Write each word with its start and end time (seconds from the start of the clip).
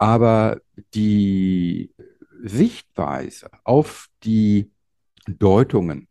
Aber 0.00 0.62
die 0.94 1.92
Sichtweise 2.42 3.50
auf 3.64 4.08
die 4.24 4.72
Deutungen, 5.26 6.08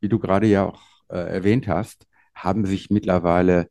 wie 0.00 0.08
du 0.08 0.18
gerade 0.18 0.48
ja 0.48 0.66
auch 0.66 0.82
äh, 1.08 1.18
erwähnt 1.18 1.68
hast, 1.68 2.08
haben 2.34 2.66
sich 2.66 2.90
mittlerweile 2.90 3.70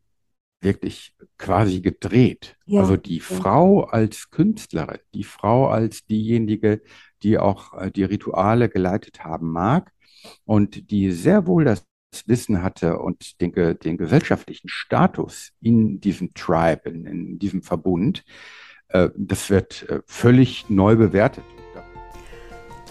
wirklich 0.62 1.14
quasi 1.36 1.82
gedreht. 1.82 2.56
Ja. 2.64 2.80
Also 2.80 2.96
die 2.96 3.20
Frau 3.20 3.84
als 3.84 4.30
Künstlerin, 4.30 5.00
die 5.12 5.24
Frau 5.24 5.68
als 5.68 6.06
diejenige, 6.06 6.80
die 7.22 7.36
auch 7.36 7.74
äh, 7.74 7.90
die 7.90 8.04
Rituale 8.04 8.70
geleitet 8.70 9.22
haben 9.22 9.52
mag 9.52 9.92
und 10.46 10.90
die 10.90 11.12
sehr 11.12 11.46
wohl 11.46 11.66
das 11.66 11.84
Wissen 12.24 12.62
hatte 12.62 13.00
und 13.00 13.38
den, 13.42 13.52
den 13.52 13.98
gesellschaftlichen 13.98 14.70
Status 14.70 15.52
in 15.60 16.00
diesem 16.00 16.32
Tribe, 16.32 16.88
in, 16.88 17.04
in 17.04 17.38
diesem 17.38 17.62
Verbund, 17.62 18.24
das 19.16 19.50
wird 19.50 19.88
äh, 19.88 20.00
völlig 20.06 20.68
neu 20.68 20.96
bewertet. 20.96 21.44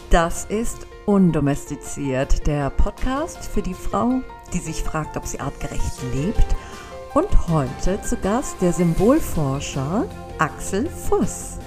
Das 0.09 0.45
ist 0.45 0.87
Undomestiziert, 1.05 2.47
der 2.47 2.69
Podcast 2.69 3.45
für 3.45 3.61
die 3.61 3.73
Frau, 3.73 4.21
die 4.53 4.59
sich 4.59 4.83
fragt, 4.83 5.15
ob 5.15 5.25
sie 5.25 5.39
artgerecht 5.39 6.01
lebt. 6.13 6.55
Und 7.13 7.47
heute 7.47 8.01
zu 8.01 8.17
Gast 8.17 8.61
der 8.61 8.73
Symbolforscher 8.73 10.05
Axel 10.37 10.89
Voss. 10.89 11.59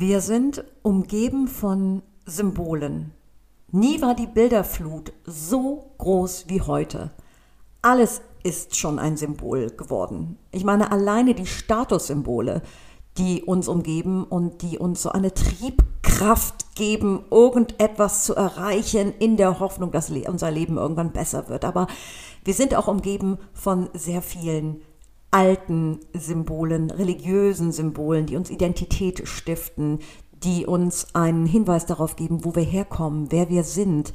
Wir 0.00 0.22
sind 0.22 0.64
umgeben 0.80 1.46
von 1.46 2.00
Symbolen. 2.24 3.12
Nie 3.70 4.00
war 4.00 4.14
die 4.14 4.26
Bilderflut 4.26 5.12
so 5.26 5.90
groß 5.98 6.46
wie 6.48 6.62
heute. 6.62 7.10
Alles 7.82 8.22
ist 8.42 8.76
schon 8.76 8.98
ein 8.98 9.18
Symbol 9.18 9.68
geworden. 9.68 10.38
Ich 10.52 10.64
meine, 10.64 10.90
alleine 10.90 11.34
die 11.34 11.44
Statussymbole, 11.44 12.62
die 13.18 13.42
uns 13.42 13.68
umgeben 13.68 14.24
und 14.24 14.62
die 14.62 14.78
uns 14.78 15.02
so 15.02 15.10
eine 15.10 15.34
Triebkraft 15.34 16.74
geben, 16.74 17.26
irgendetwas 17.30 18.24
zu 18.24 18.34
erreichen, 18.34 19.12
in 19.18 19.36
der 19.36 19.60
Hoffnung, 19.60 19.92
dass 19.92 20.08
unser 20.08 20.50
Leben 20.50 20.78
irgendwann 20.78 21.12
besser 21.12 21.50
wird. 21.50 21.66
Aber 21.66 21.88
wir 22.42 22.54
sind 22.54 22.74
auch 22.74 22.88
umgeben 22.88 23.36
von 23.52 23.90
sehr 23.92 24.22
vielen 24.22 24.80
alten 25.30 26.00
Symbolen, 26.12 26.90
religiösen 26.90 27.72
Symbolen, 27.72 28.26
die 28.26 28.36
uns 28.36 28.50
Identität 28.50 29.26
stiften, 29.28 30.00
die 30.42 30.66
uns 30.66 31.14
einen 31.14 31.46
Hinweis 31.46 31.86
darauf 31.86 32.16
geben, 32.16 32.44
wo 32.44 32.54
wir 32.54 32.62
herkommen, 32.62 33.30
wer 33.30 33.48
wir 33.48 33.62
sind. 33.62 34.12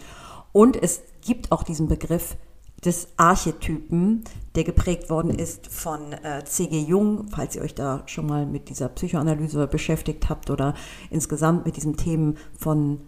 Und 0.51 0.81
es 0.81 1.01
gibt 1.21 1.51
auch 1.51 1.63
diesen 1.63 1.87
Begriff 1.87 2.37
des 2.83 3.07
Archetypen, 3.17 4.23
der 4.55 4.63
geprägt 4.63 5.09
worden 5.09 5.31
ist 5.31 5.67
von 5.67 6.13
äh, 6.13 6.43
C.G. 6.45 6.79
Jung, 6.79 7.27
falls 7.29 7.55
ihr 7.55 7.61
euch 7.61 7.73
da 7.73 8.03
schon 8.05 8.27
mal 8.27 8.45
mit 8.45 8.69
dieser 8.69 8.89
Psychoanalyse 8.89 9.67
beschäftigt 9.67 10.29
habt 10.29 10.49
oder 10.49 10.75
insgesamt 11.09 11.65
mit 11.65 11.77
diesen 11.77 11.97
Themen 11.97 12.37
von 12.57 13.01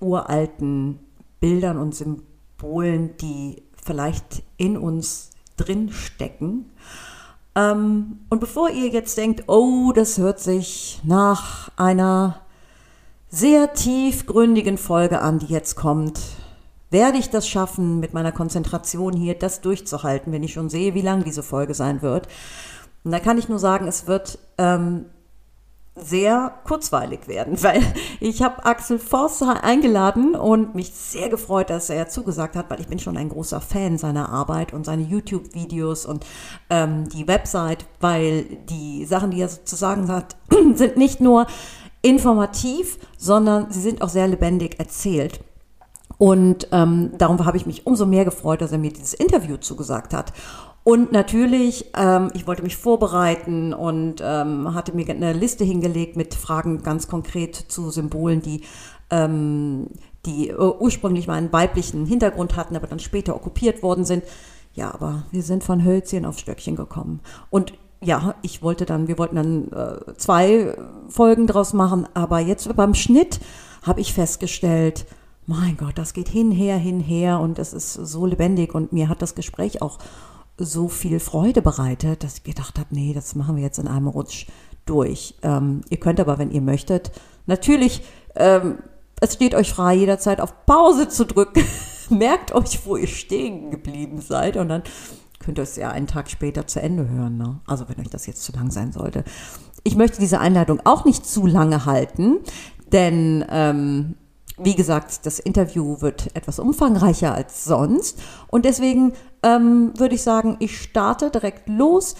uralten 0.00 0.98
Bildern 1.40 1.78
und 1.78 1.94
Symbolen, 1.94 3.16
die 3.18 3.62
vielleicht 3.82 4.42
in 4.56 4.76
uns 4.76 5.30
drin 5.56 5.90
stecken. 5.90 6.66
Ähm, 7.56 8.20
und 8.28 8.38
bevor 8.38 8.70
ihr 8.70 8.88
jetzt 8.88 9.16
denkt, 9.16 9.44
oh, 9.48 9.92
das 9.92 10.18
hört 10.18 10.38
sich 10.38 11.00
nach 11.02 11.70
einer 11.76 12.40
sehr 13.28 13.72
tiefgründigen 13.72 14.78
Folge 14.78 15.20
an, 15.20 15.38
die 15.38 15.46
jetzt 15.46 15.74
kommt, 15.74 16.20
werde 16.90 17.18
ich 17.18 17.30
das 17.30 17.48
schaffen, 17.48 17.98
mit 17.98 18.14
meiner 18.14 18.30
Konzentration 18.30 19.14
hier 19.14 19.34
das 19.34 19.62
durchzuhalten, 19.62 20.32
wenn 20.32 20.44
ich 20.44 20.52
schon 20.52 20.68
sehe, 20.68 20.94
wie 20.94 21.02
lang 21.02 21.24
diese 21.24 21.42
Folge 21.42 21.74
sein 21.74 22.02
wird. 22.02 22.28
Und 23.02 23.12
da 23.12 23.18
kann 23.18 23.38
ich 23.38 23.48
nur 23.48 23.58
sagen, 23.58 23.88
es 23.88 24.06
wird 24.06 24.38
ähm, 24.58 25.06
sehr 25.96 26.52
kurzweilig 26.64 27.26
werden, 27.26 27.56
weil 27.62 27.82
ich 28.20 28.42
habe 28.42 28.64
Axel 28.64 28.98
Forster 28.98 29.64
eingeladen 29.64 30.34
und 30.34 30.74
mich 30.74 30.92
sehr 30.92 31.28
gefreut, 31.28 31.70
dass 31.70 31.90
er 31.90 32.08
zugesagt 32.08 32.54
hat, 32.56 32.70
weil 32.70 32.80
ich 32.80 32.88
bin 32.88 32.98
schon 32.98 33.16
ein 33.16 33.28
großer 33.28 33.60
Fan 33.60 33.98
seiner 33.98 34.28
Arbeit 34.28 34.72
und 34.72 34.84
seine 34.84 35.02
YouTube-Videos 35.02 36.06
und 36.06 36.24
ähm, 36.70 37.08
die 37.08 37.26
Website, 37.26 37.86
weil 38.00 38.44
die 38.68 39.04
Sachen, 39.06 39.30
die 39.30 39.40
er 39.40 39.48
zu 39.48 39.76
sagen 39.76 40.08
hat, 40.08 40.36
sind 40.74 40.96
nicht 40.96 41.20
nur 41.20 41.46
informativ, 42.02 42.98
sondern 43.18 43.70
sie 43.70 43.80
sind 43.80 44.02
auch 44.02 44.08
sehr 44.08 44.28
lebendig 44.28 44.78
erzählt. 44.78 45.40
Und 46.18 46.68
ähm, 46.72 47.10
darum 47.18 47.44
habe 47.44 47.56
ich 47.56 47.66
mich 47.66 47.86
umso 47.86 48.06
mehr 48.06 48.24
gefreut, 48.24 48.62
dass 48.62 48.72
er 48.72 48.78
mir 48.78 48.92
dieses 48.92 49.12
Interview 49.12 49.58
zugesagt 49.58 50.14
hat. 50.14 50.32
Und 50.86 51.10
natürlich, 51.10 51.86
ähm, 51.96 52.30
ich 52.34 52.46
wollte 52.46 52.62
mich 52.62 52.76
vorbereiten 52.76 53.74
und 53.74 54.22
ähm, 54.22 54.72
hatte 54.72 54.94
mir 54.94 55.04
eine 55.10 55.32
Liste 55.32 55.64
hingelegt 55.64 56.14
mit 56.14 56.32
Fragen 56.32 56.84
ganz 56.84 57.08
konkret 57.08 57.56
zu 57.56 57.90
Symbolen, 57.90 58.40
die, 58.40 58.60
ähm, 59.10 59.88
die 60.26 60.54
ursprünglich 60.54 61.26
mal 61.26 61.34
einen 61.34 61.52
weiblichen 61.52 62.06
Hintergrund 62.06 62.54
hatten, 62.54 62.76
aber 62.76 62.86
dann 62.86 63.00
später 63.00 63.34
okkupiert 63.34 63.82
worden 63.82 64.04
sind. 64.04 64.22
Ja, 64.74 64.94
aber 64.94 65.24
wir 65.32 65.42
sind 65.42 65.64
von 65.64 65.84
Hölzchen 65.84 66.24
auf 66.24 66.38
Stöckchen 66.38 66.76
gekommen. 66.76 67.18
Und 67.50 67.72
ja, 68.00 68.36
ich 68.42 68.62
wollte 68.62 68.86
dann, 68.86 69.08
wir 69.08 69.18
wollten 69.18 69.34
dann 69.34 69.72
äh, 69.72 70.14
zwei 70.18 70.76
Folgen 71.08 71.48
draus 71.48 71.72
machen, 71.72 72.06
aber 72.14 72.38
jetzt 72.38 72.72
beim 72.76 72.94
Schnitt 72.94 73.40
habe 73.82 74.00
ich 74.00 74.14
festgestellt, 74.14 75.04
mein 75.46 75.76
Gott, 75.76 75.98
das 75.98 76.12
geht 76.12 76.28
hinher, 76.28 76.76
hinher 76.76 77.40
und 77.40 77.58
es 77.58 77.72
ist 77.72 77.92
so 77.92 78.24
lebendig 78.24 78.72
und 78.72 78.92
mir 78.92 79.08
hat 79.08 79.20
das 79.20 79.34
Gespräch 79.34 79.82
auch 79.82 79.98
so 80.58 80.88
viel 80.88 81.20
Freude 81.20 81.62
bereitet, 81.62 82.24
dass 82.24 82.38
ich 82.38 82.44
gedacht 82.44 82.78
habe, 82.78 82.94
nee, 82.94 83.12
das 83.12 83.34
machen 83.34 83.56
wir 83.56 83.62
jetzt 83.62 83.78
in 83.78 83.88
einem 83.88 84.08
Rutsch 84.08 84.46
durch. 84.86 85.34
Ähm, 85.42 85.82
ihr 85.90 85.98
könnt 85.98 86.20
aber, 86.20 86.38
wenn 86.38 86.50
ihr 86.50 86.62
möchtet, 86.62 87.12
natürlich, 87.46 88.02
ähm, 88.36 88.78
es 89.20 89.34
steht 89.34 89.54
euch 89.54 89.72
frei, 89.72 89.94
jederzeit 89.94 90.40
auf 90.40 90.66
Pause 90.66 91.08
zu 91.08 91.26
drücken. 91.26 91.64
Merkt 92.10 92.52
euch, 92.52 92.86
wo 92.86 92.96
ihr 92.96 93.08
stehen 93.08 93.70
geblieben 93.70 94.20
seid 94.20 94.56
und 94.56 94.68
dann 94.68 94.82
könnt 95.40 95.58
ihr 95.58 95.62
es 95.62 95.76
ja 95.76 95.90
einen 95.90 96.06
Tag 96.06 96.30
später 96.30 96.66
zu 96.66 96.80
Ende 96.80 97.08
hören. 97.08 97.36
Ne? 97.36 97.60
Also 97.66 97.88
wenn 97.88 98.00
euch 98.00 98.10
das 98.10 98.26
jetzt 98.26 98.42
zu 98.42 98.52
lang 98.52 98.70
sein 98.70 98.92
sollte. 98.92 99.24
Ich 99.84 99.96
möchte 99.96 100.20
diese 100.20 100.40
Einladung 100.40 100.80
auch 100.84 101.04
nicht 101.04 101.26
zu 101.26 101.46
lange 101.46 101.84
halten, 101.84 102.38
denn 102.92 103.44
ähm, 103.50 104.16
wie 104.58 104.74
gesagt, 104.74 105.26
das 105.26 105.38
Interview 105.38 106.00
wird 106.00 106.34
etwas 106.34 106.58
umfangreicher 106.58 107.34
als 107.34 107.64
sonst. 107.64 108.18
Und 108.48 108.64
deswegen 108.64 109.12
ähm, 109.42 109.92
würde 109.96 110.14
ich 110.14 110.22
sagen, 110.22 110.56
ich 110.60 110.80
starte 110.80 111.30
direkt 111.30 111.68
los. 111.68 112.14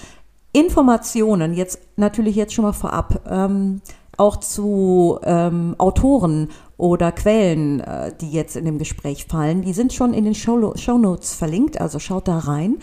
Informationen, 0.53 1.55
jetzt 1.55 1.81
natürlich 1.97 2.37
jetzt 2.37 2.55
schon 2.55 2.65
mal 2.65 2.73
vorab, 2.73 3.23
ähm, 3.29 3.81
auch 4.17 4.37
zu 4.37 5.19
ähm, 5.23 5.75
Autoren 5.79 6.49
oder 6.79 7.13
Quellen, 7.13 7.81
äh, 7.81 8.13
die 8.21 8.31
jetzt 8.31 8.57
in 8.57 8.65
dem 8.65 8.79
Gespräch 8.79 9.27
fallen, 9.27 9.63
die 9.63 9.73
sind 9.73 9.93
schon 9.93 10.15
in 10.15 10.25
den 10.25 10.35
Show, 10.35 10.57
Notes 10.99 11.35
verlinkt, 11.35 11.81
also 11.81 11.99
schaut 11.99 12.29
da 12.29 12.39
rein 12.39 12.79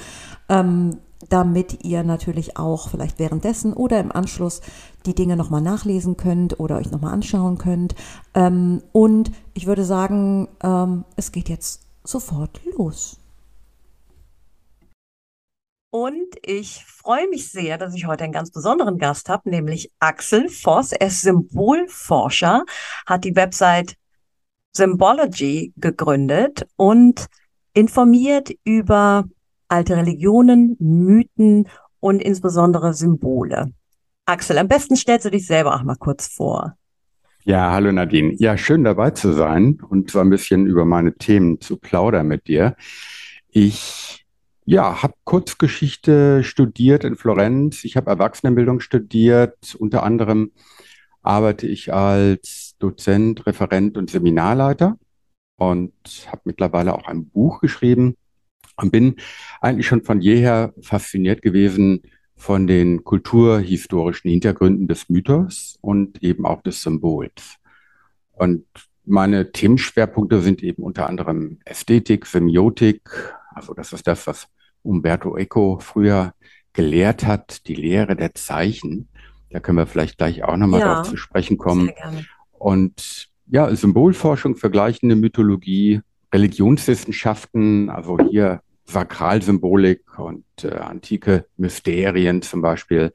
ähm, 0.50 0.98
damit 1.30 1.84
ihr 1.84 2.04
natürlich 2.04 2.58
auch 2.58 2.90
vielleicht 2.90 3.20
währenddessen 3.20 3.74
oder 3.74 4.00
im 4.00 4.12
Anschluss 4.12 4.62
die 5.06 5.16
Dinge 5.16 5.36
nochmal 5.36 5.62
nachlesen 5.62 6.18
könnt 6.18 6.60
oder 6.60 6.78
euch 6.78 6.92
nochmal 6.92 7.14
anschauen 7.14 7.58
könnt. 7.58 7.96
Ähm, 8.34 8.82
und 8.92 9.32
ich 9.54 9.68
würde 9.68 9.86
sagen, 9.86 10.48
ähm, 10.62 11.06
es 11.16 11.32
geht 11.32 11.50
jetzt 11.50 11.82
sofort 12.04 12.62
los. 12.78 13.20
Und 15.90 16.36
ich 16.42 16.84
freue 16.86 17.30
mich 17.30 17.52
sehr, 17.52 17.78
dass 17.78 17.94
ich 17.94 18.08
heute 18.08 18.24
einen 18.24 18.34
ganz 18.34 18.50
besonderen 18.50 18.98
Gast 18.98 19.30
habe, 19.30 19.48
nämlich 19.50 19.92
Axel 20.00 20.50
Voss. 20.50 20.92
Er 20.92 21.06
ist 21.06 21.22
Symbolforscher, 21.22 22.64
hat 23.06 23.24
die 23.24 23.36
Website 23.36 23.96
Symbology 24.76 25.72
gegründet 25.78 26.66
und 26.78 27.28
informiert 27.76 28.50
über 28.64 29.26
alte 29.68 29.98
Religionen, 29.98 30.76
Mythen 30.80 31.68
und 32.00 32.22
insbesondere 32.22 32.94
Symbole. 32.94 33.72
Axel, 34.26 34.58
am 34.58 34.68
besten 34.68 34.96
stellst 34.96 35.26
du 35.26 35.32
dich 35.32 35.48
selber 35.48 35.76
auch 35.76 35.84
mal 35.84 35.96
kurz 35.96 36.28
vor. 36.28 36.76
Ja, 37.46 37.74
hallo 37.74 37.92
Nadine. 37.92 38.34
Ja, 38.38 38.58
schön 38.58 38.86
dabei 38.86 39.12
zu 39.12 39.34
sein 39.34 39.80
und 39.90 40.10
so 40.10 40.20
ein 40.20 40.30
bisschen 40.30 40.66
über 40.66 40.86
meine 40.86 41.16
Themen 41.16 41.60
zu 41.60 41.78
plaudern 41.78 42.28
mit 42.28 42.48
dir. 42.48 42.76
Ich 43.50 44.26
ja, 44.66 45.04
habe 45.04 45.14
Kurzgeschichte 45.26 46.44
studiert 46.44 47.04
in 47.04 47.18
Florenz. 47.18 47.84
Ich 47.84 47.98
habe 47.98 48.10
Erwachsenenbildung 48.10 48.80
studiert. 48.80 49.76
Unter 49.78 50.04
anderem 50.04 50.52
arbeite 51.22 51.68
ich 51.68 51.94
als 51.94 52.76
Dozent, 52.80 53.46
Referent 53.46 53.98
und 53.98 54.10
Seminarleiter 54.10 54.98
und 55.58 55.94
habe 56.28 56.42
mittlerweile 56.46 56.96
auch 56.96 57.08
ein 57.08 57.30
Buch 57.30 57.60
geschrieben 57.60 58.16
und 58.78 58.92
bin 58.92 59.16
eigentlich 59.62 59.88
schon 59.88 60.04
von 60.04 60.22
jeher 60.22 60.74
fasziniert 60.82 61.42
gewesen 61.42 62.02
von 62.36 62.68
den 62.68 63.04
kulturhistorischen 63.04 64.30
Hintergründen 64.30 64.88
des 64.88 65.10
Mythos 65.10 65.78
und 65.82 66.22
eben 66.24 66.46
auch 66.46 66.62
des 66.62 66.82
Symbols. 66.82 67.58
Und 68.34 68.66
meine 69.06 69.52
Themenschwerpunkte 69.52 70.42
sind 70.42 70.64
eben 70.64 70.84
unter 70.84 71.08
anderem 71.08 71.60
Ästhetik, 71.66 72.26
Semiotik, 72.26 73.02
also 73.52 73.74
das 73.74 73.94
ist 73.94 74.08
das, 74.08 74.26
was 74.28 74.48
Umberto 74.82 75.38
Eco 75.38 75.80
früher 75.80 76.34
gelehrt 76.74 77.26
hat, 77.26 77.68
die 77.68 77.76
Lehre 77.76 78.16
der 78.16 78.34
Zeichen. 78.34 79.08
Da 79.50 79.60
können 79.60 79.78
wir 79.78 79.86
vielleicht 79.86 80.18
gleich 80.18 80.44
auch 80.44 80.58
nochmal 80.58 80.80
ja, 80.80 80.96
drauf 80.96 81.10
zu 81.10 81.18
sprechen 81.18 81.58
kommen. 81.58 81.92
Und 82.52 83.30
ja, 83.48 83.74
Symbolforschung, 83.76 84.56
vergleichende 84.56 85.16
Mythologie, 85.16 86.02
Religionswissenschaften, 86.34 87.90
also 87.90 88.18
hier 88.30 88.62
Sakralsymbolik 88.86 90.20
und 90.20 90.44
äh, 90.64 90.72
antike 90.72 91.46
Mysterien 91.58 92.42
zum 92.42 92.62
Beispiel. 92.62 93.12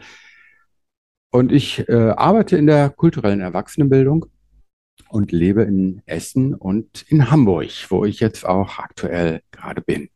Und 1.31 1.53
ich 1.53 1.89
äh, 1.89 2.11
arbeite 2.17 2.57
in 2.57 2.67
der 2.67 2.89
kulturellen 2.91 3.41
Erwachsenenbildung 3.41 4.27
und 5.11 5.33
lebe 5.33 5.63
in 5.63 6.03
Essen 6.07 6.55
und 6.55 7.03
in 7.09 7.31
Hamburg, 7.31 7.71
wo 7.91 8.05
ich 8.05 8.21
jetzt 8.21 8.47
auch 8.47 8.79
aktuell 8.79 9.43
gerade 9.51 9.83
bin. 9.83 10.09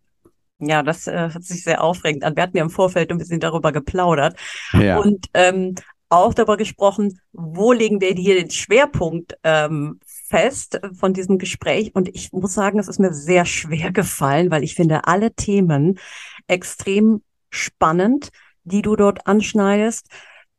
Ja, 0.59 0.83
das 0.83 1.09
äh, 1.09 1.31
hört 1.33 1.43
sich 1.43 1.65
sehr 1.65 1.83
aufregend 1.83 2.23
an. 2.25 2.37
Wir 2.37 2.45
hatten 2.45 2.57
ja 2.57 2.63
im 2.63 2.71
Vorfeld 2.71 3.11
ein 3.11 3.19
bisschen 3.19 3.41
darüber 3.41 3.73
geplaudert 3.73 4.39
ja. 4.73 4.99
und 4.99 5.27
ähm, 5.35 5.75
auch 6.13 6.35
darüber 6.35 6.57
gesprochen, 6.57 7.19
wo 7.33 7.73
legen 7.73 8.01
wir 8.01 8.11
hier 8.11 8.35
den 8.35 8.51
Schwerpunkt 8.51 9.39
ähm, 9.45 9.99
fest 10.05 10.79
von 10.93 11.15
diesem 11.15 11.39
Gespräch. 11.39 11.95
Und 11.95 12.09
ich 12.15 12.33
muss 12.33 12.55
sagen, 12.55 12.79
es 12.79 12.89
ist 12.89 13.01
mir 13.01 13.15
sehr 13.15 13.47
schwer 13.47 13.93
gefallen, 13.93 14.51
weil 14.51 14.63
ich 14.63 14.75
finde 14.75 15.07
alle 15.07 15.35
Themen 15.35 15.99
extrem 16.47 17.23
spannend, 17.51 18.29
die 18.65 18.83
du 18.83 18.95
dort 18.95 19.27
anschneidest. 19.27 20.09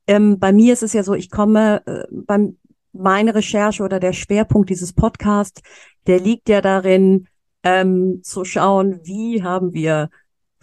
Ähm, 0.07 0.39
bei 0.39 0.51
mir 0.51 0.73
ist 0.73 0.83
es 0.83 0.93
ja 0.93 1.03
so, 1.03 1.13
ich 1.13 1.29
komme 1.29 1.83
äh, 1.85 2.03
beim 2.11 2.57
meine 2.91 3.33
Recherche 3.33 3.83
oder 3.83 3.99
der 3.99 4.13
Schwerpunkt 4.13 4.69
dieses 4.69 4.93
Podcasts, 4.93 5.61
der 6.05 6.19
liegt 6.19 6.47
ja 6.49 6.61
darin, 6.61 7.27
ähm, 7.63 8.21
zu 8.23 8.45
schauen, 8.45 8.99
wie 9.03 9.41
haben 9.41 9.73
wir 9.73 10.09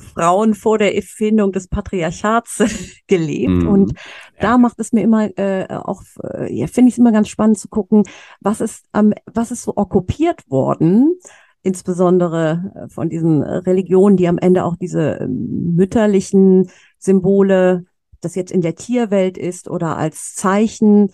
Frauen 0.01 0.55
vor 0.55 0.79
der 0.79 0.97
Erfindung 0.97 1.53
des 1.53 1.69
Patriarchats 1.69 2.63
gelebt. 3.07 3.65
Mm, 3.65 3.69
und 3.69 3.93
da 4.41 4.59
macht 4.59 4.81
es 4.81 4.93
mir 4.93 5.03
immer 5.03 5.37
äh, 5.39 5.67
auch, 5.69 6.03
äh, 6.23 6.53
ja, 6.53 6.67
finde 6.67 6.89
ich 6.89 6.95
es 6.95 6.99
immer 6.99 7.13
ganz 7.13 7.29
spannend 7.29 7.59
zu 7.59 7.69
gucken, 7.69 8.05
was 8.41 8.61
ist, 8.61 8.87
ähm, 8.95 9.15
was 9.33 9.51
ist 9.51 9.63
so 9.63 9.77
okkupiert 9.77 10.51
worden, 10.51 11.19
insbesondere 11.63 12.73
äh, 12.75 12.89
von 12.89 13.09
diesen 13.09 13.43
Religionen, 13.43 14.17
die 14.17 14.29
am 14.29 14.39
Ende 14.39 14.65
auch 14.65 14.77
diese 14.77 15.21
äh, 15.21 15.27
mütterlichen 15.29 16.71
Symbole, 16.99 17.85
das 18.21 18.35
jetzt 18.35 18.51
in 18.51 18.61
der 18.61 18.75
Tierwelt 18.75 19.39
ist 19.39 19.69
oder 19.69 19.97
als 19.97 20.35
Zeichen 20.35 21.11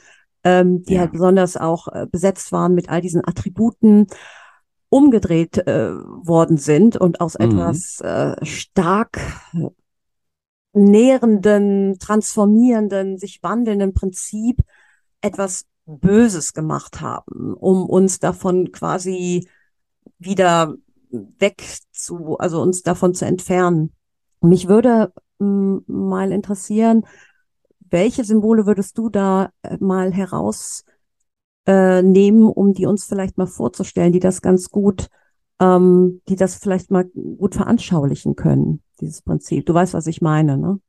ähm, 0.47 0.85
die 0.85 0.95
ja. 0.95 1.01
halt 1.01 1.13
besonders 1.13 1.57
auch 1.57 1.89
äh, 1.89 2.07
besetzt 2.07 2.53
waren 2.53 2.73
mit 2.75 2.89
all 2.89 3.01
diesen 3.01 3.27
Attributen, 3.27 4.07
umgedreht 4.97 5.59
äh, 5.59 5.93
worden 5.93 6.57
sind 6.57 6.97
und 6.97 7.21
aus 7.21 7.39
mhm. 7.39 7.45
etwas 7.45 8.01
äh, 8.01 8.35
stark 8.45 9.21
nährenden, 10.73 11.99
transformierenden, 11.99 13.19
sich 13.19 13.43
wandelnden 13.43 13.93
Prinzip 13.93 14.63
etwas 15.21 15.67
Böses 15.85 16.55
gemacht 16.55 17.01
haben, 17.01 17.55
um 17.55 17.87
uns 17.87 18.19
davon 18.19 18.73
quasi 18.73 19.49
wieder 20.19 20.75
weg 21.11 21.63
zu, 21.93 22.39
also 22.39 22.63
uns 22.63 22.83
davon 22.83 23.15
zu 23.15 23.27
entfernen. 23.27 23.93
Mich 24.41 24.67
würde 24.67 25.13
mm, 25.39 25.79
mal 25.87 26.33
interessieren, 26.33 27.07
welche 27.79 28.25
Symbole 28.25 28.67
würdest 28.67 28.99
du 28.99 29.11
da 29.11 29.51
äh, 29.63 29.77
mal 29.79 30.13
herausnehmen, 30.13 30.96
äh, 31.67 32.03
um 32.03 32.73
die 32.73 32.87
uns 32.87 33.05
vielleicht 33.05 33.39
mal 33.39 33.47
vorzustellen, 33.47 34.13
die 34.13 34.21
das 34.21 34.43
ganz 34.43 34.71
gut, 34.71 35.09
ähm, 35.61 36.23
die 36.29 36.37
das 36.37 36.57
vielleicht 36.57 36.91
mal 36.91 37.05
gut 37.05 37.55
veranschaulichen 37.55 38.37
können, 38.37 38.83
dieses 39.01 39.23
Prinzip? 39.23 39.67
Du 39.67 39.75
weißt, 39.75 39.95
was 39.95 40.07
ich 40.07 40.21
meine, 40.21 40.57
ne? 40.57 40.81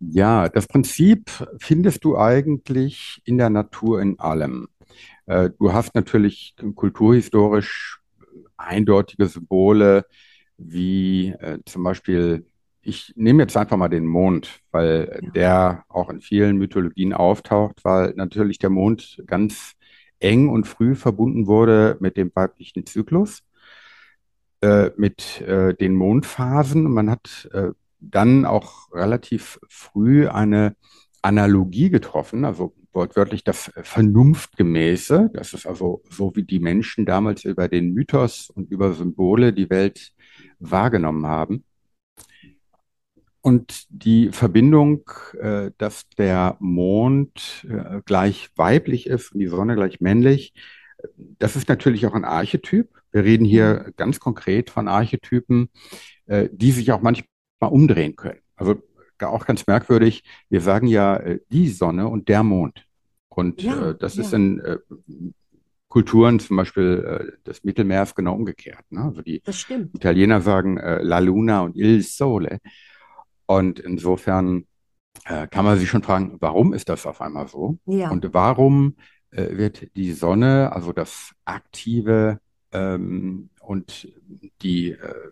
Ja, 0.00 0.48
das 0.48 0.68
Prinzip 0.68 1.30
findest 1.58 2.04
du 2.04 2.16
eigentlich 2.16 3.20
in 3.24 3.36
der 3.36 3.50
Natur 3.50 4.00
in 4.00 4.18
allem. 4.20 4.68
Äh, 5.26 5.50
du 5.58 5.72
hast 5.72 5.94
natürlich 5.94 6.54
kulturhistorisch 6.76 8.00
eindeutige 8.56 9.26
Symbole 9.26 10.06
wie 10.56 11.28
äh, 11.28 11.58
zum 11.64 11.84
Beispiel 11.84 12.46
ich 12.82 13.12
nehme 13.16 13.42
jetzt 13.42 13.56
einfach 13.56 13.76
mal 13.76 13.88
den 13.88 14.06
Mond, 14.06 14.60
weil 14.70 15.20
ja. 15.22 15.30
der 15.30 15.84
auch 15.88 16.10
in 16.10 16.20
vielen 16.20 16.56
Mythologien 16.56 17.12
auftaucht, 17.12 17.84
weil 17.84 18.14
natürlich 18.16 18.58
der 18.58 18.70
Mond 18.70 19.22
ganz 19.26 19.74
eng 20.20 20.48
und 20.48 20.66
früh 20.66 20.94
verbunden 20.94 21.46
wurde 21.46 21.96
mit 22.00 22.16
dem 22.16 22.30
weiblichen 22.34 22.86
Zyklus, 22.86 23.42
äh, 24.62 24.90
mit 24.96 25.40
äh, 25.42 25.74
den 25.74 25.94
Mondphasen. 25.94 26.86
Und 26.86 26.92
man 26.92 27.10
hat 27.10 27.48
äh, 27.52 27.70
dann 28.00 28.44
auch 28.44 28.92
relativ 28.92 29.60
früh 29.68 30.28
eine 30.28 30.76
Analogie 31.22 31.90
getroffen, 31.90 32.44
also 32.44 32.74
wortwörtlich 32.92 33.44
das 33.44 33.70
Vernunftgemäße. 33.82 35.30
Das 35.34 35.52
ist 35.52 35.66
also 35.66 36.02
so, 36.08 36.34
wie 36.34 36.44
die 36.44 36.58
Menschen 36.58 37.06
damals 37.06 37.44
über 37.44 37.68
den 37.68 37.92
Mythos 37.92 38.50
und 38.50 38.70
über 38.70 38.92
Symbole 38.92 39.52
die 39.52 39.70
Welt 39.70 40.12
wahrgenommen 40.58 41.26
haben. 41.26 41.64
Und 43.40 43.86
die 43.88 44.30
Verbindung, 44.30 45.08
äh, 45.40 45.70
dass 45.78 46.08
der 46.18 46.56
Mond 46.60 47.66
äh, 47.68 48.00
gleich 48.04 48.50
weiblich 48.56 49.06
ist 49.06 49.32
und 49.32 49.40
die 49.40 49.46
Sonne 49.46 49.76
gleich 49.76 50.00
männlich, 50.00 50.54
das 51.16 51.56
ist 51.56 51.68
natürlich 51.68 52.06
auch 52.06 52.14
ein 52.14 52.24
Archetyp. 52.24 52.90
Wir 53.12 53.24
reden 53.24 53.44
hier 53.44 53.84
mhm. 53.86 53.92
ganz 53.96 54.20
konkret 54.20 54.70
von 54.70 54.88
Archetypen, 54.88 55.70
äh, 56.26 56.48
die 56.52 56.72
sich 56.72 56.92
auch 56.92 57.00
manchmal 57.00 57.28
umdrehen 57.60 58.16
können. 58.16 58.40
Also 58.56 58.82
auch 59.20 59.46
ganz 59.46 59.66
merkwürdig, 59.66 60.24
wir 60.48 60.60
sagen 60.60 60.86
ja 60.86 61.16
äh, 61.16 61.40
die 61.50 61.68
Sonne 61.68 62.08
und 62.08 62.28
der 62.28 62.42
Mond. 62.42 62.84
Und 63.28 63.62
ja, 63.62 63.90
äh, 63.90 63.98
das 63.98 64.16
ja. 64.16 64.22
ist 64.22 64.32
in 64.32 64.60
äh, 64.60 64.78
Kulturen, 65.88 66.38
zum 66.38 66.56
Beispiel 66.56 67.38
äh, 67.38 67.48
des 67.48 67.64
Mittelmeers, 67.64 68.14
genau 68.14 68.34
umgekehrt. 68.34 68.84
Ne? 68.90 69.02
Also 69.02 69.22
die 69.22 69.42
Italiener 69.94 70.40
sagen 70.40 70.76
äh, 70.76 71.02
La 71.02 71.18
Luna 71.18 71.62
und 71.62 71.76
Il 71.76 72.02
Sole. 72.02 72.58
Und 73.48 73.80
insofern 73.80 74.66
äh, 75.24 75.46
kann 75.46 75.64
man 75.64 75.78
sich 75.78 75.88
schon 75.88 76.02
fragen, 76.02 76.36
warum 76.40 76.74
ist 76.74 76.90
das 76.90 77.06
auf 77.06 77.22
einmal 77.22 77.48
so? 77.48 77.78
Ja. 77.86 78.10
Und 78.10 78.34
warum 78.34 78.96
äh, 79.30 79.56
wird 79.56 79.96
die 79.96 80.12
Sonne, 80.12 80.70
also 80.72 80.92
das 80.92 81.32
aktive 81.46 82.40
ähm, 82.72 83.48
und 83.60 84.12
die, 84.60 84.90
äh, 84.90 85.30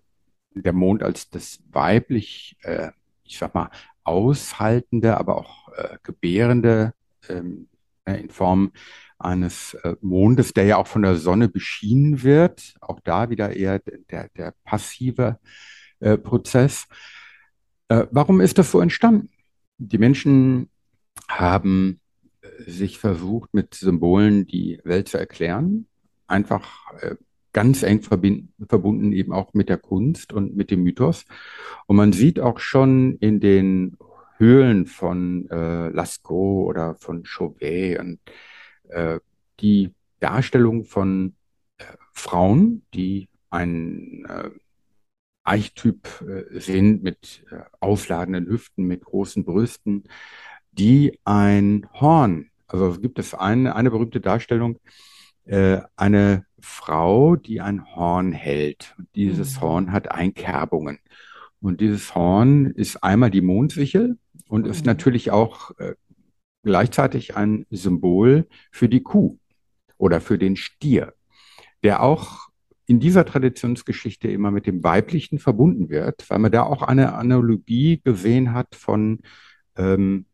der 0.54 0.72
Mond 0.72 1.02
als 1.02 1.28
das 1.28 1.60
weiblich, 1.70 2.56
äh, 2.62 2.90
ich 3.22 3.36
sag 3.36 3.54
mal, 3.54 3.70
aushaltende, 4.02 5.18
aber 5.18 5.36
auch 5.36 5.68
äh, 5.76 5.98
gebärende 6.02 6.94
ähm, 7.28 7.68
ne, 8.06 8.18
in 8.18 8.30
Form 8.30 8.72
eines 9.18 9.74
äh, 9.74 9.94
Mondes, 10.00 10.54
der 10.54 10.64
ja 10.64 10.78
auch 10.78 10.86
von 10.86 11.02
der 11.02 11.16
Sonne 11.16 11.50
beschienen 11.50 12.22
wird, 12.22 12.76
auch 12.80 13.00
da 13.00 13.28
wieder 13.28 13.54
eher 13.54 13.78
der, 13.78 14.30
der 14.30 14.54
passive 14.64 15.38
Prozess. 16.22 16.86
Äh, 17.88 18.06
warum 18.10 18.40
ist 18.40 18.58
das 18.58 18.70
so 18.70 18.80
entstanden? 18.80 19.30
Die 19.78 19.98
Menschen 19.98 20.70
haben 21.28 22.00
äh, 22.40 22.70
sich 22.70 22.98
versucht, 22.98 23.54
mit 23.54 23.74
Symbolen 23.74 24.46
die 24.46 24.80
Welt 24.84 25.08
zu 25.08 25.18
erklären, 25.18 25.86
einfach 26.26 26.92
äh, 27.00 27.16
ganz 27.52 27.82
eng 27.82 28.02
verbunden 28.02 29.12
eben 29.12 29.32
auch 29.32 29.54
mit 29.54 29.70
der 29.70 29.78
Kunst 29.78 30.34
und 30.34 30.56
mit 30.56 30.70
dem 30.70 30.82
Mythos. 30.82 31.24
Und 31.86 31.96
man 31.96 32.12
sieht 32.12 32.38
auch 32.38 32.58
schon 32.58 33.16
in 33.16 33.40
den 33.40 33.96
Höhlen 34.36 34.84
von 34.84 35.48
äh, 35.48 35.88
Lascaux 35.88 36.68
oder 36.68 36.96
von 36.96 37.24
Chauvet 37.24 37.98
und, 37.98 38.18
äh, 38.88 39.20
die 39.60 39.94
Darstellung 40.20 40.84
von 40.84 41.34
äh, 41.78 41.84
Frauen, 42.12 42.82
die 42.92 43.28
ein 43.48 44.26
äh, 44.28 44.50
Eichtyp 45.46 46.08
äh, 46.22 46.60
sind 46.60 47.02
mit 47.02 47.44
äh, 47.50 47.60
aufladenden 47.80 48.46
Hüften, 48.46 48.84
mit 48.84 49.04
großen 49.04 49.44
Brüsten, 49.44 50.04
die 50.72 51.18
ein 51.24 51.88
Horn, 51.94 52.50
also 52.66 52.98
gibt 53.00 53.18
es 53.18 53.34
eine, 53.34 53.74
eine 53.76 53.90
berühmte 53.90 54.20
Darstellung, 54.20 54.78
äh, 55.44 55.80
eine 55.96 56.44
Frau, 56.58 57.36
die 57.36 57.60
ein 57.60 57.94
Horn 57.94 58.32
hält. 58.32 58.94
Und 58.98 59.08
dieses 59.14 59.56
mhm. 59.56 59.60
Horn 59.60 59.92
hat 59.92 60.10
Einkerbungen. 60.10 60.98
Und 61.60 61.80
dieses 61.80 62.14
Horn 62.14 62.66
ist 62.66 63.02
einmal 63.02 63.30
die 63.30 63.40
Mondsichel 63.40 64.18
und 64.48 64.64
mhm. 64.64 64.70
ist 64.70 64.84
natürlich 64.84 65.30
auch 65.30 65.70
äh, 65.78 65.94
gleichzeitig 66.62 67.36
ein 67.36 67.66
Symbol 67.70 68.48
für 68.70 68.88
die 68.88 69.02
Kuh 69.02 69.38
oder 69.98 70.20
für 70.20 70.38
den 70.38 70.56
Stier, 70.56 71.14
der 71.82 72.02
auch 72.02 72.48
in 72.86 73.00
dieser 73.00 73.24
Traditionsgeschichte 73.24 74.28
immer 74.28 74.50
mit 74.50 74.66
dem 74.66 74.82
Weiblichen 74.84 75.38
verbunden 75.38 75.90
wird, 75.90 76.28
weil 76.30 76.38
man 76.38 76.52
da 76.52 76.62
auch 76.62 76.82
eine 76.82 77.14
Analogie 77.14 78.00
gesehen 78.02 78.52
hat 78.52 78.74
von 78.74 79.20
ähm, 79.76 80.26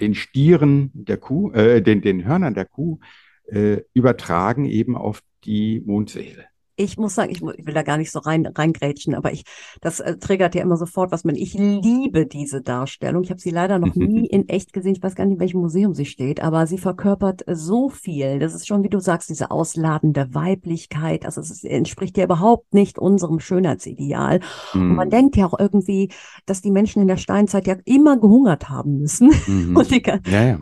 den 0.00 0.14
Stieren 0.14 0.90
der 0.94 1.16
Kuh, 1.16 1.52
äh, 1.52 1.82
den, 1.82 2.00
den 2.00 2.24
Hörnern 2.24 2.54
der 2.54 2.66
Kuh, 2.66 2.98
äh, 3.46 3.82
übertragen 3.92 4.64
eben 4.64 4.96
auf 4.96 5.22
die 5.44 5.82
Mondseele 5.84 6.51
ich 6.82 6.98
muss 6.98 7.14
sagen, 7.14 7.30
ich, 7.30 7.42
ich, 7.42 7.66
will 7.66 7.74
da 7.74 7.82
gar 7.82 7.96
nicht 7.96 8.10
so 8.10 8.18
rein 8.18 8.46
reingrätschen, 8.46 9.14
aber 9.14 9.32
ich, 9.32 9.44
das 9.80 10.00
äh, 10.00 10.16
triggert 10.16 10.54
ja 10.54 10.62
immer 10.62 10.76
sofort 10.76 11.12
was 11.12 11.24
mit. 11.24 11.36
Ich 11.36 11.54
liebe 11.54 12.26
diese 12.26 12.62
Darstellung. 12.62 13.22
Ich 13.22 13.30
habe 13.30 13.40
sie 13.40 13.50
leider 13.50 13.78
noch 13.78 13.94
nie 13.94 14.26
in 14.30 14.48
echt 14.48 14.72
gesehen. 14.72 14.94
Ich 14.96 15.02
weiß 15.02 15.14
gar 15.14 15.24
nicht, 15.24 15.34
in 15.34 15.40
welchem 15.40 15.60
Museum 15.60 15.94
sie 15.94 16.04
steht, 16.04 16.42
aber 16.42 16.66
sie 16.66 16.78
verkörpert 16.78 17.44
so 17.46 17.88
viel. 17.88 18.38
Das 18.38 18.54
ist 18.54 18.66
schon, 18.66 18.82
wie 18.82 18.88
du 18.88 19.00
sagst, 19.00 19.30
diese 19.30 19.50
ausladende 19.50 20.34
Weiblichkeit. 20.34 21.24
Also 21.24 21.40
es 21.40 21.64
entspricht 21.64 22.18
ja 22.18 22.24
überhaupt 22.24 22.74
nicht 22.74 22.98
unserem 22.98 23.40
Schönheitsideal. 23.40 24.40
Mm. 24.74 24.78
Und 24.78 24.96
man 24.96 25.08
mhm. 25.08 25.12
denkt 25.12 25.36
ja 25.36 25.46
auch 25.46 25.58
irgendwie, 25.58 26.10
dass 26.46 26.62
die 26.62 26.70
Menschen 26.70 27.02
in 27.02 27.08
der 27.08 27.16
Steinzeit 27.16 27.66
ja 27.66 27.76
immer 27.84 28.18
gehungert 28.18 28.68
haben 28.68 28.98
müssen 28.98 29.30
mm 29.46 29.76
und, 29.76 29.90
die, 29.90 30.02
ja, 30.04 30.42
ja. 30.42 30.58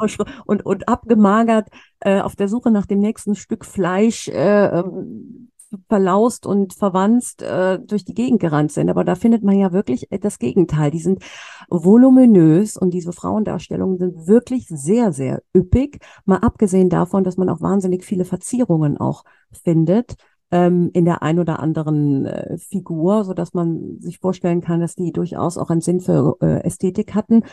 und, 0.47 0.67
und 0.67 0.89
abgemagert 0.89 1.69
äh, 2.01 2.21
auf 2.21 2.37
der 2.37 2.49
Suche 2.49 2.71
nach 2.71 2.87
dem 2.87 2.99
nächsten 2.99 3.35
Stück 3.35 3.65
Fleisch 3.65 4.29
äh, 4.29 4.67
ähm, 4.67 5.51
verlaust 5.89 6.47
und 6.47 6.75
verwanzt 6.75 7.43
äh, 7.43 7.79
durch 7.79 8.05
die 8.05 8.15
Gegend 8.15 8.41
gerannt 8.41 8.73
sind. 8.73 8.91
Aber 8.91 9.05
da 9.05 9.15
findet 9.15 9.43
man 9.43 9.59
ja 9.59 9.73
wirklich 9.73 10.09
das 10.21 10.39
Gegenteil. 10.39 10.91
Die 10.91 11.01
sind 11.01 11.23
voluminös 11.69 12.77
und 12.77 12.93
diese 12.93 13.13
Frauendarstellungen 13.13 13.99
sind 13.99 14.27
wirklich 14.27 14.67
sehr, 14.69 15.13
sehr 15.13 15.43
üppig. 15.55 16.01
Mal 16.25 16.39
abgesehen 16.39 16.89
davon, 16.89 17.25
dass 17.25 17.37
man 17.37 17.49
auch 17.49 17.61
wahnsinnig 17.61 18.05
viele 18.05 18.25
Verzierungen 18.25 18.97
auch 18.99 19.25
findet 19.53 20.17
ähm, 20.51 20.91
in 20.93 21.05
der 21.05 21.23
ein 21.23 21.39
oder 21.39 21.61
anderen 21.61 22.27
äh, 22.27 22.59
Figur, 22.59 23.25
so 23.25 23.35
dass 23.35 23.55
man 23.55 24.01
sich 24.01 24.19
vorstellen 24.19 24.61
kann, 24.61 24.81
dass 24.81 24.95
die 24.95 25.13
durchaus 25.13 25.57
auch 25.59 25.71
einen 25.71 25.81
Sinn 25.81 26.01
für 26.01 26.37
äh, 26.41 26.65
Ästhetik 26.65 27.15
hatten. 27.15 27.45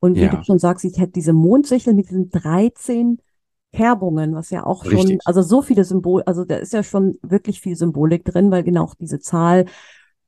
Und 0.00 0.16
wie 0.16 0.22
ja. 0.22 0.28
du 0.28 0.42
schon 0.44 0.58
sagst, 0.58 0.84
ich 0.84 0.98
hätte 0.98 1.12
diese 1.12 1.32
Mondsichel 1.32 1.94
mit 1.94 2.08
diesen 2.08 2.30
13 2.30 3.18
Kerbungen, 3.74 4.34
was 4.34 4.50
ja 4.50 4.64
auch 4.64 4.84
Richtig. 4.84 5.00
schon, 5.00 5.18
also 5.24 5.42
so 5.42 5.62
viele 5.62 5.84
Symbol, 5.84 6.22
also 6.22 6.44
da 6.44 6.56
ist 6.56 6.72
ja 6.72 6.82
schon 6.82 7.18
wirklich 7.22 7.60
viel 7.60 7.76
Symbolik 7.76 8.24
drin, 8.24 8.50
weil 8.50 8.62
genau 8.62 8.90
diese 8.98 9.20
Zahl 9.20 9.66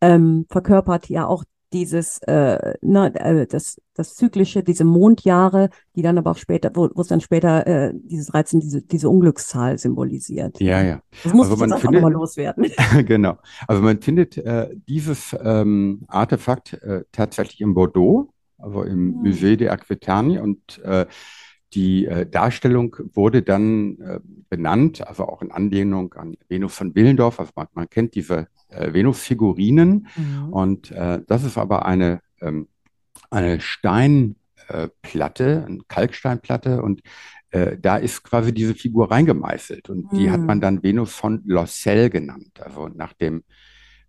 ähm, 0.01 0.47
verkörpert 0.51 1.09
ja 1.09 1.27
auch 1.27 1.45
dieses, 1.73 2.19
äh, 2.23 2.75
na, 2.81 3.09
äh, 3.09 3.47
das, 3.47 3.81
das 3.95 4.15
zyklische, 4.15 4.63
diese 4.63 4.85
Mondjahre, 4.85 5.71
die 5.95 6.03
dann 6.03 6.17
aber 6.17 6.31
auch 6.31 6.37
später, 6.39 6.71
wo 6.75 7.01
es 7.01 7.09
dann 7.09 7.21
später 7.21 7.67
äh, 7.67 7.93
diese 7.95 8.31
13, 8.31 8.61
diese, 8.61 8.83
diese 8.83 9.09
Unglückszahl 9.09 9.77
symbolisiert. 9.79 10.61
Ja, 10.61 10.83
ja. 10.83 11.03
Das 11.25 11.35
muss 11.35 11.51
also 11.51 11.59
man 11.59 11.71
jetzt 11.71 11.81
findet, 11.81 11.99
auch 11.99 12.03
nochmal 12.03 12.13
loswerden. 12.13 12.67
genau. 13.07 13.37
Also 13.67 13.83
man 13.83 14.01
findet 14.01 14.39
äh, 14.39 14.71
dieses 14.89 15.37
ähm, 15.43 16.05
Artefakt 16.09 16.75
äh, 16.75 17.05
tatsächlich 17.13 17.61
in 17.61 17.75
Bordeaux, 17.75 18.31
also 18.59 18.83
im 18.83 19.15
hm. 19.15 19.23
Musée 19.23 19.69
Aquitaine 19.69 20.43
und 20.43 20.79
äh, 20.85 21.07
die 21.77 22.07
äh, 22.07 22.27
Darstellung 22.27 22.97
wurde 23.13 23.43
dann 23.43 24.01
äh, 24.01 24.21
benannt, 24.49 25.07
also 25.07 25.29
auch 25.29 25.43
in 25.43 25.53
Anlehnung 25.53 26.15
an 26.15 26.37
Venus 26.49 26.75
von 26.75 26.95
Willendorf. 26.95 27.39
Also 27.39 27.53
man, 27.55 27.67
man 27.75 27.91
kennt 27.91 28.15
diese 28.15 28.49
äh, 28.69 28.95
Venus-Figurinen. 28.95 30.09
Mhm. 30.17 30.53
Und 30.53 30.91
äh, 30.91 31.21
das 31.27 31.45
ist 31.45 31.59
aber 31.59 31.85
eine, 31.85 32.23
ähm, 32.41 32.69
eine 33.29 33.61
Steinplatte, 33.61 35.67
eine 35.67 35.81
Kalksteinplatte. 35.87 36.81
Und 36.81 37.03
äh, 37.51 37.77
da 37.77 37.99
ist 37.99 38.25
quasi 38.25 38.55
diese 38.55 38.75
Figur 38.75 39.11
reingemeißelt. 39.11 39.91
Und 39.91 40.11
mhm. 40.11 40.17
die 40.17 40.31
hat 40.31 40.41
man 40.41 40.57
mhm. 40.57 40.63
dann 40.63 40.83
Venus 40.83 41.13
von 41.13 41.43
Lossel 41.45 42.09
genannt, 42.09 42.59
also 42.63 42.89
nach 42.89 43.13
dem, 43.13 43.45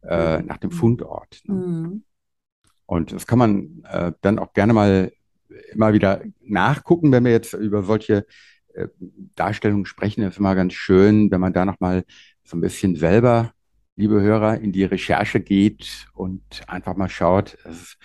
äh, 0.03 0.41
nach 0.41 0.57
dem 0.57 0.69
mhm. 0.69 0.75
Fundort. 0.75 1.41
Ne? 1.43 1.53
Mhm. 1.53 2.03
Und 2.86 3.12
das 3.12 3.27
kann 3.27 3.39
man 3.39 3.83
dann 4.21 4.39
auch 4.39 4.53
gerne 4.53 4.71
mal 4.71 5.12
immer 5.72 5.94
wieder 5.94 6.22
nachgucken, 6.42 7.12
wenn 7.12 7.26
wir 7.26 7.32
jetzt 7.32 7.54
über 7.54 7.84
solche 7.84 8.26
äh, 8.74 8.88
Darstellungen 9.36 9.86
sprechen. 9.86 10.22
Das 10.22 10.36
ist 10.36 10.40
immer 10.40 10.56
ganz 10.56 10.74
schön, 10.74 11.32
wenn 11.32 11.42
man 11.42 11.54
da 11.54 11.66
nochmal 11.66 12.04
so 12.44 12.58
ein 12.58 12.62
bisschen 12.62 12.96
selber, 12.96 13.52
liebe 13.96 14.22
Hörer, 14.22 14.60
in 14.60 14.72
die 14.72 14.84
Recherche 14.84 15.40
geht 15.40 16.08
und 16.14 16.44
einfach 16.68 16.96
mal 16.96 17.10
schaut. 17.10 17.58
Es 17.66 17.82
ist 17.82 17.98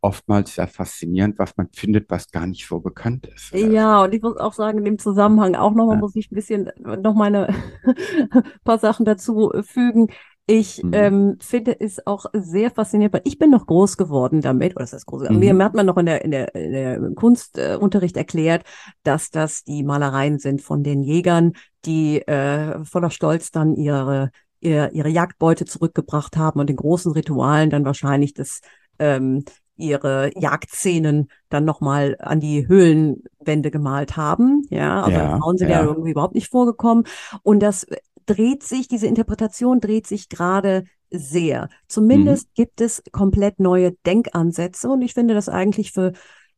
oftmals 0.00 0.54
sehr 0.54 0.68
faszinierend, 0.68 1.38
was 1.38 1.56
man 1.56 1.68
findet, 1.72 2.08
was 2.10 2.30
gar 2.30 2.46
nicht 2.46 2.66
so 2.66 2.80
bekannt 2.80 3.26
ist. 3.26 3.52
Ja, 3.52 4.04
und 4.04 4.14
ich 4.14 4.22
muss 4.22 4.36
auch 4.36 4.52
sagen, 4.52 4.78
in 4.78 4.84
dem 4.84 4.98
Zusammenhang 4.98 5.56
auch 5.56 5.74
nochmal, 5.74 5.96
ja. 5.96 6.00
muss 6.00 6.14
ich 6.14 6.30
ein 6.30 6.34
bisschen 6.36 6.70
noch 6.78 7.14
meine 7.14 7.52
paar 8.64 8.78
Sachen 8.78 9.04
dazu 9.04 9.52
fügen. 9.62 10.08
Ich 10.48 10.80
mhm. 10.82 10.92
ähm, 10.94 11.38
finde 11.40 11.78
es 11.78 12.06
auch 12.06 12.26
sehr 12.32 12.70
faszinierend, 12.70 13.14
weil 13.14 13.22
ich 13.24 13.38
bin 13.38 13.50
noch 13.50 13.66
groß 13.66 13.96
geworden 13.96 14.42
damit, 14.42 14.76
oder 14.76 14.84
das 14.84 14.92
heißt 14.92 15.06
groß, 15.06 15.28
mhm. 15.28 15.38
mir 15.40 15.64
hat 15.64 15.74
man 15.74 15.86
noch 15.86 15.96
in 15.96 16.06
der, 16.06 16.24
in 16.24 16.30
der, 16.30 16.54
in 16.54 16.72
der 16.72 17.10
Kunstunterricht 17.16 18.16
erklärt, 18.16 18.64
dass 19.02 19.30
das 19.30 19.64
die 19.64 19.82
Malereien 19.82 20.38
sind 20.38 20.62
von 20.62 20.84
den 20.84 21.02
Jägern, 21.02 21.54
die 21.84 22.22
äh, 22.28 22.84
voller 22.84 23.10
Stolz 23.10 23.50
dann 23.50 23.74
ihre, 23.74 24.30
ihre, 24.60 24.90
ihre 24.92 25.08
Jagdbeute 25.08 25.64
zurückgebracht 25.64 26.36
haben 26.36 26.60
und 26.60 26.70
in 26.70 26.76
großen 26.76 27.10
Ritualen 27.10 27.70
dann 27.70 27.84
wahrscheinlich 27.84 28.32
das 28.32 28.60
ähm, 29.00 29.44
ihre 29.76 30.30
Jagdszenen 30.38 31.28
dann 31.48 31.64
nochmal 31.64 32.16
an 32.20 32.40
die 32.40 32.68
Höhlenwände 32.68 33.70
gemalt 33.70 34.16
haben. 34.16 34.62
Ja, 34.70 35.02
aber 35.02 35.12
ja, 35.12 35.38
Frauen 35.38 35.58
sind 35.58 35.68
ja. 35.68 35.80
ja 35.80 35.86
irgendwie 35.86 36.12
überhaupt 36.12 36.34
nicht 36.34 36.48
vorgekommen. 36.48 37.04
Und 37.42 37.60
das 37.60 37.86
dreht 38.26 38.62
sich, 38.62 38.88
diese 38.88 39.06
Interpretation 39.06 39.80
dreht 39.80 40.06
sich 40.06 40.28
gerade 40.28 40.84
sehr. 41.10 41.68
Zumindest 41.88 42.48
mhm. 42.48 42.52
gibt 42.54 42.80
es 42.80 43.02
komplett 43.12 43.60
neue 43.60 43.92
Denkansätze 44.04 44.88
und 44.88 45.02
ich 45.02 45.14
finde 45.14 45.34
das 45.34 45.48
eigentlich 45.48 45.92
für, 45.92 46.12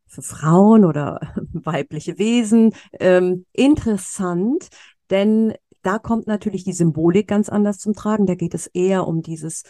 für 0.06 0.22
Frauen 0.22 0.84
oder 0.84 1.20
weibliche 1.52 2.18
Wesen 2.18 2.72
ähm, 2.98 3.44
interessant, 3.52 4.68
denn 5.10 5.54
da 5.82 5.98
kommt 5.98 6.26
natürlich 6.26 6.64
die 6.64 6.72
Symbolik 6.72 7.28
ganz 7.28 7.48
anders 7.48 7.78
zum 7.78 7.94
Tragen. 7.94 8.26
Da 8.26 8.34
geht 8.34 8.54
es 8.54 8.66
eher 8.66 9.06
um 9.06 9.22
dieses 9.22 9.62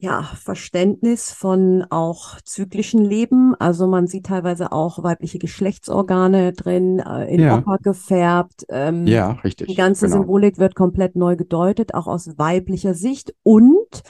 ja, 0.00 0.22
Verständnis 0.22 1.30
von 1.30 1.84
auch 1.90 2.40
zyklischen 2.40 3.04
Leben. 3.04 3.54
Also 3.58 3.86
man 3.86 4.06
sieht 4.06 4.26
teilweise 4.26 4.72
auch 4.72 5.02
weibliche 5.02 5.38
Geschlechtsorgane 5.38 6.54
drin, 6.54 7.00
äh, 7.00 7.32
in 7.32 7.40
ja. 7.40 7.58
Ocker 7.58 7.76
gefärbt. 7.82 8.64
Ähm, 8.70 9.06
ja, 9.06 9.32
richtig. 9.44 9.68
Die 9.68 9.74
ganze 9.74 10.06
genau. 10.06 10.18
Symbolik 10.18 10.56
wird 10.56 10.74
komplett 10.74 11.16
neu 11.16 11.36
gedeutet, 11.36 11.92
auch 11.92 12.06
aus 12.06 12.38
weiblicher 12.38 12.94
Sicht. 12.94 13.34
Und 13.42 14.02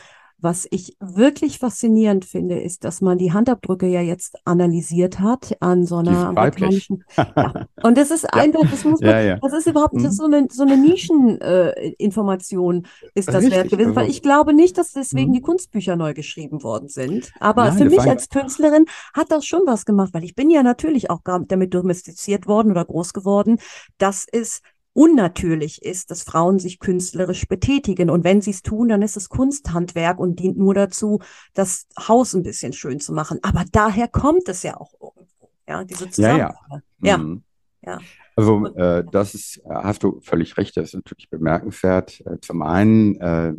was 0.42 0.66
ich 0.70 0.96
wirklich 1.00 1.58
faszinierend 1.58 2.24
finde, 2.24 2.60
ist, 2.60 2.84
dass 2.84 3.00
man 3.00 3.18
die 3.18 3.32
Handabdrücke 3.32 3.86
ja 3.86 4.00
jetzt 4.00 4.36
analysiert 4.44 5.20
hat 5.20 5.56
an 5.60 5.86
so 5.86 5.98
einer 5.98 6.28
amerikanischen. 6.28 7.04
ja. 7.16 7.66
Und 7.82 7.98
das 7.98 8.10
ist 8.10 8.32
einfach, 8.32 8.62
das 8.70 8.84
muss 8.84 9.00
man, 9.00 9.10
ja, 9.10 9.20
ja. 9.20 9.38
das 9.40 9.52
ist 9.52 9.66
überhaupt 9.66 9.96
das 9.96 10.04
ist 10.04 10.16
so 10.16 10.24
eine, 10.24 10.46
so 10.50 10.62
eine 10.62 10.76
Nischeninformation 10.76 12.84
äh, 12.84 13.10
ist 13.14 13.28
das 13.28 13.36
Richtig, 13.36 13.52
wert 13.52 13.70
gewesen, 13.70 13.94
weil 13.94 14.04
also 14.04 14.10
ich 14.10 14.22
glaube 14.22 14.52
nicht, 14.52 14.78
dass 14.78 14.92
deswegen 14.92 15.30
mhm. 15.30 15.34
die 15.34 15.42
Kunstbücher 15.42 15.96
neu 15.96 16.14
geschrieben 16.14 16.62
worden 16.62 16.88
sind. 16.88 17.32
Aber 17.40 17.64
Nein, 17.64 17.78
für 17.78 17.84
mich 17.86 18.00
als 18.00 18.28
Künstlerin 18.28 18.86
hat 19.14 19.30
das 19.30 19.46
schon 19.46 19.62
was 19.66 19.84
gemacht, 19.84 20.14
weil 20.14 20.24
ich 20.24 20.34
bin 20.34 20.50
ja 20.50 20.62
natürlich 20.62 21.10
auch 21.10 21.20
damit 21.24 21.74
domestiziert 21.74 22.46
worden 22.46 22.70
oder 22.70 22.84
groß 22.84 23.12
geworden, 23.12 23.58
dass 23.98 24.26
es 24.30 24.62
unnatürlich 24.92 25.82
ist, 25.82 26.10
dass 26.10 26.22
Frauen 26.22 26.58
sich 26.58 26.78
künstlerisch 26.78 27.46
betätigen. 27.46 28.10
Und 28.10 28.24
wenn 28.24 28.40
sie 28.40 28.50
es 28.50 28.62
tun, 28.62 28.88
dann 28.88 29.02
ist 29.02 29.16
es 29.16 29.28
Kunsthandwerk 29.28 30.18
und 30.18 30.40
dient 30.40 30.58
nur 30.58 30.74
dazu, 30.74 31.20
das 31.54 31.86
Haus 31.98 32.34
ein 32.34 32.42
bisschen 32.42 32.72
schön 32.72 33.00
zu 33.00 33.12
machen. 33.12 33.38
Aber 33.42 33.64
daher 33.70 34.08
kommt 34.08 34.48
es 34.48 34.62
ja 34.62 34.76
auch 34.76 34.92
irgendwo. 35.00 35.50
Ja, 35.68 35.84
diese 35.84 36.10
Zusammenhänge. 36.10 36.54
Ja, 36.70 36.80
ja. 37.02 37.18
Mhm. 37.18 37.42
ja. 37.82 37.98
Also 38.36 38.66
äh, 38.74 39.04
das 39.10 39.34
ist, 39.34 39.60
hast 39.68 40.02
du 40.02 40.20
völlig 40.22 40.56
recht, 40.56 40.76
das 40.76 40.88
ist 40.88 40.94
natürlich 40.94 41.30
bemerkenswert. 41.30 42.20
Äh, 42.26 42.40
zum 42.40 42.62
einen, 42.62 43.20
äh, 43.20 43.54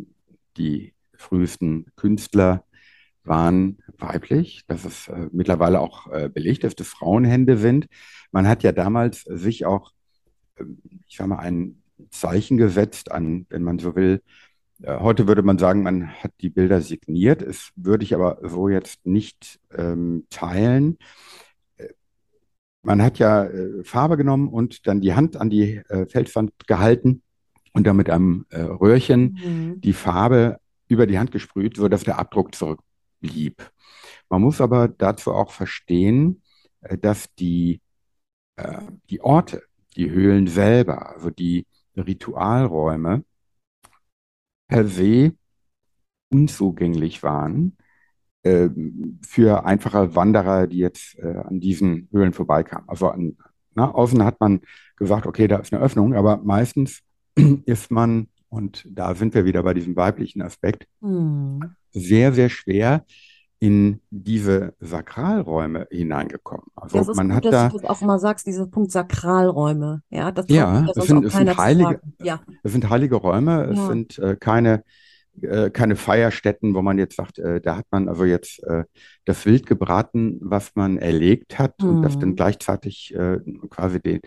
die 0.56 0.94
frühesten 1.16 1.86
Künstler 1.96 2.64
waren 3.24 3.78
weiblich, 3.98 4.64
dass 4.66 4.84
es 4.84 5.08
äh, 5.08 5.28
mittlerweile 5.32 5.80
auch 5.80 6.10
äh, 6.10 6.28
belegt 6.28 6.64
ist, 6.64 6.80
dass 6.80 6.88
Frauenhände 6.88 7.56
sind. 7.56 7.86
Man 8.32 8.48
hat 8.48 8.62
ja 8.62 8.72
damals 8.72 9.22
sich 9.22 9.64
auch 9.64 9.92
ich 11.06 11.16
sage 11.16 11.30
mal, 11.30 11.38
ein 11.38 11.82
Zeichen 12.10 12.56
gesetzt 12.56 13.10
an, 13.12 13.46
wenn 13.48 13.62
man 13.62 13.78
so 13.78 13.94
will. 13.94 14.22
Äh, 14.82 14.98
heute 14.98 15.28
würde 15.28 15.42
man 15.42 15.58
sagen, 15.58 15.82
man 15.82 16.08
hat 16.08 16.32
die 16.40 16.50
Bilder 16.50 16.80
signiert. 16.80 17.42
Es 17.42 17.70
würde 17.76 18.04
ich 18.04 18.14
aber 18.14 18.38
so 18.42 18.68
jetzt 18.68 19.06
nicht 19.06 19.60
ähm, 19.76 20.26
teilen. 20.30 20.98
Äh, 21.76 21.88
man 22.82 23.02
hat 23.02 23.18
ja 23.18 23.44
äh, 23.44 23.84
Farbe 23.84 24.16
genommen 24.16 24.48
und 24.48 24.86
dann 24.86 25.00
die 25.00 25.14
Hand 25.14 25.36
an 25.36 25.50
die 25.50 25.76
äh, 25.88 26.06
Felswand 26.06 26.52
gehalten 26.66 27.22
und 27.72 27.86
dann 27.86 27.96
mit 27.96 28.10
einem 28.10 28.46
äh, 28.50 28.60
Röhrchen 28.60 29.38
mhm. 29.42 29.80
die 29.80 29.92
Farbe 29.92 30.58
über 30.88 31.06
die 31.06 31.18
Hand 31.18 31.32
gesprüht, 31.32 31.76
sodass 31.76 32.04
der 32.04 32.18
Abdruck 32.18 32.54
zurückblieb. 32.54 33.70
Man 34.28 34.42
muss 34.42 34.60
aber 34.60 34.88
dazu 34.88 35.32
auch 35.32 35.52
verstehen, 35.52 36.42
äh, 36.82 36.98
dass 36.98 37.32
die, 37.34 37.80
die 39.08 39.22
Orte, 39.22 39.62
die 39.96 40.10
Höhlen 40.10 40.46
selber, 40.46 41.14
also 41.14 41.30
die 41.30 41.66
Ritualräume, 41.96 43.24
per 44.68 44.86
se 44.86 45.32
unzugänglich 46.30 47.22
waren 47.22 47.76
äh, 48.42 48.68
für 49.22 49.64
einfache 49.64 50.14
Wanderer, 50.14 50.66
die 50.66 50.78
jetzt 50.78 51.18
äh, 51.18 51.36
an 51.36 51.60
diesen 51.60 52.08
Höhlen 52.10 52.32
vorbeikamen. 52.32 52.88
Also 52.88 53.08
an, 53.08 53.36
na, 53.74 53.90
außen 53.90 54.24
hat 54.24 54.40
man 54.40 54.60
gesagt, 54.96 55.26
okay, 55.26 55.46
da 55.48 55.56
ist 55.58 55.72
eine 55.72 55.82
Öffnung, 55.82 56.14
aber 56.14 56.38
meistens 56.38 57.02
ist 57.66 57.90
man, 57.90 58.28
und 58.48 58.86
da 58.90 59.14
sind 59.14 59.34
wir 59.34 59.44
wieder 59.44 59.62
bei 59.62 59.74
diesem 59.74 59.96
weiblichen 59.96 60.42
Aspekt, 60.42 60.86
Mhm. 61.00 61.76
sehr, 61.90 62.32
sehr 62.32 62.48
schwer 62.48 63.04
in 63.62 64.00
diese 64.10 64.74
Sakralräume 64.80 65.86
hineingekommen. 65.90 66.66
Also 66.74 66.98
Das 66.98 67.08
ist 67.08 67.16
man 67.16 67.28
gut, 67.28 67.36
hat 67.36 67.44
dass 67.44 67.52
da, 67.52 67.68
du 67.68 67.78
das 67.78 67.84
auch 67.90 68.00
mal 68.00 68.18
sagst, 68.18 68.46
dieser 68.48 68.66
Punkt 68.66 68.90
Sakralräume. 68.90 70.02
Ja, 70.10 70.32
das 70.32 70.46
ja, 70.48 70.88
es 70.96 71.06
sind, 71.06 71.24
es 71.24 71.32
sind 71.34 71.56
heilige. 71.56 72.00
Ja, 72.20 72.40
es 72.64 72.72
sind 72.72 72.90
heilige 72.90 73.14
Räume, 73.16 73.64
es 73.66 73.76
ja. 73.78 73.86
sind 73.86 74.18
äh, 74.18 74.36
keine, 74.36 74.82
äh, 75.42 75.70
keine 75.70 75.94
Feierstätten, 75.94 76.74
wo 76.74 76.82
man 76.82 76.98
jetzt 76.98 77.14
sagt, 77.16 77.38
äh, 77.38 77.60
da 77.60 77.76
hat 77.76 77.86
man 77.92 78.08
also 78.08 78.24
jetzt 78.24 78.64
äh, 78.64 78.82
das 79.26 79.46
Wild 79.46 79.66
gebraten, 79.66 80.38
was 80.42 80.72
man 80.74 80.98
erlegt 80.98 81.58
hat 81.60 81.84
und 81.84 82.02
das 82.02 82.18
dann 82.18 82.30
Mhm. 82.30 82.36
gleichzeitig 82.36 83.14
äh, 83.14 83.38
quasi 83.70 84.00
den, 84.00 84.20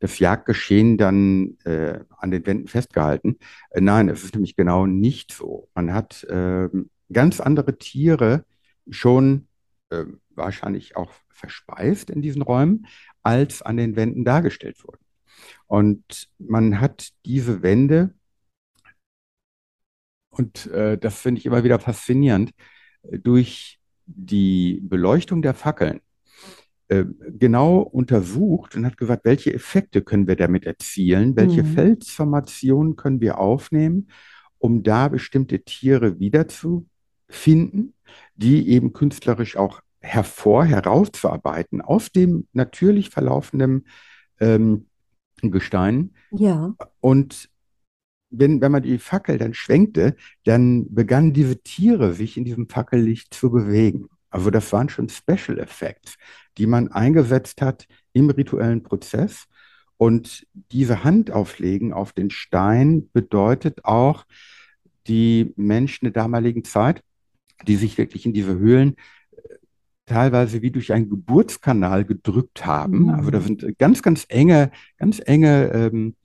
das 0.00 0.18
Jagdgeschehen 0.18 0.98
dann 0.98 1.56
äh, 1.64 2.00
an 2.18 2.30
den 2.30 2.44
Wänden 2.46 2.68
festgehalten. 2.68 3.38
Nein, 3.74 4.08
es 4.10 4.22
ist 4.24 4.34
nämlich 4.34 4.56
genau 4.56 4.86
nicht 4.86 5.32
so. 5.32 5.68
Man 5.74 5.94
hat 5.94 6.26
ähm, 6.30 6.90
ganz 7.12 7.40
andere 7.40 7.78
Tiere 7.78 8.44
schon 8.90 9.48
äh, 9.90 10.04
wahrscheinlich 10.30 10.96
auch 10.96 11.12
verspeist 11.30 12.10
in 12.10 12.22
diesen 12.22 12.42
Räumen, 12.42 12.86
als 13.22 13.62
an 13.62 13.76
den 13.76 13.96
Wänden 13.96 14.24
dargestellt 14.24 14.82
wurden. 14.84 15.04
Und 15.66 16.28
man 16.38 16.80
hat 16.80 17.10
diese 17.24 17.62
Wände, 17.62 18.14
und 20.30 20.66
äh, 20.66 20.98
das 20.98 21.20
finde 21.20 21.38
ich 21.40 21.46
immer 21.46 21.64
wieder 21.64 21.78
faszinierend, 21.78 22.52
durch 23.02 23.80
die 24.06 24.80
Beleuchtung 24.82 25.42
der 25.42 25.54
Fackeln 25.54 26.00
äh, 26.88 27.04
genau 27.38 27.78
untersucht 27.80 28.76
und 28.76 28.86
hat 28.86 28.96
gesagt, 28.96 29.24
welche 29.24 29.52
Effekte 29.54 30.02
können 30.02 30.26
wir 30.26 30.36
damit 30.36 30.66
erzielen, 30.66 31.36
welche 31.36 31.62
Mhm. 31.62 31.66
Felsformationen 31.66 32.96
können 32.96 33.20
wir 33.20 33.38
aufnehmen, 33.38 34.08
um 34.58 34.82
da 34.82 35.08
bestimmte 35.08 35.62
Tiere 35.64 36.20
wiederzufinden, 37.32 37.94
die 38.36 38.68
eben 38.68 38.92
künstlerisch 38.92 39.56
auch 39.56 39.82
hervor, 40.00 40.64
herauszuarbeiten 40.64 41.80
aus 41.80 42.12
dem 42.12 42.46
natürlich 42.52 43.10
verlaufenden 43.10 43.86
ähm, 44.40 44.86
Gestein. 45.42 46.14
Ja. 46.30 46.74
Und 47.00 47.48
wenn, 48.30 48.60
wenn 48.60 48.72
man 48.72 48.82
die 48.82 48.98
Fackel 48.98 49.38
dann 49.38 49.54
schwenkte, 49.54 50.16
dann 50.44 50.92
begannen 50.92 51.32
diese 51.32 51.62
Tiere 51.62 52.12
sich 52.14 52.36
in 52.36 52.44
diesem 52.44 52.68
Fackellicht 52.68 53.34
zu 53.34 53.50
bewegen. 53.50 54.08
Also 54.30 54.50
das 54.50 54.72
waren 54.72 54.88
schon 54.88 55.08
Special 55.08 55.58
Effects, 55.58 56.16
die 56.56 56.66
man 56.66 56.88
eingesetzt 56.88 57.60
hat 57.60 57.86
im 58.12 58.30
rituellen 58.30 58.82
Prozess. 58.82 59.46
Und 59.98 60.46
diese 60.72 61.04
Hand 61.04 61.30
auflegen 61.30 61.92
auf 61.92 62.12
den 62.12 62.30
Stein 62.30 63.10
bedeutet 63.12 63.84
auch, 63.84 64.24
die 65.06 65.52
Menschen 65.56 66.06
der 66.06 66.12
damaligen 66.12 66.64
Zeit, 66.64 67.02
die 67.66 67.76
sich 67.76 67.98
wirklich 67.98 68.26
in 68.26 68.32
diese 68.32 68.58
Höhlen 68.58 68.96
teilweise 70.06 70.62
wie 70.62 70.70
durch 70.70 70.92
einen 70.92 71.08
Geburtskanal 71.08 72.04
gedrückt 72.04 72.66
haben. 72.66 73.10
Also 73.10 73.30
da 73.30 73.38
Mhm. 73.38 73.44
sind 73.44 73.78
ganz, 73.78 74.02
ganz 74.02 74.26
enge, 74.28 74.70
ganz 74.98 75.20
enge 75.24 75.70
ähm, 75.72 76.16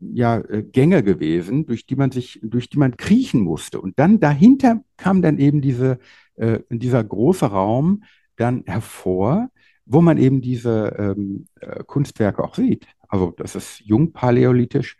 ja, 0.00 0.38
äh, 0.38 0.62
Gänge 0.64 1.02
gewesen, 1.02 1.66
durch 1.66 1.86
die 1.86 1.96
man 1.96 2.10
sich, 2.10 2.40
durch 2.42 2.68
die 2.68 2.78
man 2.78 2.96
kriechen 2.96 3.40
musste. 3.40 3.80
Und 3.80 3.98
dann 3.98 4.18
dahinter 4.20 4.82
kam 4.96 5.22
dann 5.22 5.38
eben 5.38 5.60
diese, 5.60 5.98
äh, 6.36 6.58
dieser 6.70 7.04
große 7.04 7.46
Raum 7.46 8.02
dann 8.36 8.64
hervor, 8.66 9.50
wo 9.86 10.00
man 10.00 10.18
eben 10.18 10.40
diese 10.40 10.94
ähm, 10.98 11.46
äh, 11.60 11.84
Kunstwerke 11.84 12.42
auch 12.42 12.54
sieht. 12.56 12.86
Also 13.08 13.32
das 13.36 13.54
ist 13.54 13.80
jungpaläolithisch. 13.80 14.96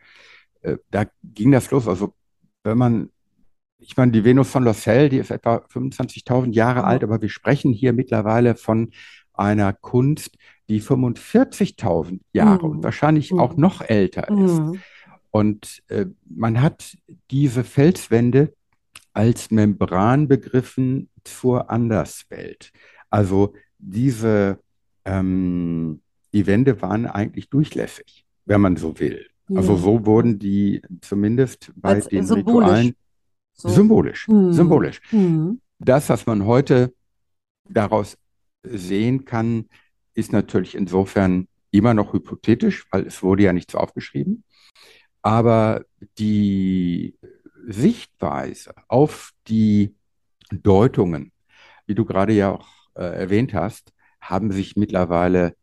Äh, 0.63 0.77
da 0.91 1.07
ging 1.25 1.51
das 1.51 1.71
los. 1.71 1.89
Also 1.89 2.15
wenn 2.63 2.79
man, 2.79 3.11
ich 3.83 3.97
meine, 3.97 4.13
die 4.13 4.25
Venus 4.25 4.51
von 4.51 4.65
Lossell, 4.65 5.09
die 5.09 5.19
ist 5.19 5.31
etwa 5.31 5.57
25.000 5.73 6.53
Jahre 6.55 6.85
alt, 6.85 7.03
aber 7.05 7.21
wir 7.21 7.29
sprechen 7.29 7.73
hier 7.73 7.93
mittlerweile 7.93 8.55
von 8.55 8.91
einer 9.33 9.73
Kunst, 9.73 10.37
die 10.69 10.81
45.000 10.81 12.21
Jahre 12.33 12.67
und 12.67 12.79
Mhm. 12.79 12.85
wahrscheinlich 12.85 13.33
auch 13.33 13.57
Mhm. 13.57 13.61
noch 13.61 13.81
älter 13.83 14.29
ist. 14.29 14.59
Mhm. 14.61 14.81
Und 15.31 15.83
äh, 15.89 16.07
man 16.29 16.61
hat 16.61 16.97
diese 17.31 17.65
Felswände 17.65 18.53
als 19.15 19.51
Membran 19.51 20.29
begriffen 20.29 21.09
zur 21.25 21.71
Anderswelt. 21.71 22.73
Also 23.11 23.55
diese, 23.79 24.59
ähm, 25.05 26.01
die 26.33 26.47
Wände 26.47 26.81
waren 26.83 27.07
eigentlich 27.07 27.49
durchlässig, 27.51 28.25
wenn 28.47 28.61
man 28.61 28.77
so 28.77 28.99
will. 29.01 29.27
Also 29.55 29.73
Ja. 29.73 29.79
so 29.79 30.07
wurden 30.07 30.39
die 30.39 30.83
zumindest 31.01 31.73
bei 31.77 31.91
Als 31.91 32.09
den 32.09 32.25
symbolisch. 32.27 32.69
Ritualen 32.69 32.95
So. 33.55 33.69
symbolisch, 33.69 34.29
Mhm. 34.29 34.53
symbolisch. 34.53 35.01
Mhm. 35.13 35.61
Das, 35.79 36.09
was 36.09 36.27
man 36.27 36.47
heute 36.47 36.95
daraus 37.69 38.17
sehen 38.63 39.25
kann, 39.25 39.69
ist 40.15 40.33
natürlich 40.33 40.75
insofern 40.75 41.49
immer 41.71 41.95
noch 41.95 42.13
hypothetisch, 42.13 42.87
weil 42.91 43.07
es 43.07 43.23
wurde 43.23 43.45
ja 43.45 43.53
nichts 43.53 43.75
aufgeschrieben. 43.75 44.45
Aber 45.23 45.85
die 46.19 47.17
Sichtweise 47.67 48.75
auf 48.89 49.31
die 49.49 49.95
Deutungen, 50.51 51.33
wie 51.87 51.95
du 51.95 52.05
gerade 52.05 52.33
ja 52.33 52.51
auch 52.53 52.69
äh, 52.95 53.03
erwähnt 53.03 53.55
hast, 53.55 53.93
haben 54.21 54.53
sich 54.53 54.77
mittlerweile 54.77 55.55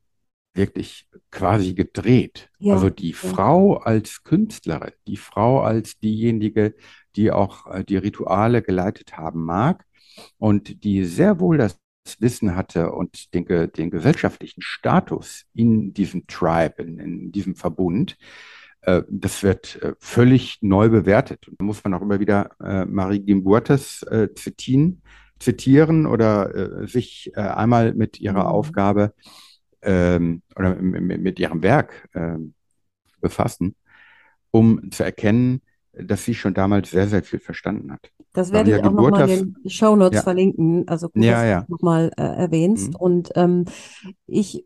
wirklich 0.54 1.08
quasi 1.32 1.74
gedreht. 1.74 2.50
Ja. 2.60 2.74
Also 2.74 2.90
die. 2.90 3.14
Frau 3.14 3.78
als 3.78 4.24
Künstlerin, 4.24 4.92
die 5.08 5.18
Frau 5.18 5.62
als 5.62 6.00
diejenige, 6.00 6.76
die 7.16 7.32
auch 7.32 7.68
äh, 7.68 7.84
die 7.84 7.98
Rituale 7.98 8.62
geleitet 8.62 9.18
haben 9.18 9.44
mag 9.44 9.86
und 10.38 10.84
die 10.84 11.06
sehr 11.06 11.40
wohl 11.40 11.58
das 11.58 11.80
Wissen 12.20 12.56
hatte 12.56 12.92
und 12.92 13.34
den, 13.34 13.46
den 13.46 13.92
gesellschaftlichen 13.92 14.62
Status 14.62 15.46
in 15.54 15.94
diesem 15.94 16.26
Tribe, 16.28 16.82
in, 16.82 17.00
in 17.00 17.32
diesem 17.32 17.56
Verbund, 17.56 18.18
äh, 18.82 19.04
das 19.10 19.44
wird 19.44 19.82
äh, 19.82 19.94
völlig 20.00 20.60
neu 20.62 20.90
bewertet. 20.90 21.48
Und 21.48 21.60
da 21.60 21.66
muss 21.66 21.84
man 21.84 21.94
auch 21.94 22.02
immer 22.02 22.20
wieder 22.20 22.52
Marie 22.88 23.20
Gimburtes 23.20 24.06
zitieren, 24.36 25.02
zitieren 25.40 26.06
oder 26.06 26.88
sich 26.88 27.32
einmal 27.36 27.94
mit 27.94 28.20
ihrer 28.20 28.44
Mhm. 28.44 28.50
Aufgabe 28.50 29.14
ähm, 29.82 30.42
oder 30.56 30.76
mit 30.76 31.40
ihrem 31.40 31.64
Werk 31.64 32.10
ähm, 32.14 32.54
befassen, 33.22 33.76
um 34.52 34.92
zu 34.92 35.04
erkennen, 35.04 35.62
dass 35.94 36.24
sie 36.24 36.34
schon 36.34 36.54
damals 36.54 36.92
sehr, 36.92 37.08
sehr 37.08 37.24
viel 37.24 37.40
verstanden 37.40 37.92
hat. 37.92 38.12
Das 38.34 38.52
werde 38.52 38.78
ich 38.78 38.84
auch 38.84 38.92
nochmal 38.92 39.30
in 39.30 39.56
den 39.64 39.70
Shownotes 39.70 40.18
ja, 40.18 40.22
verlinken. 40.22 40.88
Also 40.88 41.10
gut, 41.10 41.24
ja, 41.24 41.44
ja. 41.46 41.66
nochmal 41.68 42.12
äh, 42.16 42.22
erwähnst. 42.22 42.90
Mhm. 42.90 42.96
Und 42.96 43.32
ähm, 43.36 43.66
ich, 44.28 44.66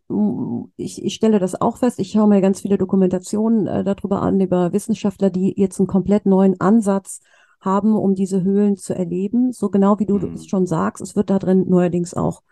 ich, 0.75 1.03
ich 1.03 1.13
stelle 1.13 1.39
das 1.39 1.59
auch 1.59 1.77
fest. 1.77 1.99
Ich 1.99 2.11
schaue 2.11 2.27
mir 2.27 2.41
ganz 2.41 2.61
viele 2.61 2.77
Dokumentationen 2.77 3.67
äh, 3.67 3.83
darüber 3.83 4.21
an, 4.21 4.39
über 4.41 4.73
Wissenschaftler, 4.73 5.29
die 5.29 5.53
jetzt 5.57 5.79
einen 5.79 5.87
komplett 5.87 6.25
neuen 6.25 6.59
Ansatz 6.59 7.21
haben, 7.61 7.95
um 7.95 8.15
diese 8.15 8.43
Höhlen 8.43 8.75
zu 8.75 8.93
erleben. 8.93 9.53
So 9.53 9.69
genau 9.69 9.97
wie 9.99 10.05
du 10.05 10.17
es 10.17 10.43
Mhm. 10.43 10.47
schon 10.47 10.67
sagst. 10.67 11.01
Es 11.01 11.15
wird 11.15 11.29
da 11.29 11.39
drin 11.39 11.65
neuerdings 11.69 12.13
auch 12.13 12.43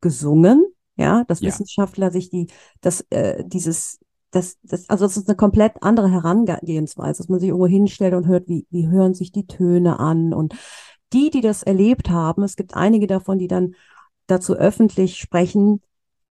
gesungen. 0.00 0.64
Ja, 0.96 1.24
dass 1.24 1.40
Ja. 1.40 1.48
Wissenschaftler 1.48 2.10
sich 2.10 2.30
die, 2.30 2.48
das, 2.82 3.04
äh, 3.10 3.42
dieses 3.46 3.98
das, 4.32 4.58
das, 4.62 4.88
also 4.88 5.04
es 5.04 5.16
ist 5.16 5.28
eine 5.28 5.36
komplett 5.36 5.74
andere 5.82 6.10
Herangehensweise, 6.10 7.18
dass 7.18 7.28
man 7.28 7.38
sich 7.38 7.50
irgendwo 7.50 7.68
hinstellt 7.68 8.14
und 8.14 8.26
hört, 8.26 8.48
wie, 8.48 8.66
wie 8.70 8.88
hören 8.88 9.14
sich 9.14 9.30
die 9.30 9.46
Töne 9.46 10.00
an. 10.00 10.34
Und 10.34 10.54
die, 11.12 11.30
die 11.30 11.42
das 11.42 11.62
erlebt 11.62 12.10
haben, 12.10 12.42
es 12.42 12.56
gibt 12.56 12.74
einige 12.74 13.06
davon, 13.06 13.38
die 13.38 13.46
dann 13.46 13.74
dazu 14.26 14.54
öffentlich 14.54 15.18
sprechen, 15.18 15.82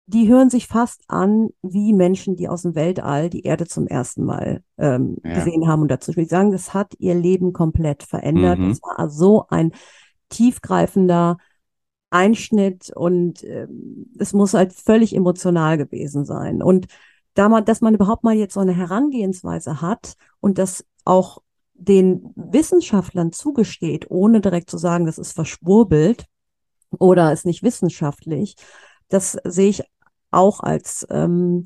die 0.05 0.29
hören 0.29 0.49
sich 0.49 0.67
fast 0.67 1.01
an 1.07 1.49
wie 1.61 1.91
Menschen, 1.91 2.37
die 2.37 2.47
aus 2.47 2.61
dem 2.61 2.75
Weltall 2.75 3.29
die 3.29 3.41
Erde 3.41 3.65
zum 3.65 3.87
ersten 3.87 4.23
Mal 4.23 4.63
ähm, 4.77 5.17
Ja. 5.23 5.33
gesehen 5.33 5.67
haben 5.67 5.81
und 5.81 5.91
dazu. 5.91 6.13
Die 6.13 6.23
sagen, 6.25 6.51
das 6.51 6.73
hat 6.73 6.93
ihr 6.99 7.15
Leben 7.15 7.51
komplett 7.51 8.03
verändert. 8.03 8.59
Mhm. 8.59 8.69
Das 8.69 8.81
war 8.83 9.09
so 9.09 9.47
ein 9.49 9.73
tiefgreifender 10.29 11.37
Einschnitt 12.09 12.89
und 12.95 13.43
ähm, 13.43 14.11
es 14.17 14.31
muss 14.31 14.53
halt 14.53 14.71
völlig 14.71 15.13
emotional 15.13 15.77
gewesen 15.77 16.23
sein. 16.23 16.61
Und 16.61 16.87
da 17.37 17.49
man, 17.49 17.65
dass 17.65 17.81
man 17.81 17.93
überhaupt 17.93 18.23
mal 18.23 18.35
jetzt 18.35 18.53
so 18.53 18.59
eine 18.59 18.75
Herangehensweise 18.75 19.81
hat 19.81 20.15
und 20.39 20.57
das 20.57 20.85
auch 21.05 21.39
den 21.73 22.33
Wissenschaftlern 22.35 23.31
zugesteht, 23.31 24.07
ohne 24.09 24.41
direkt 24.41 24.69
zu 24.69 24.77
sagen, 24.77 25.05
das 25.05 25.17
ist 25.19 25.33
verschwurbelt 25.33 26.25
oder 26.97 27.31
ist 27.31 27.45
nicht 27.45 27.63
wissenschaftlich, 27.63 28.55
das 29.09 29.37
sehe 29.43 29.69
ich 29.69 29.83
auch 30.31 30.61
als 30.61 31.05
ähm, 31.11 31.65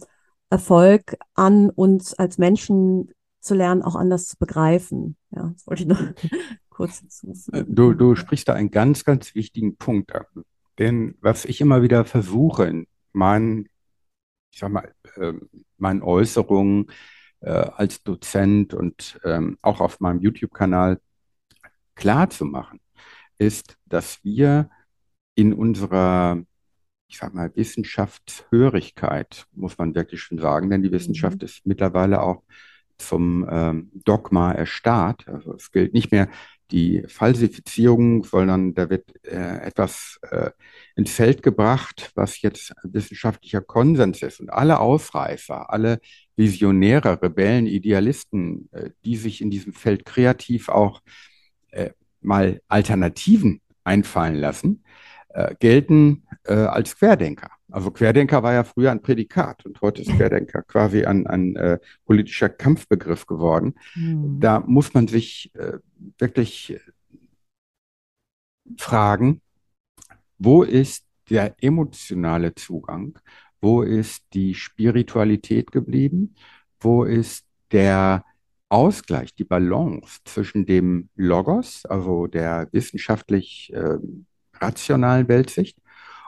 Erfolg 0.50 1.18
an, 1.34 1.70
uns 1.70 2.14
als 2.14 2.38
Menschen 2.38 3.12
zu 3.40 3.56
lernen, 3.56 3.82
auch 3.82 3.96
anders 3.96 4.28
zu 4.28 4.38
begreifen. 4.38 5.16
Ja, 5.32 5.52
das 5.54 5.66
wollte 5.66 5.84
ich 5.84 5.90
noch 5.90 6.00
kurz 6.70 7.00
hinzufügen. 7.00 7.74
Du, 7.74 7.94
du 7.94 8.16
sprichst 8.16 8.48
da 8.50 8.54
einen 8.54 8.72
ganz, 8.72 9.06
ganz 9.06 9.34
wichtigen 9.34 9.78
Punkt 9.78 10.14
an. 10.14 10.26
Denn 10.78 11.16
was 11.22 11.46
ich 11.46 11.62
immer 11.62 11.82
wieder 11.82 12.06
versuche 12.06 12.66
in 12.66 12.88
meinen, 13.14 13.68
ich 14.52 14.60
sag 14.60 14.72
mal, 14.72 14.94
äh, 15.16 15.34
meinen 15.78 16.04
Äußerungen 16.04 16.92
äh, 17.42 17.52
als 17.52 18.04
Dozent 18.04 18.74
und 18.74 19.20
ähm, 19.24 19.58
auch 19.62 19.82
auf 19.82 20.00
meinem 20.00 20.20
YouTube-Kanal 20.20 21.00
klar 21.96 22.30
zu 22.30 22.46
machen, 22.46 22.80
ist, 23.38 23.78
dass 23.86 24.24
wir 24.24 24.70
in 25.36 25.54
unserer, 25.54 26.44
ich 27.08 27.18
sag 27.18 27.34
mal, 27.34 27.56
Wissenschaftshörigkeit, 27.56 29.48
muss 29.54 29.78
man 29.78 29.96
wirklich 29.96 30.22
schon 30.22 30.40
sagen, 30.40 30.70
denn 30.70 30.84
die 30.84 30.92
Wissenschaft 30.92 31.42
mhm. 31.42 31.46
ist 31.46 31.66
mittlerweile 31.66 32.22
auch 32.22 32.44
zum 32.98 33.48
ähm, 33.50 33.92
Dogma 34.06 34.52
erstarrt. 34.52 35.28
Also 35.28 35.56
es 35.56 35.72
gilt 35.72 35.94
nicht 35.94 36.12
mehr 36.12 36.30
die 36.72 37.04
Falsifizierung, 37.08 38.24
sondern 38.24 38.74
da 38.74 38.90
wird 38.90 39.06
äh, 39.26 39.60
etwas 39.66 40.20
äh, 40.30 40.52
ins 40.96 41.12
Feld 41.12 41.44
gebracht, 41.44 42.12
was 42.16 42.42
jetzt 42.42 42.74
wissenschaftlicher 42.84 43.62
Konsens 43.62 44.22
ist. 44.22 44.40
Und 44.40 44.50
alle 44.50 44.80
Ausreißer, 44.80 45.72
alle 45.72 46.00
Visionäre, 46.36 47.22
Rebellen, 47.22 47.68
Idealisten, 47.68 48.70
äh, 48.72 48.90
die 49.06 49.16
sich 49.16 49.42
in 49.42 49.52
diesem 49.52 49.74
Feld 49.74 50.06
kreativ 50.06 50.70
auch 50.70 51.02
äh, 51.72 51.92
mal 52.22 52.62
Alternativen 52.68 53.62
einfallen 53.84 54.36
lassen, 54.36 54.84
äh, 55.30 55.56
gelten 55.60 56.24
äh, 56.44 56.54
als 56.54 56.98
Querdenker. 56.98 57.50
Also 57.72 57.90
Querdenker 57.92 58.44
war 58.44 58.54
ja 58.54 58.64
früher 58.64 58.92
ein 58.92 59.02
Prädikat 59.02 59.66
und 59.66 59.80
heute 59.82 60.02
ist 60.02 60.12
Querdenker 60.12 60.62
quasi 60.62 61.06
ein, 61.06 61.26
ein 61.26 61.56
äh, 61.56 61.80
politischer 62.06 62.50
Kampfbegriff 62.50 63.26
geworden. 63.26 63.76
Mhm. 63.96 64.40
Da 64.42 64.60
muss 64.60 64.94
man 64.94 65.08
sich 65.08 65.52
wirklich 66.18 66.80
fragen, 68.78 69.42
wo 70.38 70.64
ist 70.64 71.06
der 71.30 71.56
emotionale 71.62 72.56
Zugang? 72.56 73.18
Wo 73.62 73.84
ist 73.84 74.24
die 74.34 74.56
Spiritualität 74.56 75.72
geblieben? 75.72 76.36
Wo 76.80 77.04
ist 77.04 77.46
der 77.72 78.26
Ausgleich, 78.70 79.36
die 79.36 79.44
Balance 79.44 80.20
zwischen 80.26 80.66
dem 80.66 81.10
Logos, 81.16 81.86
also 81.86 82.28
der 82.28 82.70
wissenschaftlich 82.72 83.72
äh, 83.74 83.98
rationalen 84.60 85.28
Weltsicht, 85.28 85.78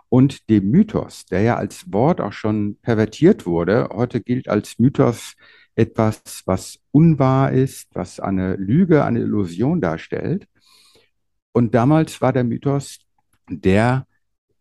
und 0.09 0.47
dem 0.49 0.69
Mythos, 0.69 1.25
der 1.25 1.41
ja 1.41 1.55
als 1.55 1.91
Wort 1.91 2.21
auch 2.21 2.33
schon 2.33 2.77
pervertiert 2.81 3.47
wurde. 3.47 3.89
Heute 3.91 4.21
gilt 4.21 4.47
als 4.47 4.77
Mythos 4.77 5.33
etwas, 5.75 6.43
was 6.45 6.79
unwahr 6.91 7.51
ist, 7.51 7.89
was 7.93 8.19
eine 8.19 8.55
Lüge, 8.55 9.03
eine 9.03 9.19
Illusion 9.19 9.81
darstellt. 9.81 10.47
Und 11.51 11.73
damals 11.73 12.21
war 12.21 12.33
der 12.33 12.43
Mythos 12.43 12.99
der 13.49 14.07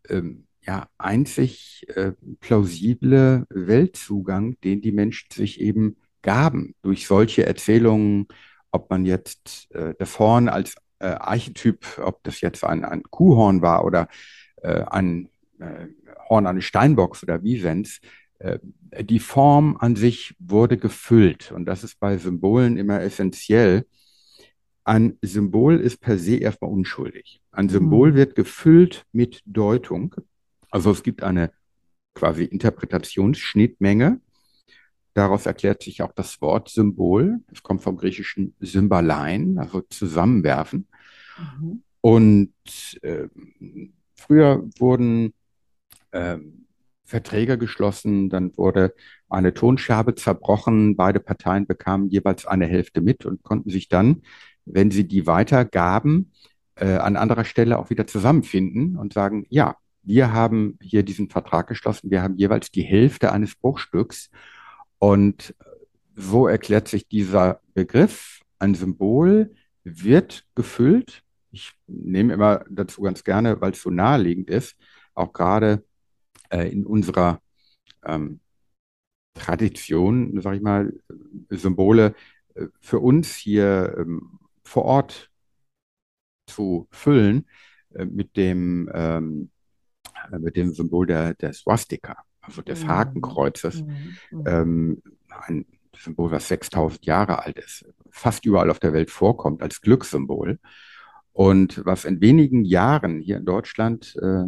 ähm, 0.09 0.47
ja, 0.65 0.89
einzig 0.99 1.87
äh, 1.95 2.13
plausible 2.41 3.47
Weltzugang, 3.51 4.61
den 4.61 4.81
die 4.81 4.93
Menschen 4.93 5.29
sich 5.33 5.61
eben 5.61 5.97
gaben 6.23 6.75
durch 6.83 7.07
solche 7.07 7.45
Erzählungen, 7.47 8.27
ob 8.71 8.89
man 8.91 9.05
jetzt 9.05 9.71
äh, 9.75 9.95
das 9.99 10.19
Horn 10.19 10.49
als 10.49 10.77
äh, 11.01 11.07
Archetyp, 11.07 11.99
ob 12.03 12.23
das 12.23 12.41
jetzt 12.41 12.65
ein, 12.65 12.85
ein 12.85 13.03
Kuhhorn 13.03 13.61
war 13.61 13.85
oder 13.85 14.09
äh, 14.63 14.83
ein 14.85 15.29
äh, 15.59 15.89
Horn 16.29 16.47
eines 16.47 16.65
Steinbocks 16.65 17.23
oder 17.23 17.43
Wiesens, 17.43 18.01
die 19.01 19.19
Form 19.19 19.77
an 19.79 19.97
sich 19.97 20.35
wurde 20.39 20.77
gefüllt. 20.77 21.53
Und 21.53 21.67
das 21.67 21.85
ist 21.85 21.99
bei 22.01 22.19
Symbolen 22.19 22.77
immer 22.77 23.01
essentiell. 23.01 23.87
Ein 24.85 25.17
Symbol 25.23 25.79
ist 25.79 26.01
per 26.01 26.19
se 26.19 26.37
erstmal 26.37 26.71
unschuldig. 26.71 27.41
Ein 27.53 27.69
Symbol 27.69 28.13
mhm. 28.13 28.17
wird 28.17 28.35
gefüllt 28.35 29.07
mit 29.13 29.43
Deutung. 29.47 30.15
Also 30.71 30.91
es 30.91 31.03
gibt 31.03 31.23
eine 31.23 31.53
quasi 32.15 32.45
Interpretationsschnittmenge. 32.45 34.21
Daraus 35.15 35.47
erklärt 35.47 35.83
sich 35.83 36.03
auch 36.03 36.13
das 36.13 36.41
Wort 36.41 36.69
Symbol. 36.69 37.41
Es 37.53 37.63
kommt 37.63 37.83
vom 37.83 37.97
griechischen 37.97 38.55
Symbalein, 38.59 39.59
also 39.59 39.83
zusammenwerfen. 39.83 40.89
Mhm. 41.39 41.83
Und 42.01 42.53
äh, 43.03 43.29
früher 44.17 44.69
wurden 44.79 45.35
ähm, 46.13 46.67
Verträge 47.05 47.59
geschlossen, 47.59 48.29
dann 48.31 48.57
wurde 48.57 48.95
eine 49.29 49.55
Tonscherbe 49.55 50.15
zerbrochen, 50.15 50.97
beide 50.97 51.21
Parteien 51.21 51.67
bekamen 51.67 52.09
jeweils 52.09 52.47
eine 52.47 52.67
Hälfte 52.67 53.01
mit 53.01 53.27
und 53.27 53.43
konnten 53.43 53.71
sich 53.71 53.89
dann, 53.89 54.23
wenn 54.65 54.91
sie 54.91 55.07
die 55.07 55.27
weitergaben, 55.27 56.33
äh, 56.77 56.97
an 56.97 57.17
anderer 57.17 57.45
Stelle 57.45 57.79
auch 57.79 57.91
wieder 57.91 58.07
zusammenfinden 58.07 58.97
und 58.97 59.13
sagen, 59.13 59.47
ja, 59.49 59.77
wir 60.03 60.33
haben 60.33 60.79
hier 60.81 61.03
diesen 61.03 61.29
Vertrag 61.29 61.69
geschlossen, 61.69 62.11
wir 62.11 62.23
haben 62.23 62.37
jeweils 62.37 62.71
die 62.71 62.83
Hälfte 62.83 63.33
eines 63.33 63.55
Bruchstücks 63.55 64.31
und 64.99 65.55
so 66.15 66.47
erklärt 66.47 66.89
sich 66.89 67.09
dieser 67.09 67.61
Begriff, 67.75 68.41
ein 68.59 68.75
Symbol 68.75 69.55
wird 69.85 70.45
gefüllt. 70.55 71.23
Ich 71.51 71.73
nehme 71.87 72.33
immer 72.33 72.65
dazu 72.71 73.03
ganz 73.03 73.25
gerne, 73.25 73.61
weil 73.61 73.73
es 73.73 73.83
so 73.83 73.91
naheliegend 73.91 74.51
ist, 74.51 74.77
auch 75.15 75.33
gerade 75.33 75.85
äh, 76.53 76.69
in 76.69 76.87
unserer 76.87 77.41
ähm, 78.05 78.41
Tradition, 79.35 80.41
sage 80.41 80.57
ich 80.57 80.63
mal, 80.63 80.93
Symbole 81.51 82.15
äh, 82.55 82.67
für 82.81 82.99
uns 83.01 83.35
hier 83.35 83.95
ähm, 83.99 84.39
vor 84.65 84.85
Ort 84.85 85.31
zu 86.47 86.87
füllen 86.91 87.47
äh, 87.95 88.05
mit 88.05 88.37
dem 88.37 88.91
ähm, 88.93 89.51
äh, 90.31 90.39
mit 90.39 90.57
dem 90.57 90.73
Symbol 90.73 91.07
der, 91.07 91.35
der 91.35 91.53
Swastika, 91.53 92.25
also 92.41 92.63
des 92.63 92.85
mhm. 92.85 92.89
Hakenkreuzes, 92.89 93.83
mhm. 93.83 94.17
mhm. 94.31 94.45
Ähm, 94.47 95.03
ein 95.29 95.67
Symbol, 95.97 96.31
was 96.31 96.49
6000 96.49 97.05
Jahre 97.07 97.43
alt 97.43 97.59
ist, 97.59 97.85
fast 98.11 98.45
überall 98.45 98.71
auf 98.71 98.81
der 98.81 98.93
Welt 98.93 99.11
vorkommt 99.11 99.63
als 99.63 99.81
Glückssymbol 99.81 100.59
und 101.33 101.85
was 101.85 102.05
in 102.05 102.21
wenigen 102.21 102.65
Jahren 102.65 103.21
hier 103.21 103.39
in 103.39 103.45
Deutschland 103.45 104.17
äh, 104.21 104.45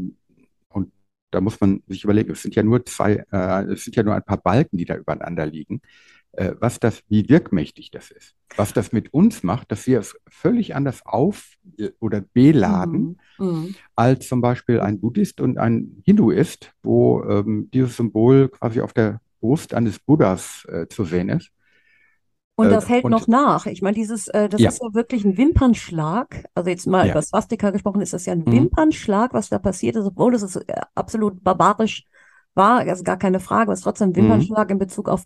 da 1.34 1.40
muss 1.40 1.60
man 1.60 1.82
sich 1.88 2.04
überlegen, 2.04 2.30
es 2.30 2.42
sind 2.42 2.54
ja 2.54 2.62
nur 2.62 2.86
zwei, 2.86 3.24
äh, 3.32 3.64
es 3.64 3.84
sind 3.84 3.96
ja 3.96 4.04
nur 4.04 4.14
ein 4.14 4.22
paar 4.22 4.36
Balken, 4.36 4.78
die 4.78 4.84
da 4.84 4.96
übereinander 4.96 5.46
liegen, 5.46 5.80
äh, 6.32 6.52
was 6.60 6.78
das, 6.78 7.02
wie 7.08 7.28
wirkmächtig 7.28 7.90
das 7.90 8.12
ist. 8.12 8.34
Was 8.56 8.72
das 8.72 8.92
mit 8.92 9.12
uns 9.12 9.42
macht, 9.42 9.72
dass 9.72 9.86
wir 9.88 9.98
es 9.98 10.16
völlig 10.28 10.76
anders 10.76 11.04
auf- 11.04 11.56
oder 11.98 12.20
beladen, 12.20 13.18
mhm. 13.38 13.46
mhm. 13.46 13.74
als 13.96 14.28
zum 14.28 14.40
Beispiel 14.40 14.78
ein 14.78 15.00
Buddhist 15.00 15.40
und 15.40 15.58
ein 15.58 16.02
Hinduist, 16.04 16.72
wo 16.82 17.24
ähm, 17.24 17.68
dieses 17.74 17.96
Symbol 17.96 18.48
quasi 18.48 18.80
auf 18.80 18.92
der 18.92 19.20
Brust 19.40 19.74
eines 19.74 19.98
Buddhas 19.98 20.64
äh, 20.68 20.86
zu 20.88 21.04
sehen 21.04 21.28
ist. 21.30 21.50
Und 22.56 22.70
das 22.70 22.84
äh, 22.84 22.88
hält 22.88 23.04
und, 23.04 23.10
noch 23.10 23.26
nach. 23.26 23.66
Ich 23.66 23.82
meine, 23.82 23.94
dieses, 23.94 24.28
äh, 24.28 24.48
das 24.48 24.60
ja. 24.60 24.68
ist 24.68 24.80
ja 24.80 24.94
wirklich 24.94 25.24
ein 25.24 25.36
Wimpernschlag. 25.36 26.44
Also 26.54 26.70
jetzt 26.70 26.86
mal 26.86 27.06
ja. 27.06 27.12
über 27.12 27.22
Swastika 27.22 27.70
gesprochen, 27.70 28.00
ist 28.00 28.12
das 28.12 28.26
ja 28.26 28.32
ein 28.32 28.44
mhm. 28.46 28.52
Wimpernschlag, 28.52 29.34
was 29.34 29.48
da 29.48 29.58
passiert 29.58 29.96
ist, 29.96 30.06
obwohl 30.06 30.32
das 30.32 30.56
äh, 30.56 30.80
absolut 30.94 31.42
barbarisch 31.42 32.04
war, 32.54 32.80
also 32.80 33.02
gar 33.02 33.16
keine 33.16 33.40
Frage, 33.40 33.62
aber 33.62 33.72
es 33.72 33.80
ist 33.80 33.84
trotzdem 33.84 34.10
ein 34.10 34.12
mhm. 34.12 34.16
Wimpernschlag 34.16 34.68
mhm. 34.68 34.72
in 34.72 34.78
Bezug 34.78 35.08
auf 35.08 35.24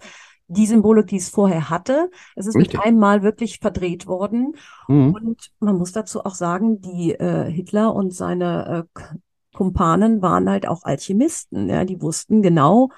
die 0.49 0.67
Symbolik, 0.67 1.09
die 1.09 1.17
es 1.17 1.29
vorher 1.29 1.69
hatte. 1.69 2.11
Es 2.35 2.47
ist 2.47 2.57
Richtig. 2.57 2.79
mit 2.79 2.87
einem 2.87 2.99
Mal 2.99 3.23
wirklich 3.23 3.59
verdreht 3.61 4.07
worden. 4.07 4.55
Mhm. 4.89 5.13
Und 5.13 5.51
man 5.61 5.77
muss 5.77 5.93
dazu 5.93 6.25
auch 6.25 6.35
sagen, 6.35 6.81
die 6.81 7.13
äh, 7.13 7.51
Hitler 7.51 7.95
und 7.95 8.15
seine 8.15 8.87
äh, 8.97 9.01
Kumpanen 9.55 10.23
waren 10.23 10.49
halt 10.49 10.67
auch 10.67 10.85
Alchemisten. 10.85 11.69
Ja, 11.69 11.85
die 11.85 12.01
wussten 12.01 12.41
genau, 12.41 12.89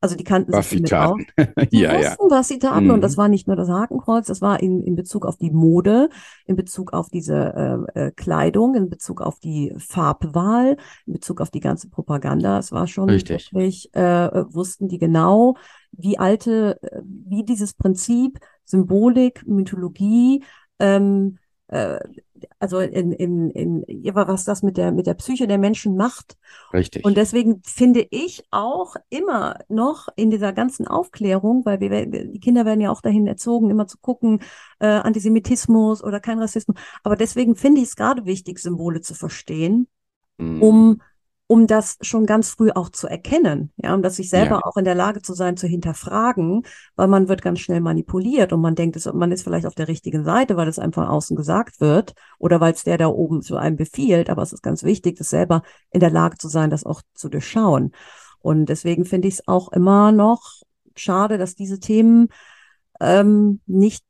also 0.00 0.16
die 0.16 0.24
kannten 0.24 0.52
was 0.52 0.70
sich 0.70 0.82
damit 0.82 1.28
taten. 1.36 1.68
Die 1.70 1.80
ja, 1.80 1.92
wussten, 1.92 2.24
ja. 2.30 2.30
was 2.30 2.48
sie 2.48 2.58
taten. 2.58 2.86
Mhm. 2.86 2.90
Und 2.92 3.00
das 3.02 3.16
mhm. 3.16 3.20
war 3.20 3.28
nicht 3.28 3.46
nur 3.46 3.56
das 3.56 3.68
Hakenkreuz, 3.68 4.26
das 4.26 4.40
war 4.40 4.60
in, 4.60 4.82
in 4.82 4.96
Bezug 4.96 5.26
auf 5.26 5.36
die 5.36 5.50
Mode, 5.50 6.08
in 6.46 6.56
Bezug 6.56 6.92
auf 6.92 7.10
diese 7.10 7.86
äh, 7.94 8.06
äh, 8.06 8.10
Kleidung, 8.12 8.74
in 8.74 8.88
Bezug 8.88 9.20
auf 9.20 9.38
die 9.40 9.74
Farbwahl, 9.76 10.76
in 11.06 11.12
Bezug 11.12 11.40
auf 11.40 11.50
die 11.50 11.60
ganze 11.60 11.90
Propaganda. 11.90 12.58
Es 12.58 12.72
war 12.72 12.86
schon 12.86 13.10
Richtig. 13.10 13.52
wirklich, 13.52 13.90
äh, 13.94 14.26
äh 14.26 14.44
wussten 14.48 14.88
die 14.88 14.98
genau, 14.98 15.56
wie 15.92 16.18
alte, 16.18 16.78
äh, 16.82 17.02
wie 17.04 17.44
dieses 17.44 17.74
Prinzip 17.74 18.38
Symbolik, 18.64 19.46
Mythologie, 19.46 20.44
ähm, 20.78 21.38
äh, 21.70 22.00
also 22.58 22.80
in, 22.80 23.12
in, 23.12 23.50
in, 23.50 23.84
was 24.14 24.44
das 24.44 24.62
mit 24.62 24.76
der, 24.76 24.92
mit 24.92 25.06
der 25.06 25.14
Psyche 25.14 25.46
der 25.46 25.58
Menschen 25.58 25.96
macht. 25.96 26.36
Richtig. 26.72 27.04
Und 27.04 27.16
deswegen 27.16 27.62
finde 27.64 28.06
ich 28.10 28.44
auch 28.50 28.96
immer 29.08 29.58
noch 29.68 30.08
in 30.16 30.30
dieser 30.30 30.52
ganzen 30.52 30.86
Aufklärung, 30.86 31.64
weil 31.64 31.80
wir, 31.80 32.06
die 32.06 32.40
Kinder 32.40 32.64
werden 32.64 32.80
ja 32.80 32.90
auch 32.90 33.02
dahin 33.02 33.26
erzogen, 33.26 33.70
immer 33.70 33.86
zu 33.86 33.98
gucken, 33.98 34.40
äh, 34.78 34.86
Antisemitismus 34.86 36.02
oder 36.02 36.20
kein 36.20 36.38
Rassismus. 36.38 36.76
Aber 37.02 37.16
deswegen 37.16 37.56
finde 37.56 37.80
ich 37.82 37.88
es 37.88 37.96
gerade 37.96 38.24
wichtig, 38.24 38.58
Symbole 38.58 39.00
zu 39.00 39.14
verstehen, 39.14 39.86
mhm. 40.38 40.62
um 40.62 41.02
um 41.50 41.66
das 41.66 41.98
schon 42.00 42.26
ganz 42.26 42.50
früh 42.50 42.70
auch 42.70 42.90
zu 42.90 43.08
erkennen, 43.08 43.72
ja, 43.76 43.92
um 43.92 44.02
das 44.02 44.14
sich 44.14 44.30
selber 44.30 44.60
Ja, 44.60 44.60
auch 44.62 44.76
in 44.76 44.84
der 44.84 44.94
Lage 44.94 45.20
zu 45.20 45.34
sein, 45.34 45.56
zu 45.56 45.66
hinterfragen, 45.66 46.62
weil 46.94 47.08
man 47.08 47.26
wird 47.26 47.42
ganz 47.42 47.58
schnell 47.58 47.80
manipuliert 47.80 48.52
und 48.52 48.60
man 48.60 48.76
denkt, 48.76 49.04
man 49.12 49.32
ist 49.32 49.42
vielleicht 49.42 49.66
auf 49.66 49.74
der 49.74 49.88
richtigen 49.88 50.22
Seite, 50.24 50.56
weil 50.56 50.68
es 50.68 50.78
einem 50.78 50.92
von 50.92 51.08
außen 51.08 51.36
gesagt 51.36 51.80
wird 51.80 52.14
oder 52.38 52.60
weil 52.60 52.74
es 52.74 52.84
der 52.84 52.98
da 52.98 53.08
oben 53.08 53.42
zu 53.42 53.56
einem 53.56 53.74
befiehlt, 53.74 54.30
aber 54.30 54.42
es 54.42 54.52
ist 54.52 54.62
ganz 54.62 54.84
wichtig, 54.84 55.18
das 55.18 55.28
selber 55.28 55.62
in 55.90 55.98
der 55.98 56.10
Lage 56.10 56.38
zu 56.38 56.46
sein, 56.46 56.70
das 56.70 56.86
auch 56.86 57.02
zu 57.14 57.28
durchschauen. 57.28 57.96
Und 58.38 58.66
deswegen 58.66 59.04
finde 59.04 59.26
ich 59.26 59.34
es 59.34 59.48
auch 59.48 59.72
immer 59.72 60.12
noch 60.12 60.62
schade, 60.94 61.36
dass 61.36 61.56
diese 61.56 61.80
Themen 61.80 62.28
ähm, 63.00 63.60
nicht 63.66 64.06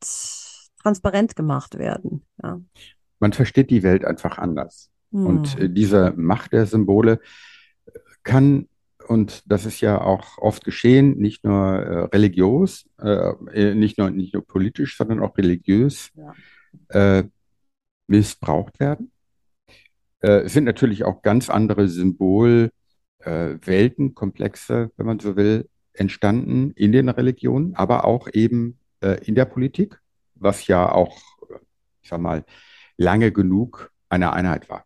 transparent 0.82 1.36
gemacht 1.36 1.78
werden. 1.78 2.26
Ja. 2.42 2.60
man 3.18 3.32
versteht 3.32 3.70
die 3.70 3.82
Welt 3.82 4.04
einfach 4.04 4.36
anders. 4.36 4.89
Und 5.12 5.56
äh, 5.58 5.62
Hm. 5.64 5.74
diese 5.74 6.12
Macht 6.16 6.52
der 6.52 6.66
Symbole 6.66 7.20
kann, 8.22 8.68
und 9.08 9.42
das 9.50 9.66
ist 9.66 9.80
ja 9.80 10.00
auch 10.00 10.38
oft 10.38 10.64
geschehen, 10.64 11.18
nicht 11.18 11.44
nur 11.44 11.56
äh, 11.56 11.98
religiös, 12.16 12.88
äh, 13.02 13.32
äh, 13.52 13.74
nicht 13.74 13.98
nur, 13.98 14.10
nicht 14.10 14.34
nur 14.34 14.46
politisch, 14.46 14.96
sondern 14.96 15.20
auch 15.20 15.36
religiös 15.36 16.10
Ja. 16.14 17.18
äh, 17.18 17.24
missbraucht 18.06 18.78
werden. 18.80 19.10
Äh, 20.20 20.42
es 20.42 20.52
sind 20.52 20.64
natürlich 20.64 21.04
auch 21.04 21.22
ganz 21.22 21.50
andere 21.50 21.88
Symbolwelten, 21.88 22.70
äh, 23.20 23.58
Welten, 23.66 24.14
Komplexe, 24.14 24.90
wenn 24.96 25.06
man 25.06 25.18
so 25.18 25.36
will, 25.36 25.68
entstanden 25.92 26.70
in 26.76 26.92
den 26.92 27.08
Religionen, 27.08 27.74
aber 27.74 28.04
auch 28.04 28.28
eben 28.32 28.78
äh, 29.00 29.24
in 29.26 29.34
der 29.34 29.44
Politik, 29.44 29.98
was 30.34 30.66
ja 30.68 30.90
auch, 30.90 31.18
äh, 31.50 31.58
ich 32.02 32.08
sag 32.10 32.20
mal, 32.20 32.44
lange 32.96 33.32
genug 33.32 33.90
eine 34.08 34.32
Einheit 34.32 34.68
war. 34.70 34.84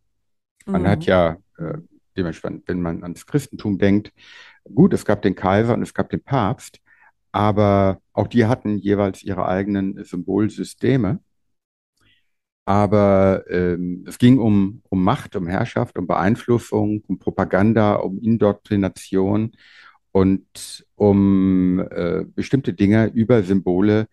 Man 0.73 0.87
hat 0.89 1.05
Mhm. 1.05 1.07
ja 1.07 1.39
äh, 1.59 1.79
dementsprechend, 2.17 2.69
wenn 2.69 2.83
man 2.83 3.03
ans 3.03 3.27
Christentum 3.27 3.79
denkt, 3.79 4.13
gut, 4.75 4.93
es 4.95 5.05
gab 5.05 5.23
den 5.23 5.35
Kaiser 5.35 5.75
und 5.75 5.83
es 5.83 5.95
gab 5.95 6.11
den 6.11 6.23
Papst, 6.23 6.81
aber 7.33 8.01
auch 8.13 8.29
die 8.29 8.47
hatten 8.47 8.79
jeweils 8.79 9.23
ihre 9.23 9.47
eigenen 9.49 10.03
Symbolsysteme. 10.05 11.21
Aber 12.67 13.45
ähm, 13.51 14.05
es 14.09 14.19
ging 14.19 14.39
um, 14.39 14.83
um 14.89 15.05
Macht, 15.05 15.37
um 15.37 15.47
Herrschaft, 15.47 15.99
um 15.99 16.07
Beeinflussung, 16.07 17.03
um 17.09 17.19
Propaganda, 17.19 17.97
um 17.97 18.19
Indoktrination 18.21 19.53
und 20.13 20.87
um 20.97 21.81
äh, 21.81 22.25
bestimmte 22.27 22.73
Dinge 22.75 23.07
über 23.09 23.43
Symbole 23.43 24.09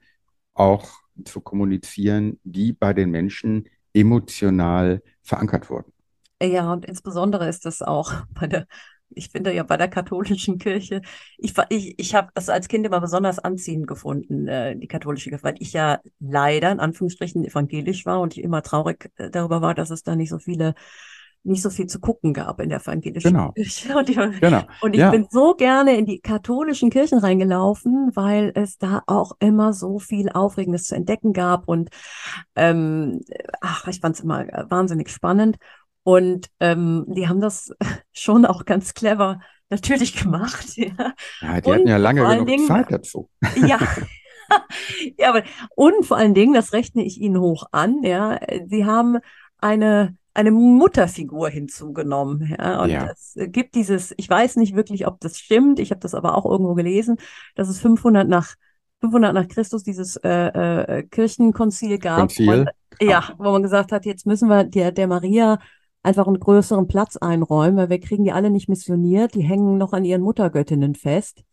auch 0.53 0.89
zu 1.25 1.41
kommunizieren, 1.41 2.39
die 2.43 2.73
bei 2.73 2.93
den 2.93 3.11
Menschen 3.11 3.69
emotional 3.93 5.01
verankert 5.23 5.69
wurden. 5.69 5.93
Ja, 6.41 6.71
und 6.73 6.85
insbesondere 6.85 7.47
ist 7.47 7.65
das 7.65 7.81
auch 7.81 8.11
bei 8.33 8.47
der, 8.47 8.65
ich 9.09 9.29
finde 9.29 9.53
ja 9.53 9.63
bei 9.63 9.77
der 9.77 9.89
katholischen 9.89 10.57
Kirche, 10.57 11.01
ich, 11.37 11.53
ich, 11.69 11.99
ich 11.99 12.15
habe 12.15 12.29
das 12.33 12.49
als 12.49 12.67
Kind 12.67 12.85
immer 12.85 13.01
besonders 13.01 13.39
anziehend 13.39 13.87
gefunden, 13.87 14.47
äh, 14.47 14.75
die 14.77 14.87
katholische 14.87 15.29
Kirche, 15.29 15.43
weil 15.43 15.55
ich 15.59 15.73
ja 15.73 15.99
leider 16.19 16.71
in 16.71 16.79
Anführungsstrichen 16.79 17.45
evangelisch 17.45 18.05
war 18.05 18.21
und 18.21 18.37
ich 18.37 18.43
immer 18.43 18.61
traurig 18.63 19.09
äh, 19.17 19.29
darüber 19.29 19.61
war, 19.61 19.75
dass 19.75 19.89
es 19.91 20.03
da 20.03 20.15
nicht 20.15 20.29
so 20.29 20.39
viele, 20.39 20.73
nicht 21.43 21.61
so 21.61 21.69
viel 21.69 21.87
zu 21.87 21.99
gucken 21.99 22.33
gab 22.33 22.59
in 22.61 22.69
der 22.69 22.79
evangelischen 22.81 23.33
Genau, 23.33 23.55
Kirche. 23.55 23.95
Und 23.97 24.09
ich, 24.09 24.17
genau. 24.39 24.67
und 24.79 24.95
ich 24.95 25.07
Ja, 25.07 25.09
bin 25.09 25.27
so 25.29 25.55
gerne 25.55 25.97
in 25.97 26.05
die 26.05 26.19
katholischen 26.21 26.89
Kirchen 26.89 27.19
reingelaufen, 27.19 28.11
weil 28.15 28.51
es 28.55 28.77
da 28.77 29.03
auch 29.07 29.33
immer 29.39 29.73
so 29.73 29.99
viel 29.99 30.29
Aufregendes 30.29 30.85
zu 30.85 30.95
entdecken 30.95 31.33
gab 31.33 31.67
und 31.67 31.89
ähm, 32.55 33.21
ach, 33.61 33.87
ich 33.87 33.99
fand 33.99 34.15
es 34.15 34.21
immer 34.21 34.41
äh, 34.47 34.69
wahnsinnig 34.69 35.09
spannend. 35.09 35.57
Und 36.03 36.47
ähm, 36.59 37.05
die 37.07 37.27
haben 37.27 37.41
das 37.41 37.71
schon 38.11 38.45
auch 38.45 38.65
ganz 38.65 38.93
clever 38.93 39.39
natürlich 39.69 40.15
gemacht. 40.15 40.67
Ja. 40.75 41.13
ja, 41.41 41.61
die 41.61 41.71
hatten 41.71 41.87
ja 41.87 41.95
Und 41.95 42.01
lange 42.01 42.21
genug 42.21 42.47
Dingen, 42.47 42.67
Zeit 42.67 42.91
dazu. 42.91 43.29
ja, 43.55 43.79
ja, 45.17 45.29
aber 45.29 45.43
und 45.75 46.05
vor 46.05 46.17
allen 46.17 46.33
Dingen, 46.33 46.53
das 46.53 46.73
rechne 46.73 47.03
ich 47.03 47.19
Ihnen 47.19 47.39
hoch 47.39 47.65
an, 47.71 48.03
ja, 48.03 48.39
Sie 48.67 48.85
haben 48.85 49.17
eine 49.59 50.17
eine 50.33 50.51
Mutterfigur 50.51 51.49
hinzugenommen, 51.49 52.55
ja, 52.57 52.81
und 52.81 52.89
Ja, 52.89 53.11
es 53.11 53.35
gibt 53.35 53.75
dieses, 53.75 54.13
ich 54.15 54.29
weiß 54.29 54.55
nicht 54.55 54.75
wirklich, 54.75 55.05
ob 55.05 55.19
das 55.19 55.37
stimmt, 55.37 55.77
ich 55.79 55.91
habe 55.91 55.99
das 55.99 56.13
aber 56.13 56.37
auch 56.37 56.45
irgendwo 56.45 56.73
gelesen, 56.73 57.17
dass 57.55 57.67
es 57.67 57.79
500 57.79 58.27
nach 58.27 58.55
500 59.01 59.33
nach 59.33 59.47
Christus 59.47 59.83
dieses 59.83 60.15
äh, 60.17 60.29
äh, 60.29 61.03
Kirchenkonzil 61.03 61.97
gab, 61.97 62.19
Konzil, 62.19 62.67
genau. 62.97 63.11
ja, 63.11 63.23
wo 63.37 63.51
man 63.51 63.63
gesagt 63.63 63.91
hat, 63.91 64.05
jetzt 64.05 64.25
müssen 64.25 64.47
wir 64.47 64.63
der 64.63 64.91
der 64.91 65.07
Maria 65.07 65.59
einfach 66.03 66.27
einen 66.27 66.39
größeren 66.39 66.87
Platz 66.87 67.17
einräumen, 67.17 67.77
weil 67.77 67.89
wir 67.89 67.99
kriegen 67.99 68.23
die 68.23 68.31
alle 68.31 68.49
nicht 68.49 68.69
missioniert, 68.69 69.35
die 69.35 69.43
hängen 69.43 69.77
noch 69.77 69.93
an 69.93 70.05
ihren 70.05 70.21
Muttergöttinnen 70.21 70.95
fest. 70.95 71.43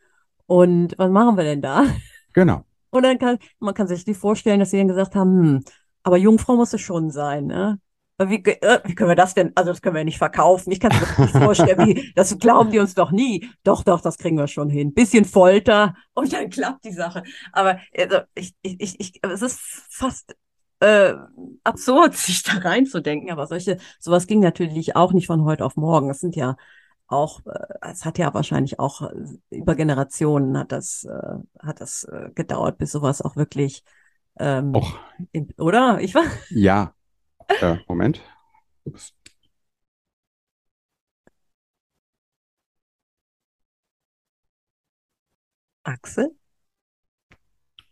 Und 0.47 0.95
was 0.97 1.11
machen 1.11 1.37
wir 1.37 1.45
denn 1.45 1.63
da? 1.63 1.85
Genau. 2.33 2.65
Und 2.91 3.03
dann 3.03 3.19
kann, 3.19 3.39
man 3.59 3.75
kann 3.75 3.87
sich 3.87 4.05
die 4.05 4.15
vorstellen, 4.15 4.61
dass 4.61 4.71
sie 4.71 4.79
dann 4.79 4.89
gesagt 4.89 5.15
haben, 5.15 5.43
hm, 5.43 5.65
aber 6.03 6.17
Jungfrau 6.17 6.57
muss 6.57 6.73
es 6.73 6.81
schon 6.81 7.11
sein, 7.11 7.47
ne? 7.47 7.79
Wie, 8.21 8.43
äh, 8.45 8.81
wie 8.85 8.97
können 8.97 9.11
wir 9.11 9.15
das 9.15 9.35
denn? 9.35 9.53
Also 9.55 9.71
das 9.71 9.81
können 9.81 9.95
wir 9.95 10.05
nicht 10.05 10.19
verkaufen. 10.19 10.73
Ich 10.73 10.81
kann 10.81 10.91
mir 10.93 11.01
das 11.07 11.19
nicht 11.19 11.37
vorstellen, 11.45 11.87
wie, 11.87 12.13
das 12.17 12.37
glauben 12.39 12.73
die 12.73 12.81
uns 12.81 12.95
doch 12.95 13.13
nie. 13.13 13.49
Doch, 13.63 13.85
doch, 13.85 14.01
das 14.01 14.19
kriegen 14.19 14.37
wir 14.37 14.49
schon 14.49 14.71
hin. 14.71 14.93
Bisschen 14.93 15.25
Folter 15.25 15.95
und 16.15 16.33
dann 16.33 16.51
klappt 16.51 16.85
die 16.85 16.93
Sache. 16.93 17.23
Aber 17.53 17.79
also, 17.97 18.19
ich, 18.35 18.55
ich, 18.63 18.99
ich, 18.99 19.21
es 19.23 19.43
ist 19.43 19.61
fast 19.89 20.35
äh, 20.81 21.15
absurd, 21.65 22.15
sich 22.17 22.43
da 22.43 22.53
reinzudenken. 22.59 23.31
Aber 23.31 23.47
solche, 23.47 23.79
sowas 23.99 24.27
ging 24.27 24.41
natürlich 24.41 24.97
auch 24.97 25.13
nicht 25.13 25.27
von 25.27 25.45
heute 25.45 25.65
auf 25.65 25.77
morgen. 25.77 26.11
Es 26.11 26.21
sind 26.21 26.37
ja 26.37 26.57
auch, 27.07 27.41
äh, 27.47 27.91
es 27.91 28.05
hat 28.05 28.19
ja 28.19 28.33
wahrscheinlich 28.35 28.79
auch 28.79 29.03
äh, 29.03 29.15
über 29.51 29.75
Generationen 29.75 30.59
hat 30.59 30.73
das, 30.73 31.05
äh, 31.05 31.39
hat 31.59 31.81
das 31.81 32.05
äh, 32.05 32.31
gedauert, 32.35 32.79
bis 32.79 32.93
sowas 32.93 33.23
auch 33.23 33.37
wirklich, 33.37 33.83
ähm, 34.39 34.75
Och, 34.75 34.99
in, 35.33 35.53
oder? 35.59 36.01
Ich 36.01 36.15
war, 36.15 36.25
ja. 36.51 36.95
Äh, 37.61 37.77
Moment. 37.89 38.21
Ups. 38.85 39.15
Axel? 45.85 46.38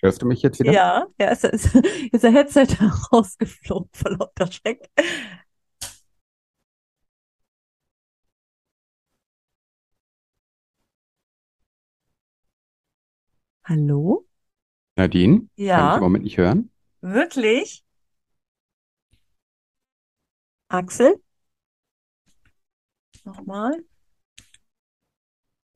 Hörst 0.07 0.23
du 0.23 0.27
mich 0.27 0.41
jetzt 0.43 0.61
wieder? 0.61 0.71
Ja, 0.73 1.09
ja, 1.19 1.31
ist, 1.31 1.43
ist, 1.43 1.75
ist 2.13 2.23
der 2.23 2.31
Headset 2.31 2.69
rausgeflogen 3.13 3.91
vor 3.93 4.13
lauter 4.13 4.53
Schreck. 4.53 4.89
Hallo? 13.65 14.25
Nadine, 14.97 15.49
kann 15.67 15.87
ich 15.89 15.97
im 15.97 15.99
Ja, 15.99 15.99
Moment 16.01 16.25
nicht 16.25 16.39
hören? 16.39 16.71
wirklich? 17.01 17.85
Axel? 20.71 21.21
Nochmal? 23.25 23.85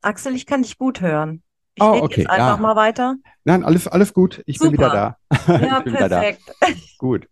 Axel, 0.02 0.34
ich 0.34 0.44
kann 0.44 0.60
dich 0.62 0.76
gut 0.76 1.00
hören. 1.00 1.42
Ich 1.80 1.86
Oh, 1.86 1.92
rede 1.92 2.04
jetzt 2.04 2.12
okay, 2.18 2.26
einfach 2.26 2.56
ja. 2.56 2.62
mal 2.62 2.76
weiter. 2.76 3.16
Nein, 3.44 3.64
alles, 3.64 3.88
alles 3.88 4.12
gut. 4.12 4.42
Ich 4.46 4.58
bin 4.58 4.72
wieder 4.72 4.90
Super. 4.90 5.16
da. 5.28 5.36
Ja, 5.60 5.78
Ich 5.78 5.84
bin 5.84 5.94
wieder 5.94 6.08
da. 6.08 6.20
perfekt. 6.20 6.42
Gut. 6.98 7.26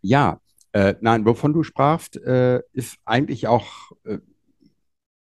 Ja, 0.00 0.40
äh, 0.72 0.94
nein, 1.00 1.24
wovon 1.26 1.52
du 1.52 1.62
sprachst, 1.62 2.16
äh, 2.16 2.62
ist 2.72 2.96
eigentlich 3.04 3.46
auch 3.46 3.66
äh, 4.04 4.18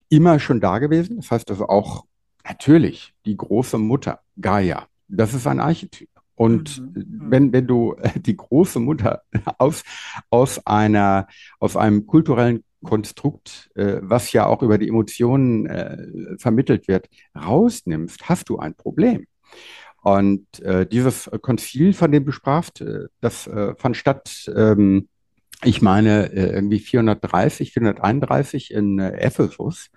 immer 0.08 0.38
schon 0.38 0.60
da 0.60 0.78
gewesen. 0.78 1.16
Das 1.16 1.30
heißt 1.30 1.50
also 1.50 1.68
auch 1.68 2.04
natürlich 2.44 3.14
die 3.24 3.36
große 3.36 3.78
Mutter, 3.78 4.20
Gaia. 4.40 4.86
Das 5.08 5.34
ist 5.34 5.46
ein 5.46 5.60
Archetyp. 5.60 6.08
Und 6.36 6.80
Mhm. 6.80 6.86
Mhm. 6.86 7.30
wenn, 7.30 7.52
wenn 7.52 7.66
du 7.66 7.94
äh, 7.94 8.18
die 8.20 8.36
große 8.36 8.80
Mutter 8.80 9.22
aus, 9.58 9.82
aus 10.30 10.64
einer, 10.66 11.26
aus 11.60 11.76
einem 11.76 12.06
kulturellen 12.06 12.64
Konstrukt, 12.84 13.70
äh, 13.74 13.96
was 14.00 14.32
ja 14.32 14.46
auch 14.46 14.62
über 14.62 14.78
die 14.78 14.88
Emotionen 14.88 15.66
äh, 15.66 16.38
vermittelt 16.38 16.86
wird, 16.86 17.08
rausnimmst, 17.36 18.28
hast 18.28 18.48
du 18.48 18.58
ein 18.58 18.74
Problem. 18.74 19.26
Und 20.04 20.60
äh, 20.60 20.86
dieses 20.86 21.30
Konzil, 21.40 21.94
von 21.94 22.12
dem 22.12 22.26
du 22.26 22.32
sprachst, 22.32 22.82
äh, 22.82 23.06
das 23.20 23.46
äh, 23.46 23.74
fand 23.76 23.96
statt, 23.96 24.50
ähm, 24.54 25.08
ich 25.62 25.80
meine, 25.80 26.30
äh, 26.30 26.52
irgendwie 26.52 26.78
430, 26.78 27.72
431 27.72 28.70
in 28.70 28.98
Ephesus. 28.98 29.90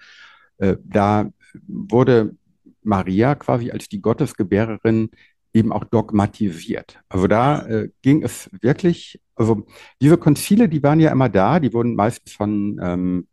Da 0.59 1.29
wurde 1.67 2.35
Maria 2.81 3.35
quasi 3.35 3.69
als 3.69 3.89
die 3.89 4.01
Gottesgebärerin 4.01 5.11
eben 5.57 5.71
auch 5.71 5.83
dogmatisiert. 5.83 6.99
Also 7.09 7.27
da 7.27 7.65
äh, 7.67 7.89
ging 8.01 8.23
es 8.23 8.49
wirklich, 8.61 9.19
also 9.35 9.65
diese 10.01 10.17
Konzile, 10.17 10.69
die 10.69 10.83
waren 10.83 10.99
ja 10.99 11.11
immer 11.11 11.29
da, 11.29 11.59
die 11.59 11.73
wurden 11.73 11.95
meistens 11.95 12.33
von 12.33 12.79
ähm, 12.81 13.27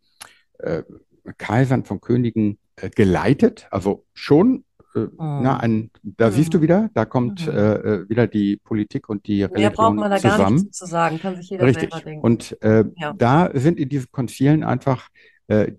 äh, 0.58 0.82
Kaisern, 1.38 1.84
von 1.84 2.00
Königen 2.00 2.58
äh, 2.76 2.90
geleitet, 2.90 3.66
also 3.70 4.04
schon, 4.14 4.64
äh, 4.94 5.06
na, 5.18 5.54
Mhm. 5.54 5.60
ein, 5.60 5.90
da 6.02 6.30
siehst 6.30 6.52
du 6.54 6.58
Mhm. 6.58 6.62
wieder, 6.62 6.90
da 6.94 7.04
kommt 7.04 7.46
Mhm. 7.46 7.52
äh, 7.52 7.74
äh, 7.74 8.08
wieder 8.08 8.26
die 8.26 8.56
Politik 8.56 9.08
und 9.08 9.26
die 9.26 9.38
Mehr 9.38 9.48
braucht 9.48 9.56
Religion 9.56 9.96
man 9.96 10.10
da 10.10 10.18
gar 10.18 10.50
nichts 10.50 10.62
zusammen. 10.62 10.72
zu 10.72 10.86
sagen, 10.86 11.18
kann 11.18 11.36
sich 11.36 11.50
jeder 11.50 11.64
selber 11.72 11.80
Richtig. 11.80 12.04
denken. 12.04 12.20
Und 12.20 12.56
Ja. 12.62 13.12
da 13.16 13.50
sind 13.54 13.78
in 13.78 13.88
diesen 13.88 14.10
Konzilen 14.12 14.62
einfach 14.64 15.08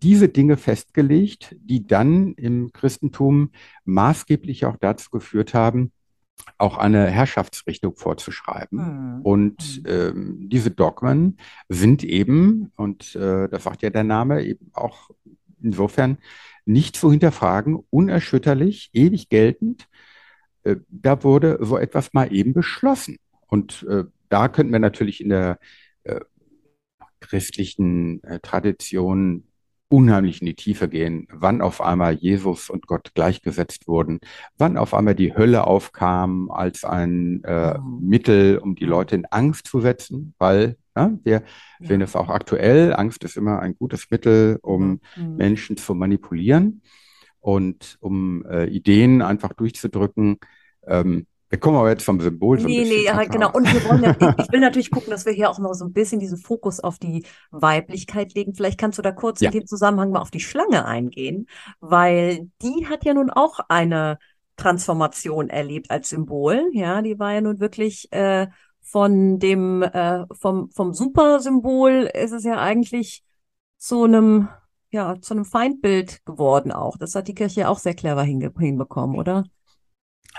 diese 0.03 0.29
Dinge 0.29 0.57
festgelegt, 0.57 1.55
die 1.59 1.87
dann 1.87 2.33
im 2.35 2.71
Christentum 2.71 3.49
maßgeblich 3.85 4.63
auch 4.65 4.77
dazu 4.77 5.09
geführt 5.09 5.55
haben, 5.55 5.91
auch 6.57 6.77
eine 6.77 7.07
Herrschaftsrichtung 7.07 7.95
vorzuschreiben. 7.95 9.17
Mhm. 9.17 9.21
Und 9.21 9.83
ähm, 9.85 10.49
diese 10.49 10.71
Dogmen 10.71 11.37
sind 11.69 12.03
eben, 12.03 12.71
und 12.75 13.15
äh, 13.15 13.49
das 13.49 13.63
sagt 13.63 13.81
ja 13.81 13.89
der 13.89 14.03
Name, 14.03 14.43
eben 14.43 14.71
auch 14.73 15.09
insofern 15.61 16.17
nicht 16.65 16.95
zu 16.95 17.11
hinterfragen, 17.11 17.83
unerschütterlich, 17.89 18.89
ewig 18.93 19.29
geltend. 19.29 19.87
Äh, 20.63 20.77
da 20.89 21.23
wurde 21.23 21.57
so 21.61 21.77
etwas 21.77 22.13
mal 22.13 22.33
eben 22.33 22.53
beschlossen. 22.53 23.17
Und 23.47 23.85
äh, 23.89 24.05
da 24.29 24.47
könnten 24.47 24.71
wir 24.71 24.79
natürlich 24.79 25.21
in 25.21 25.29
der 25.29 25.59
äh, 26.03 26.21
christlichen 27.19 28.23
äh, 28.23 28.39
Tradition 28.39 29.45
unheimlich 29.87 30.41
in 30.41 30.47
die 30.47 30.55
Tiefe 30.55 30.89
gehen, 30.89 31.27
wann 31.31 31.61
auf 31.61 31.79
einmal 31.81 32.13
Jesus 32.13 32.69
und 32.69 32.87
Gott 32.87 33.13
gleichgesetzt 33.13 33.87
wurden, 33.87 34.19
wann 34.57 34.77
auf 34.77 34.93
einmal 34.93 35.15
die 35.15 35.35
Hölle 35.35 35.67
aufkam 35.67 36.49
als 36.51 36.83
ein 36.83 37.43
äh. 37.43 37.77
Mittel, 38.01 38.57
um 38.57 38.75
die 38.75 38.85
Leute 38.85 39.15
in 39.15 39.25
Angst 39.27 39.67
zu 39.67 39.81
setzen, 39.81 40.33
weil 40.39 40.77
ja, 40.97 41.11
wir 41.23 41.43
Ja. 41.79 41.87
sehen 41.87 42.01
es 42.01 42.15
auch 42.15 42.29
aktuell, 42.29 42.93
Angst 42.95 43.23
ist 43.23 43.37
immer 43.37 43.59
ein 43.59 43.75
gutes 43.75 44.09
Mittel, 44.09 44.57
um 44.61 44.99
Mhm. 45.15 45.35
Menschen 45.37 45.77
zu 45.77 45.93
manipulieren 45.93 46.81
und 47.39 47.97
um 47.99 48.45
äh, 48.45 48.65
Ideen 48.67 49.21
einfach 49.21 49.53
durchzudrücken. 49.53 50.37
Ähm, 50.87 51.27
wir 51.55 51.59
kommen 51.61 51.77
aber 51.77 51.89
jetzt 51.89 52.03
vom 52.03 52.19
Symbol 52.19 52.59
so 52.59 52.67
Nee, 52.67 52.83
nee, 52.83 53.07
ab. 53.09 53.29
genau. 53.31 53.49
Und 53.53 53.71
wir 53.71 53.81
wollen 53.89 54.03
ja, 54.03 54.11
ich, 54.37 54.51
will 54.51 54.59
natürlich 54.59 54.91
gucken, 54.91 55.09
dass 55.09 55.25
wir 55.25 55.31
hier 55.31 55.49
auch 55.49 55.57
noch 55.57 55.73
so 55.73 55.85
ein 55.85 55.93
bisschen 55.93 56.19
diesen 56.19 56.37
Fokus 56.37 56.81
auf 56.81 56.99
die 56.99 57.25
Weiblichkeit 57.51 58.33
legen. 58.33 58.53
Vielleicht 58.53 58.77
kannst 58.77 58.97
du 58.97 59.01
da 59.01 59.13
kurz 59.13 59.39
Ja. 59.39 59.49
in 59.51 59.59
dem 59.59 59.65
Zusammenhang 59.65 60.11
mal 60.11 60.19
auf 60.19 60.31
die 60.31 60.41
Schlange 60.41 60.83
eingehen, 60.83 61.47
weil 61.79 62.49
die 62.61 62.87
hat 62.89 63.05
ja 63.05 63.13
nun 63.13 63.29
auch 63.29 63.59
eine 63.69 64.17
Transformation 64.57 65.47
erlebt 65.49 65.91
als 65.91 66.09
Symbol. 66.09 66.69
Ja, 66.73 67.01
die 67.01 67.17
war 67.19 67.31
ja 67.31 67.39
nun 67.39 67.61
wirklich 67.61 68.11
äh, 68.11 68.47
von 68.81 69.39
dem, 69.39 69.81
äh, 69.81 70.25
vom, 70.33 70.69
vom 70.71 70.93
Supersymbol 70.93 72.09
ist 72.13 72.33
es 72.33 72.43
ja 72.43 72.57
eigentlich 72.57 73.23
zu 73.77 74.03
einem, 74.03 74.49
ja, 74.91 75.15
zu 75.21 75.33
einem 75.33 75.45
Feindbild 75.45 76.25
geworden 76.25 76.73
auch. 76.73 76.97
Das 76.97 77.15
hat 77.15 77.29
die 77.29 77.33
Kirche 77.33 77.61
ja 77.61 77.69
auch 77.69 77.79
sehr 77.79 77.93
clever 77.93 78.23
hinbekommen, 78.23 79.17
oder? 79.17 79.45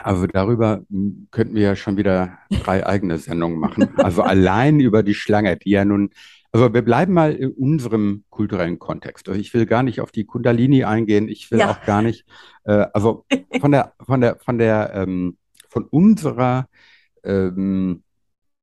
Also 0.03 0.27
darüber 0.27 0.83
m, 0.91 1.29
könnten 1.31 1.55
wir 1.55 1.63
ja 1.63 1.77
schon 1.77 1.97
wieder 1.97 2.39
drei 2.51 2.87
eigene 2.87 3.19
Sendungen 3.19 3.59
machen. 3.59 3.89
Also 3.99 4.23
allein 4.23 4.81
über 4.81 5.03
die 5.03 5.15
Schlange, 5.15 5.57
die 5.57 5.71
ja 5.71 5.85
nun, 5.85 6.11
also 6.53 6.73
wir 6.73 6.83
bleiben 6.83 7.13
mal 7.13 7.33
in 7.33 7.51
unserem 7.53 8.25
kulturellen 8.31 8.79
Kontext. 8.79 9.29
Also 9.29 9.41
ich 9.41 9.53
will 9.55 9.67
gar 9.67 9.83
nicht 9.83 10.01
auf 10.01 10.13
die 10.13 10.25
Kundalini 10.25 10.85
eingehen. 10.85 11.29
Ich 11.29 11.51
will 11.51 11.61
Ja. 11.61 11.71
auch 11.71 11.83
gar 11.85 12.03
nicht, 12.03 12.25
äh, 12.65 12.87
also 12.93 13.25
von 13.61 13.73
der, 13.73 13.95
von 14.05 14.21
der, 14.21 14.37
von 14.37 14.59
der, 14.59 14.93
ähm, 14.95 15.37
von 15.69 15.85
unserer 15.85 16.69
ähm, 17.25 18.03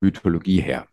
Mythologie 0.01 0.61
her 0.61 0.87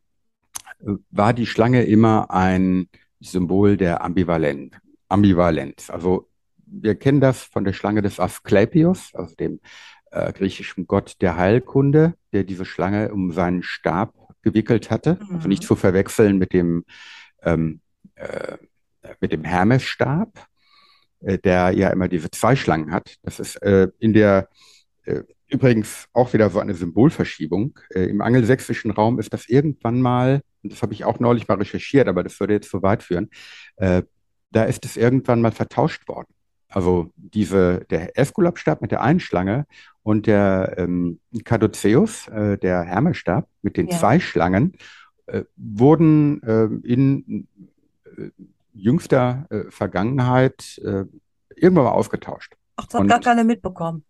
äh, 0.81 0.93
war 1.11 1.33
die 1.33 1.47
Schlange 1.47 1.85
immer 1.85 2.31
ein 2.31 2.89
Symbol 3.21 3.77
der 3.77 4.03
Ambivalenz. 4.03 4.75
Ambivalenz. 5.09 5.91
Also 5.91 6.29
wir 6.67 6.95
kennen 6.95 7.21
das 7.21 7.43
von 7.43 7.65
der 7.65 7.73
Schlange 7.73 8.01
des 8.03 8.21
Asklepios, 8.21 9.11
also 9.15 9.35
dem 9.35 9.61
äh, 10.11 10.33
griechischen 10.33 10.87
Gott 10.87 11.17
der 11.21 11.37
Heilkunde, 11.37 12.15
der 12.33 12.45
diese 12.45 12.65
Schlange 12.65 13.13
um 13.13 13.33
seinen 13.33 13.63
Stab 13.63 14.15
gewickelt 14.43 14.91
hatte. 14.91 15.19
Also 15.33 15.49
nicht 15.49 15.63
Mhm. 15.63 15.67
zu 15.67 15.77
verwechseln 15.77 16.39
mit 16.39 16.53
dem, 16.53 16.85
ähm, 17.43 17.81
äh, 18.15 18.57
mit 19.21 19.33
dem 19.33 19.45
Hermesstab, 19.45 20.47
äh, 21.21 21.39
der 21.39 21.73
ja 21.73 21.91
immer 21.91 22.09
diese 22.09 22.31
zwei 22.31 22.57
Schlangen 22.57 22.93
hat. 22.93 23.17
Das 23.23 23.41
ist 23.41 23.57
äh, 23.63 23.89
in 23.99 24.13
der 24.13 24.49
äh, 25.05 25.23
übrigens 25.49 26.07
auch 26.13 26.33
wieder 26.33 26.49
so 26.51 26.61
eine 26.61 26.75
Symbolverschiebung. 26.75 27.79
Äh, 27.95 28.05
Im 28.05 28.21
angelsächsischen 28.21 28.91
Raum 28.93 29.19
ist 29.19 29.33
das 29.33 29.49
irgendwann 29.49 30.01
mal, 30.01 30.43
und 30.63 30.73
das 30.73 30.83
habe 30.83 30.93
ich 30.93 31.05
auch 31.05 31.19
neulich 31.19 31.49
mal 31.49 31.59
recherchiert, 31.59 32.09
aber 32.09 32.23
das 32.23 32.39
würde 32.39 32.55
jetzt 32.55 32.71
zu 32.71 32.83
weit 32.83 33.03
führen, 33.03 33.31
da 34.53 34.65
ist 34.65 34.85
es 34.85 34.97
irgendwann 34.97 35.41
mal 35.41 35.53
vertauscht 35.53 36.07
worden. 36.07 36.33
Also 36.69 37.11
diese, 37.17 37.87
der 37.91 38.19
Äskulapstab 38.19 38.83
mit 38.83 38.91
der 38.91 39.01
einen 39.01 39.21
Schlange 39.21 39.67
und 40.03 40.27
der 40.27 40.75
ähm, 40.79 41.21
Caduceus, 41.45 42.29
äh, 42.29 42.57
der 42.59 42.83
Hermesstab 42.83 43.49
mit 43.63 43.77
den 43.77 43.89
Ja. 43.89 43.99
zwei 43.99 44.19
Schlangen, 44.21 44.73
äh, 45.27 45.45
wurden 45.57 46.43
äh, 46.43 46.65
in 46.87 47.47
jüngster 48.73 49.47
äh, 49.51 49.71
Vergangenheit 49.71 50.79
äh, 50.85 51.05
irgendwann 51.57 51.85
mal 51.85 51.91
ausgetauscht. 51.93 52.55
Ach, 52.77 52.87
das 52.87 52.95
hat 52.95 53.01
Und- 53.03 53.09
gar 53.09 53.21
keiner 53.21 53.45
mitbekommen. 53.45 54.05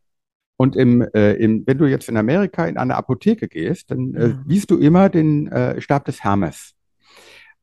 Und 0.56 0.76
im, 0.76 1.00
äh, 1.14 1.32
im, 1.34 1.66
wenn 1.66 1.78
du 1.78 1.86
jetzt 1.86 2.08
in 2.10 2.18
Amerika 2.18 2.66
in 2.66 2.76
eine 2.76 2.94
Apotheke 2.94 3.48
gehst, 3.48 3.90
dann 3.90 4.12
Ja. 4.12 4.44
siehst 4.46 4.70
du 4.70 4.76
immer 4.76 5.08
den 5.08 5.50
Stab 5.78 6.04
des 6.04 6.22
Hermes. 6.22 6.74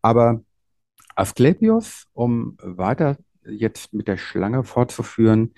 Aber 0.01 0.41
Asklepios, 1.15 2.07
um 2.13 2.57
weiter 2.61 3.17
jetzt 3.45 3.93
mit 3.93 4.07
der 4.07 4.17
Schlange 4.17 4.63
fortzuführen, 4.63 5.53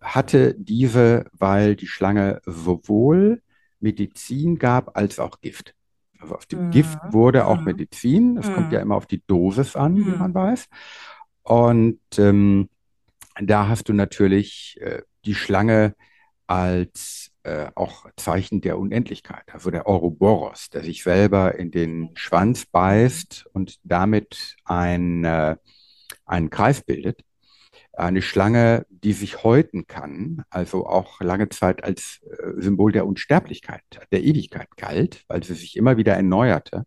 hatte 0.00 0.54
diese, 0.58 1.24
weil 1.32 1.76
die 1.76 1.86
Schlange 1.86 2.40
sowohl 2.46 3.42
Medizin 3.80 4.58
gab 4.58 4.96
als 4.96 5.18
auch 5.18 5.40
Gift. 5.40 5.74
Also 6.18 6.36
aus 6.36 6.46
dem 6.48 6.60
Mhm. 6.60 6.70
Gift 6.70 6.98
wurde 7.12 7.46
auch 7.46 7.58
Mhm. 7.60 7.64
Medizin. 7.66 8.36
Es 8.36 8.50
kommt 8.52 8.68
Mhm. 8.68 8.74
ja 8.74 8.80
immer 8.80 8.96
auf 8.96 9.06
die 9.06 9.22
Dosis 9.26 9.76
an, 9.76 9.96
wie 10.06 10.14
man 10.16 10.34
weiß. 10.34 10.66
Und 11.42 12.00
ähm, 12.18 12.68
da 13.40 13.68
hast 13.68 13.88
du 13.88 13.92
natürlich 13.92 14.78
äh, 14.80 15.02
die 15.24 15.34
Schlange 15.34 15.94
als 16.46 17.30
äh, 17.44 17.68
auch 17.74 18.06
Zeichen 18.16 18.60
der 18.60 18.78
Unendlichkeit, 18.78 19.44
also 19.52 19.70
der 19.70 19.86
Ouroboros, 19.88 20.68
der 20.70 20.82
sich 20.82 21.02
selber 21.02 21.54
in 21.58 21.70
den 21.70 22.10
Schwanz 22.16 22.66
beißt 22.66 23.46
und 23.52 23.78
damit 23.84 24.56
ein, 24.64 25.24
äh, 25.24 25.56
einen 26.26 26.50
Kreis 26.50 26.82
bildet. 26.82 27.22
Eine 27.92 28.22
Schlange, 28.22 28.86
die 28.88 29.12
sich 29.12 29.42
häuten 29.42 29.86
kann, 29.86 30.44
also 30.48 30.86
auch 30.86 31.20
lange 31.20 31.48
Zeit 31.48 31.82
als 31.84 32.20
äh, 32.22 32.60
Symbol 32.60 32.92
der 32.92 33.06
Unsterblichkeit, 33.06 33.82
der 34.12 34.22
Ewigkeit 34.22 34.76
galt, 34.76 35.24
weil 35.28 35.42
sie 35.42 35.54
sich 35.54 35.76
immer 35.76 35.96
wieder 35.96 36.14
erneuerte. 36.14 36.86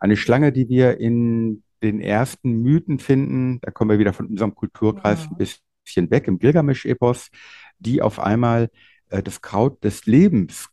Eine 0.00 0.16
Schlange, 0.16 0.52
die 0.52 0.68
wir 0.68 0.98
in 0.98 1.62
den 1.82 2.00
ersten 2.00 2.62
Mythen 2.62 2.98
finden, 2.98 3.60
da 3.60 3.70
kommen 3.70 3.90
wir 3.90 3.98
wieder 3.98 4.12
von 4.12 4.26
unserem 4.26 4.54
Kulturkreis 4.54 5.28
ein 5.30 5.36
bisschen 5.36 6.10
weg, 6.10 6.26
im 6.26 6.38
Gilgamesch-Epos, 6.38 7.30
die 7.78 8.02
auf 8.02 8.18
einmal 8.18 8.70
äh, 9.10 9.22
das 9.22 9.40
Kraut 9.40 9.82
des 9.84 10.06
Lebens 10.06 10.68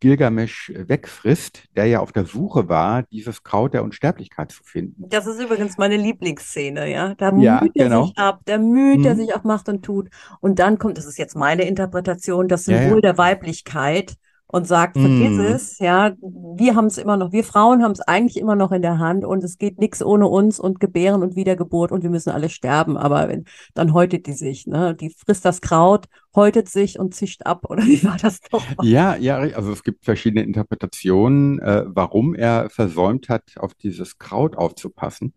Gilgamesch 0.00 0.72
wegfrisst, 0.74 1.64
der 1.76 1.86
ja 1.86 2.00
auf 2.00 2.12
der 2.12 2.24
Suche 2.26 2.68
war, 2.68 3.02
dieses 3.04 3.42
Kraut 3.42 3.74
der 3.74 3.82
Unsterblichkeit 3.84 4.52
zu 4.52 4.62
finden. 4.64 5.10
Das 5.10 5.26
ist 5.28 5.40
übrigens 5.40 5.78
meine 5.78 5.96
Lieblingsszene, 5.96 6.90
ja. 6.90 7.14
Da 7.14 7.30
Ja, 7.34 7.60
müht 7.60 7.76
er 7.76 7.90
genau. 7.90 7.90
sich 7.90 8.18
ab, 8.18 8.40
da 8.46 8.58
müht 8.58 9.04
er 9.04 9.14
Mhm. 9.14 9.16
sich 9.16 9.32
ab, 9.34 9.44
macht 9.44 9.68
und 9.68 9.84
tut. 9.84 10.08
Und 10.40 10.58
dann 10.58 10.78
kommt, 10.78 10.98
das 10.98 11.04
ist 11.06 11.18
jetzt 11.18 11.36
meine 11.36 11.62
Interpretation, 11.68 12.48
das 12.48 12.64
Ja, 12.66 12.78
Symbol 12.80 12.96
ja. 12.96 13.00
der 13.00 13.16
Weiblichkeit 13.16 14.16
und 14.50 14.66
sagt, 14.66 14.98
vergiss 14.98 15.32
Mhm. 15.32 15.40
es, 15.40 15.78
ja, 15.78 16.14
wir 16.20 16.74
haben 16.74 16.86
es 16.86 16.96
immer 16.96 17.18
noch, 17.18 17.32
wir 17.32 17.44
Frauen 17.44 17.82
haben 17.82 17.92
es 17.92 18.00
eigentlich 18.00 18.38
immer 18.38 18.56
noch 18.56 18.72
in 18.72 18.80
der 18.80 18.98
Hand 18.98 19.26
und 19.26 19.44
es 19.44 19.58
geht 19.58 19.78
nichts 19.78 20.02
ohne 20.02 20.26
uns 20.26 20.58
und 20.58 20.80
Gebären 20.80 21.22
und 21.22 21.36
Wiedergeburt 21.36 21.92
und 21.92 22.02
wir 22.02 22.08
müssen 22.08 22.30
alle 22.30 22.48
sterben. 22.48 22.96
Aber 22.96 23.28
wenn, 23.28 23.44
dann 23.74 23.92
häutet 23.92 24.26
die 24.26 24.32
sich, 24.32 24.66
ne? 24.66 24.94
Die 24.94 25.10
frisst 25.10 25.44
das 25.44 25.60
Kraut, 25.60 26.06
häutet 26.34 26.70
sich 26.70 26.98
und 26.98 27.14
zischt 27.14 27.42
ab. 27.44 27.64
Oder 27.68 27.84
wie 27.84 28.02
war 28.04 28.16
das 28.16 28.40
doch? 28.40 28.64
Ja, 28.80 29.16
ja, 29.16 29.36
also 29.36 29.70
es 29.70 29.82
gibt 29.82 30.06
verschiedene 30.06 30.42
Interpretationen, 30.44 31.58
äh, 31.60 31.84
warum 31.86 32.34
er 32.34 32.70
versäumt 32.70 33.28
hat, 33.28 33.42
auf 33.58 33.74
dieses 33.74 34.18
Kraut 34.18 34.56
aufzupassen. 34.56 35.34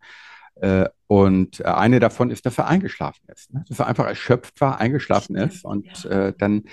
Äh, 0.56 0.88
und 1.08 1.60
äh, 1.60 1.64
eine 1.64 2.00
davon 2.00 2.30
ist, 2.30 2.46
dass 2.46 2.58
er 2.58 2.68
eingeschlafen 2.68 3.26
ist, 3.28 3.54
ne? 3.54 3.66
Dass 3.68 3.80
er 3.80 3.88
einfach 3.88 4.06
erschöpft 4.06 4.62
war, 4.62 4.80
eingeschlafen 4.80 5.36
Stimmt, 5.36 5.54
ist 5.54 5.66
und 5.66 6.04
ja. 6.04 6.28
äh, 6.28 6.34
dann 6.38 6.64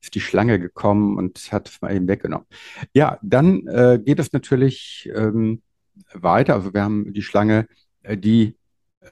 ist 0.00 0.14
die 0.14 0.20
Schlange 0.20 0.58
gekommen 0.58 1.16
und 1.16 1.38
hat 1.52 1.68
es 1.68 1.80
mal 1.80 1.94
eben 1.94 2.08
weggenommen. 2.08 2.46
Ja, 2.94 3.18
dann 3.22 3.66
äh, 3.66 4.00
geht 4.04 4.18
es 4.18 4.32
natürlich 4.32 5.10
ähm, 5.14 5.62
weiter. 6.12 6.54
Also 6.54 6.72
wir 6.72 6.82
haben 6.82 7.12
die 7.12 7.22
Schlange, 7.22 7.66
äh, 8.02 8.16
die 8.16 8.56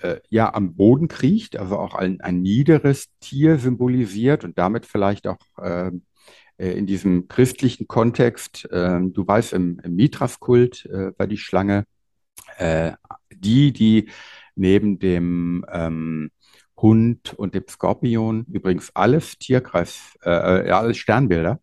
äh, 0.01 0.17
ja 0.29 0.53
am 0.55 0.75
Boden 0.75 1.09
kriecht, 1.09 1.57
also 1.57 1.79
auch 1.79 1.95
ein, 1.95 2.21
ein 2.21 2.43
niederes 2.43 3.09
Tier 3.21 3.59
symbolisiert 3.59 4.45
und 4.45 4.59
damit 4.59 4.87
vielleicht 4.87 5.27
auch 5.27 5.39
ähm, 5.61 6.03
äh, 6.59 6.71
in 6.73 6.87
diesem 6.87 7.29
christlichen 7.29 7.87
Kontext, 7.89 8.69
ähm, 8.73 9.13
du 9.13 9.27
weißt, 9.27 9.53
im, 9.53 9.81
im 9.83 9.95
Mithras-Kult 9.95 10.87
äh, 10.87 11.13
war 11.19 11.27
die 11.27 11.39
Schlange 11.39 11.85
äh, 12.59 12.93
die, 13.31 13.73
die 13.73 14.09
neben 14.55 14.99
dem 14.99 15.65
ähm, 15.71 16.31
Hund 16.77 17.35
und 17.35 17.55
dem 17.55 17.65
Skorpion, 17.69 18.47
übrigens 18.51 18.91
alles 18.95 19.39
Tierkreis, 19.39 20.19
äh, 20.25 20.69
ja, 20.69 20.79
alles 20.81 20.99
Sternbilder, 20.99 21.61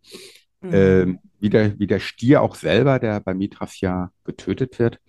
Mhm. 0.61 0.70
ähm, 0.74 1.20
wie 1.39 1.49
der, 1.49 1.78
wie 1.78 1.88
der 1.88 1.99
Stier 1.99 2.41
auch 2.41 2.55
selber, 2.55 2.97
der 2.97 3.20
bei 3.20 3.34
Mithras 3.34 3.82
ja 3.82 4.11
getötet 4.24 4.80
wird. 4.80 4.99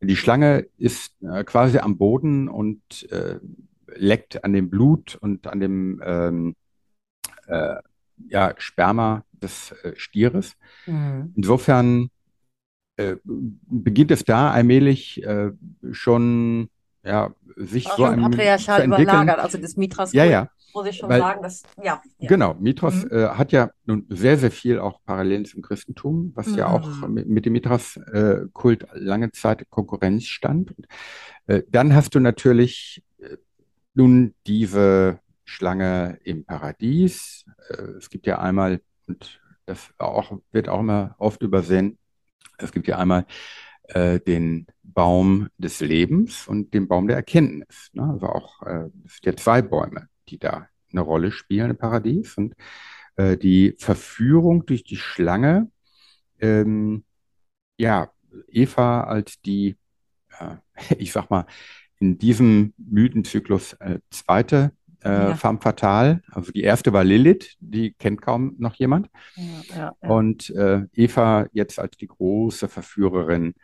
Die 0.00 0.16
Schlange 0.16 0.66
ist 0.78 1.14
äh, 1.22 1.44
quasi 1.44 1.78
am 1.78 1.98
Boden 1.98 2.48
und 2.48 3.10
äh, 3.12 3.38
leckt 3.94 4.42
an 4.42 4.52
dem 4.52 4.70
Blut 4.70 5.16
und 5.20 5.46
an 5.46 5.60
dem 5.60 6.00
ähm, 6.04 6.56
äh, 7.46 7.76
ja, 8.28 8.54
Sperma 8.56 9.24
des 9.32 9.72
äh, 9.82 9.92
Stieres. 9.96 10.56
Mhm. 10.86 11.32
Insofern 11.36 12.10
äh, 12.96 13.16
beginnt 13.24 14.10
es 14.10 14.24
da 14.24 14.50
allmählich 14.50 15.22
äh, 15.24 15.52
schon 15.92 16.68
ja, 17.04 17.30
sich 17.56 17.86
Auch 17.90 17.96
so 17.96 18.04
ein, 18.04 18.22
zu 18.22 18.30
patriarchal 18.30 18.82
entwickeln. 18.82 19.08
überlagert. 19.08 19.38
Also 19.40 19.58
das 19.58 19.76
Mithras 19.76 20.12
Ja, 20.12 20.24
ja. 20.24 20.48
muss 20.74 20.86
ich 20.86 20.96
schon 20.96 21.08
Weil- 21.10 21.20
sagen, 21.20 21.42
das, 21.42 21.62
ja. 21.82 22.00
ja. 22.18 22.28
Genau, 22.28 22.54
Mithras 22.54 23.04
Mhm. 23.04 23.10
äh, 23.10 23.28
hat 23.30 23.52
ja 23.52 23.70
nun 23.84 24.06
sehr, 24.08 24.38
sehr 24.38 24.50
viel 24.50 24.78
auch 24.78 25.00
Parallelen 25.04 25.44
zum 25.44 25.62
Christentum, 25.62 26.32
was 26.34 26.54
ja 26.56 26.68
auch 26.68 26.86
Mhm. 27.08 27.14
mit, 27.14 27.28
mit 27.28 27.46
dem 27.46 27.52
Mithras-Kult 27.54 28.86
lange 28.94 29.32
Zeit 29.32 29.68
Konkurrenz 29.70 30.24
stand. 30.26 30.72
Und, 30.76 30.86
äh, 31.46 31.62
dann 31.68 31.94
hast 31.94 32.14
du 32.14 32.20
natürlich 32.20 33.02
äh, 33.18 33.36
nun 33.94 34.34
diese 34.46 35.18
Schlange 35.44 36.18
im 36.24 36.44
Paradies. 36.44 37.44
Äh, 37.68 37.82
es 37.98 38.08
gibt 38.10 38.26
ja 38.26 38.38
einmal, 38.38 38.80
und 39.06 39.40
das 39.66 39.90
auch, 39.98 40.38
wird 40.52 40.68
auch 40.68 40.80
immer 40.80 41.14
oft 41.18 41.42
übersehen, 41.42 41.98
es 42.58 42.72
gibt 42.72 42.86
ja 42.86 42.96
einmal 42.98 43.26
äh, 43.84 44.20
den 44.20 44.66
Baum 44.82 45.48
des 45.58 45.80
Lebens 45.80 46.46
und 46.48 46.74
den 46.74 46.88
Baum 46.88 47.08
der 47.08 47.16
Erkenntnis. 47.16 47.88
Ne? 47.92 48.04
Also 48.04 48.26
auch, 48.26 48.62
äh, 48.62 48.90
ja 49.24 49.36
zwei 49.36 49.62
Bäume, 49.62 50.08
die 50.28 50.38
da 50.38 50.68
eine 50.92 51.00
Rolle 51.00 51.32
spielen 51.32 51.70
im 51.70 51.78
Paradies. 51.78 52.36
Und 52.36 52.54
äh, 53.16 53.36
die 53.36 53.74
Verführung 53.78 54.66
durch 54.66 54.84
die 54.84 54.96
Schlange, 54.96 55.70
ähm, 56.40 57.04
ja, 57.78 58.10
Eva 58.48 59.04
als 59.04 59.40
die, 59.42 59.76
äh, 60.38 60.56
ich 60.98 61.12
sag 61.12 61.30
mal, 61.30 61.46
in 61.98 62.18
diesem 62.18 62.74
Mythenzyklus 62.78 63.74
äh, 63.74 64.00
zweite 64.10 64.72
äh, 65.04 65.08
Ja. 65.30 65.34
femme 65.34 65.60
fatale. 65.60 66.22
Also 66.30 66.52
die 66.52 66.62
erste 66.62 66.92
war 66.92 67.04
Lilith, 67.04 67.56
die 67.60 67.92
kennt 67.92 68.22
kaum 68.22 68.54
noch 68.58 68.74
jemand. 68.74 69.08
Ja, 69.36 69.92
ja. 70.02 70.08
Und 70.08 70.50
äh, 70.50 70.82
Eva 70.94 71.46
jetzt 71.52 71.78
als 71.78 71.96
die 71.96 72.06
große 72.08 72.68
Verführerin, 72.68 73.54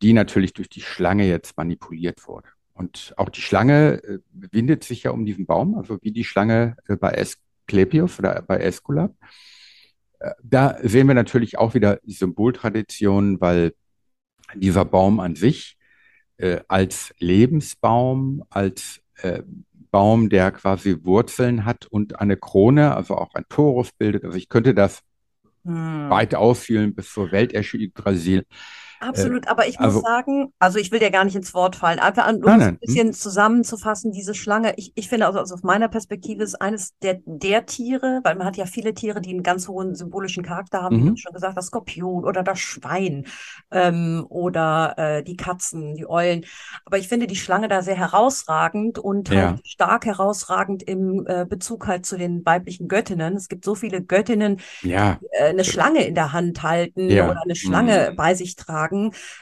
die 0.00 0.12
natürlich 0.12 0.52
durch 0.52 0.68
die 0.68 0.80
Schlange 0.80 1.26
jetzt 1.26 1.56
manipuliert 1.56 2.26
wurde. 2.26 2.48
Und 2.74 3.12
auch 3.16 3.28
die 3.28 3.42
Schlange 3.42 4.02
äh, 4.04 4.18
windet 4.32 4.84
sich 4.84 5.02
ja 5.02 5.10
um 5.10 5.26
diesen 5.26 5.46
Baum, 5.46 5.76
also 5.76 5.98
wie 6.02 6.12
die 6.12 6.24
Schlange 6.24 6.76
äh, 6.88 6.96
bei 6.96 7.16
Asklepios 7.18 8.18
oder 8.18 8.42
bei 8.42 8.58
Aeskulap. 8.58 9.14
Äh, 10.18 10.30
da 10.42 10.78
sehen 10.82 11.06
wir 11.06 11.14
natürlich 11.14 11.58
auch 11.58 11.74
wieder 11.74 12.00
Symboltraditionen, 12.06 13.40
weil 13.40 13.74
dieser 14.54 14.84
Baum 14.84 15.20
an 15.20 15.36
sich 15.36 15.76
äh, 16.38 16.60
als 16.68 17.14
Lebensbaum, 17.18 18.44
als 18.48 19.00
äh, 19.22 19.42
Baum, 19.90 20.30
der 20.30 20.52
quasi 20.52 21.04
Wurzeln 21.04 21.64
hat 21.64 21.86
und 21.86 22.18
eine 22.20 22.36
Krone, 22.36 22.96
also 22.96 23.16
auch 23.16 23.34
ein 23.34 23.44
Torus 23.48 23.90
bildet. 23.92 24.24
Also 24.24 24.38
ich 24.38 24.48
könnte 24.48 24.72
das 24.72 25.02
Hm. 25.64 26.08
weit 26.08 26.34
ausführen 26.34 26.94
bis 26.94 27.12
zur 27.12 27.32
Yggdrasil. 27.32 28.46
Absolut, 29.00 29.48
aber 29.48 29.66
ich 29.66 29.78
muss 29.78 29.86
also- 29.94 30.00
sagen, 30.02 30.52
also 30.58 30.78
ich 30.78 30.92
will 30.92 30.98
dir 31.00 31.10
gar 31.10 31.24
nicht 31.24 31.34
ins 31.36 31.54
Wort 31.54 31.74
fallen, 31.76 31.98
einfach 31.98 32.26
an, 32.26 32.36
um 32.36 32.42
Nein, 32.42 32.60
es 32.60 32.64
nein, 32.66 32.74
ein 32.74 32.78
bisschen 32.80 33.12
zusammenzufassen, 33.14 34.12
diese 34.12 34.34
Schlange, 34.34 34.74
ich, 34.76 34.92
ich 34.94 35.08
finde, 35.08 35.26
also, 35.26 35.38
also 35.38 35.54
aus 35.54 35.62
meiner 35.62 35.88
Perspektive 35.88 36.42
ist 36.42 36.60
eines 36.60 36.96
der, 36.98 37.18
der 37.24 37.66
Tiere, 37.66 38.20
weil 38.24 38.34
man 38.36 38.46
hat 38.46 38.56
ja 38.58 38.66
viele 38.66 38.92
Tiere, 38.94 39.20
die 39.20 39.30
einen 39.30 39.42
ganz 39.42 39.68
hohen 39.68 39.94
symbolischen 39.94 40.42
Charakter 40.42 40.82
haben, 40.82 40.98
wie 40.98 41.02
Mhm. 41.04 41.08
du 41.14 41.16
schon 41.16 41.32
gesagt 41.32 41.56
das 41.56 41.66
Skorpion 41.66 42.24
oder 42.24 42.42
das 42.42 42.58
Schwein 42.58 43.24
ähm, 43.70 44.26
oder 44.28 44.94
äh, 44.98 45.22
die 45.22 45.36
Katzen, 45.36 45.94
die 45.94 46.08
Eulen, 46.08 46.44
aber 46.84 46.98
ich 46.98 47.08
finde 47.08 47.26
die 47.26 47.36
Schlange 47.36 47.68
da 47.68 47.82
sehr 47.82 47.96
herausragend 47.96 48.98
und 48.98 49.30
Ja. 49.30 49.50
halt 49.52 49.66
stark 49.66 50.04
herausragend 50.06 50.82
im 50.82 51.26
äh, 51.26 51.46
Bezug 51.48 51.86
halt 51.86 52.04
zu 52.04 52.18
den 52.18 52.44
weiblichen 52.44 52.86
Göttinnen. 52.88 53.34
Es 53.36 53.48
gibt 53.48 53.64
so 53.64 53.74
viele 53.74 54.02
Göttinnen, 54.02 54.60
Ja, 54.82 55.18
äh, 55.32 55.44
eine 55.50 55.64
Schlange 55.64 56.04
in 56.06 56.14
der 56.14 56.32
Hand 56.32 56.62
halten 56.62 57.08
Ja. 57.08 57.30
oder 57.30 57.40
eine 57.42 57.54
Schlange 57.56 58.10
Mhm. 58.12 58.16
bei 58.16 58.34
sich 58.34 58.56
tragen. 58.56 58.89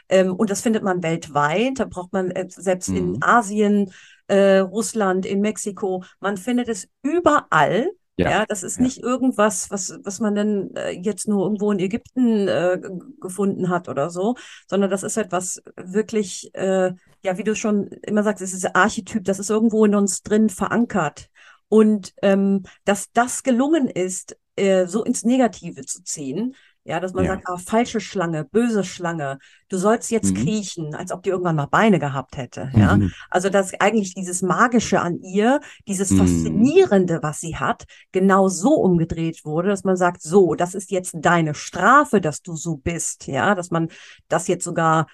Ähm, 0.08 0.34
und 0.34 0.50
das 0.50 0.60
findet 0.62 0.82
man 0.82 1.02
weltweit. 1.02 1.78
Da 1.80 1.84
braucht 1.84 2.12
man 2.12 2.30
äh, 2.30 2.46
selbst 2.48 2.88
in 2.90 3.12
Mhm. 3.12 3.18
Asien, 3.20 3.92
äh, 4.26 4.58
Russland, 4.58 5.26
in 5.26 5.40
Mexiko, 5.40 6.04
man 6.20 6.36
findet 6.36 6.68
es 6.68 6.88
überall. 7.02 7.90
Ja. 8.16 8.30
Ja, 8.30 8.46
das 8.46 8.64
ist 8.64 8.78
Ja. 8.78 8.82
nicht 8.82 8.98
irgendwas, 8.98 9.70
was, 9.70 9.96
was 10.02 10.18
man 10.18 10.34
dann 10.34 10.74
äh, 10.74 10.90
jetzt 10.90 11.28
nur 11.28 11.44
irgendwo 11.44 11.70
in 11.70 11.78
Ägypten 11.78 12.48
äh, 12.48 12.80
gefunden 13.20 13.68
hat 13.68 13.88
oder 13.88 14.10
so, 14.10 14.34
sondern 14.66 14.90
das 14.90 15.04
ist 15.04 15.16
etwas 15.16 15.62
wirklich, 15.76 16.52
äh, 16.54 16.92
ja, 17.22 17.38
wie 17.38 17.44
du 17.44 17.54
schon 17.54 17.86
immer 18.02 18.24
sagst, 18.24 18.42
es 18.42 18.52
ist 18.54 18.66
ein 18.66 18.74
Archetyp, 18.74 19.24
das 19.24 19.38
ist 19.38 19.50
irgendwo 19.50 19.84
in 19.84 19.94
uns 19.94 20.22
drin 20.22 20.48
verankert. 20.50 21.28
Und 21.68 22.12
ähm, 22.22 22.64
dass 22.84 23.12
das 23.12 23.42
gelungen 23.42 23.88
ist, 23.88 24.36
äh, 24.56 24.86
so 24.86 25.04
ins 25.04 25.24
Negative 25.24 25.84
zu 25.84 26.02
ziehen, 26.02 26.56
ja, 26.88 27.00
dass 27.00 27.12
man 27.12 27.24
Ja. 27.24 27.32
sagt, 27.32 27.44
ah, 27.48 27.58
falsche 27.58 28.00
Schlange, 28.00 28.44
böse 28.44 28.82
Schlange, 28.84 29.38
du 29.68 29.76
sollst 29.76 30.10
jetzt 30.10 30.30
Mhm. 30.30 30.34
kriechen, 30.34 30.94
als 30.94 31.12
ob 31.12 31.22
die 31.22 31.30
irgendwann 31.30 31.56
mal 31.56 31.66
Beine 31.66 31.98
gehabt 31.98 32.36
hätte, 32.36 32.70
ja. 32.74 32.96
Mhm. 32.96 33.12
Also, 33.30 33.50
dass 33.50 33.78
eigentlich 33.80 34.14
dieses 34.14 34.42
Magische 34.42 35.00
an 35.00 35.20
ihr, 35.20 35.60
dieses 35.86 36.10
Mhm. 36.10 36.18
Faszinierende, 36.18 37.20
was 37.22 37.40
sie 37.40 37.56
hat, 37.56 37.84
genau 38.12 38.48
so 38.48 38.74
umgedreht 38.74 39.44
wurde, 39.44 39.68
dass 39.68 39.84
man 39.84 39.96
sagt, 39.96 40.22
so, 40.22 40.54
das 40.54 40.74
ist 40.74 40.90
jetzt 40.90 41.14
deine 41.20 41.54
Strafe, 41.54 42.20
dass 42.20 42.42
du 42.42 42.56
so 42.56 42.76
bist, 42.76 43.26
ja, 43.26 43.54
dass 43.54 43.70
man 43.70 43.88
das 44.28 44.48
jetzt 44.48 44.64
sogar 44.64 45.06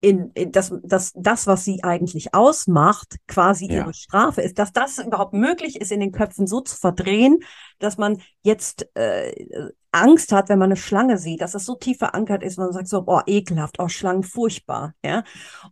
in, 0.00 0.30
in 0.34 0.52
das, 0.52 0.72
das, 0.82 1.12
das, 1.16 1.46
was 1.46 1.64
sie 1.64 1.82
eigentlich 1.82 2.34
ausmacht, 2.34 3.16
quasi 3.26 3.66
Ja. 3.66 3.76
ihre 3.76 3.94
Strafe 3.94 4.42
ist, 4.42 4.58
dass 4.58 4.72
das 4.72 4.98
überhaupt 4.98 5.32
möglich 5.32 5.80
ist, 5.80 5.90
in 5.90 6.00
den 6.00 6.12
Köpfen 6.12 6.46
so 6.46 6.60
zu 6.60 6.76
verdrehen, 6.76 7.38
dass 7.78 7.96
man 7.98 8.20
jetzt 8.42 8.86
äh, 8.96 9.32
Angst 9.92 10.32
hat, 10.32 10.48
wenn 10.48 10.58
man 10.58 10.68
eine 10.70 10.76
Schlange 10.76 11.16
sieht, 11.18 11.40
dass 11.40 11.54
es 11.54 11.64
so 11.64 11.74
tief 11.74 11.98
verankert 11.98 12.42
ist, 12.42 12.58
man 12.58 12.72
sagt 12.72 12.88
so, 12.88 13.04
oh, 13.06 13.20
ekelhaft, 13.26 13.76
oh, 13.78 13.88
Schlangen, 13.88 14.22
furchtbar, 14.22 14.92
ja. 15.04 15.24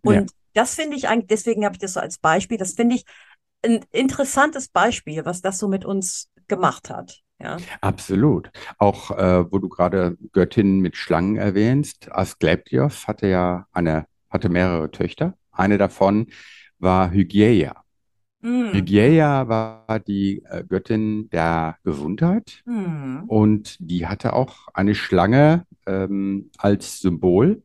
Und 0.02 0.14
Ja. 0.14 0.24
das 0.54 0.74
finde 0.74 0.96
ich 0.96 1.08
eigentlich, 1.08 1.28
deswegen 1.28 1.64
habe 1.64 1.74
ich 1.74 1.80
das 1.80 1.92
so 1.94 2.00
als 2.00 2.18
Beispiel, 2.18 2.56
das 2.56 2.72
finde 2.72 2.96
ich 2.96 3.04
ein 3.62 3.84
interessantes 3.92 4.68
Beispiel, 4.68 5.24
was 5.24 5.42
das 5.42 5.58
so 5.58 5.68
mit 5.68 5.84
uns 5.84 6.30
gemacht 6.48 6.90
hat, 6.90 7.20
ja. 7.40 7.56
Absolut. 7.80 8.50
Auch 8.78 9.10
äh, 9.10 9.50
wo 9.50 9.58
du 9.58 9.68
gerade 9.68 10.16
Göttinnen 10.32 10.80
mit 10.80 10.96
Schlangen 10.96 11.36
erwähnst, 11.36 12.10
Asklepios 12.12 13.06
hatte 13.06 13.26
ja 13.28 13.66
eine, 13.72 14.06
hatte 14.34 14.50
mehrere 14.50 14.90
Töchter. 14.90 15.34
Eine 15.52 15.78
davon 15.78 16.26
war 16.78 17.10
Hygieia. 17.12 17.84
Hm. 18.42 18.72
Hygieia 18.74 19.48
war 19.48 20.00
die 20.00 20.42
äh, 20.44 20.64
Göttin 20.64 21.30
der 21.30 21.76
Gesundheit 21.84 22.62
Hm. 22.66 23.24
und 23.26 23.76
die 23.80 24.06
hatte 24.06 24.34
auch 24.34 24.68
eine 24.74 24.94
Schlange 24.94 25.66
ähm, 25.86 26.50
als 26.58 27.00
Symbol. 27.00 27.62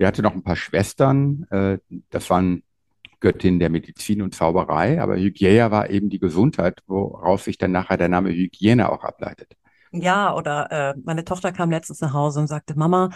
Die 0.00 0.06
hatte 0.06 0.22
noch 0.22 0.34
ein 0.34 0.42
paar 0.42 0.56
Schwestern, 0.56 1.44
äh, 1.50 1.78
das 2.10 2.30
waren 2.30 2.62
Göttin 3.20 3.58
der 3.58 3.70
Medizin 3.70 4.22
und 4.22 4.34
Zauberei, 4.34 5.00
aber 5.00 5.16
Hygieia 5.16 5.70
war 5.70 5.90
eben 5.90 6.10
die 6.10 6.18
Gesundheit, 6.20 6.82
woraus 6.86 7.44
sich 7.44 7.58
dann 7.58 7.72
nachher 7.72 7.96
der 7.96 8.08
Name 8.08 8.30
Hygiene 8.30 8.90
auch 8.92 9.04
ableitet. 9.04 9.56
Ja, 9.92 10.34
oder 10.34 10.70
äh, 10.72 10.94
meine 11.04 11.24
Tochter 11.24 11.52
kam 11.52 11.70
letztens 11.70 12.00
nach 12.00 12.12
Hause 12.12 12.40
und 12.40 12.48
sagte, 12.48 12.74
Mama, 12.76 13.10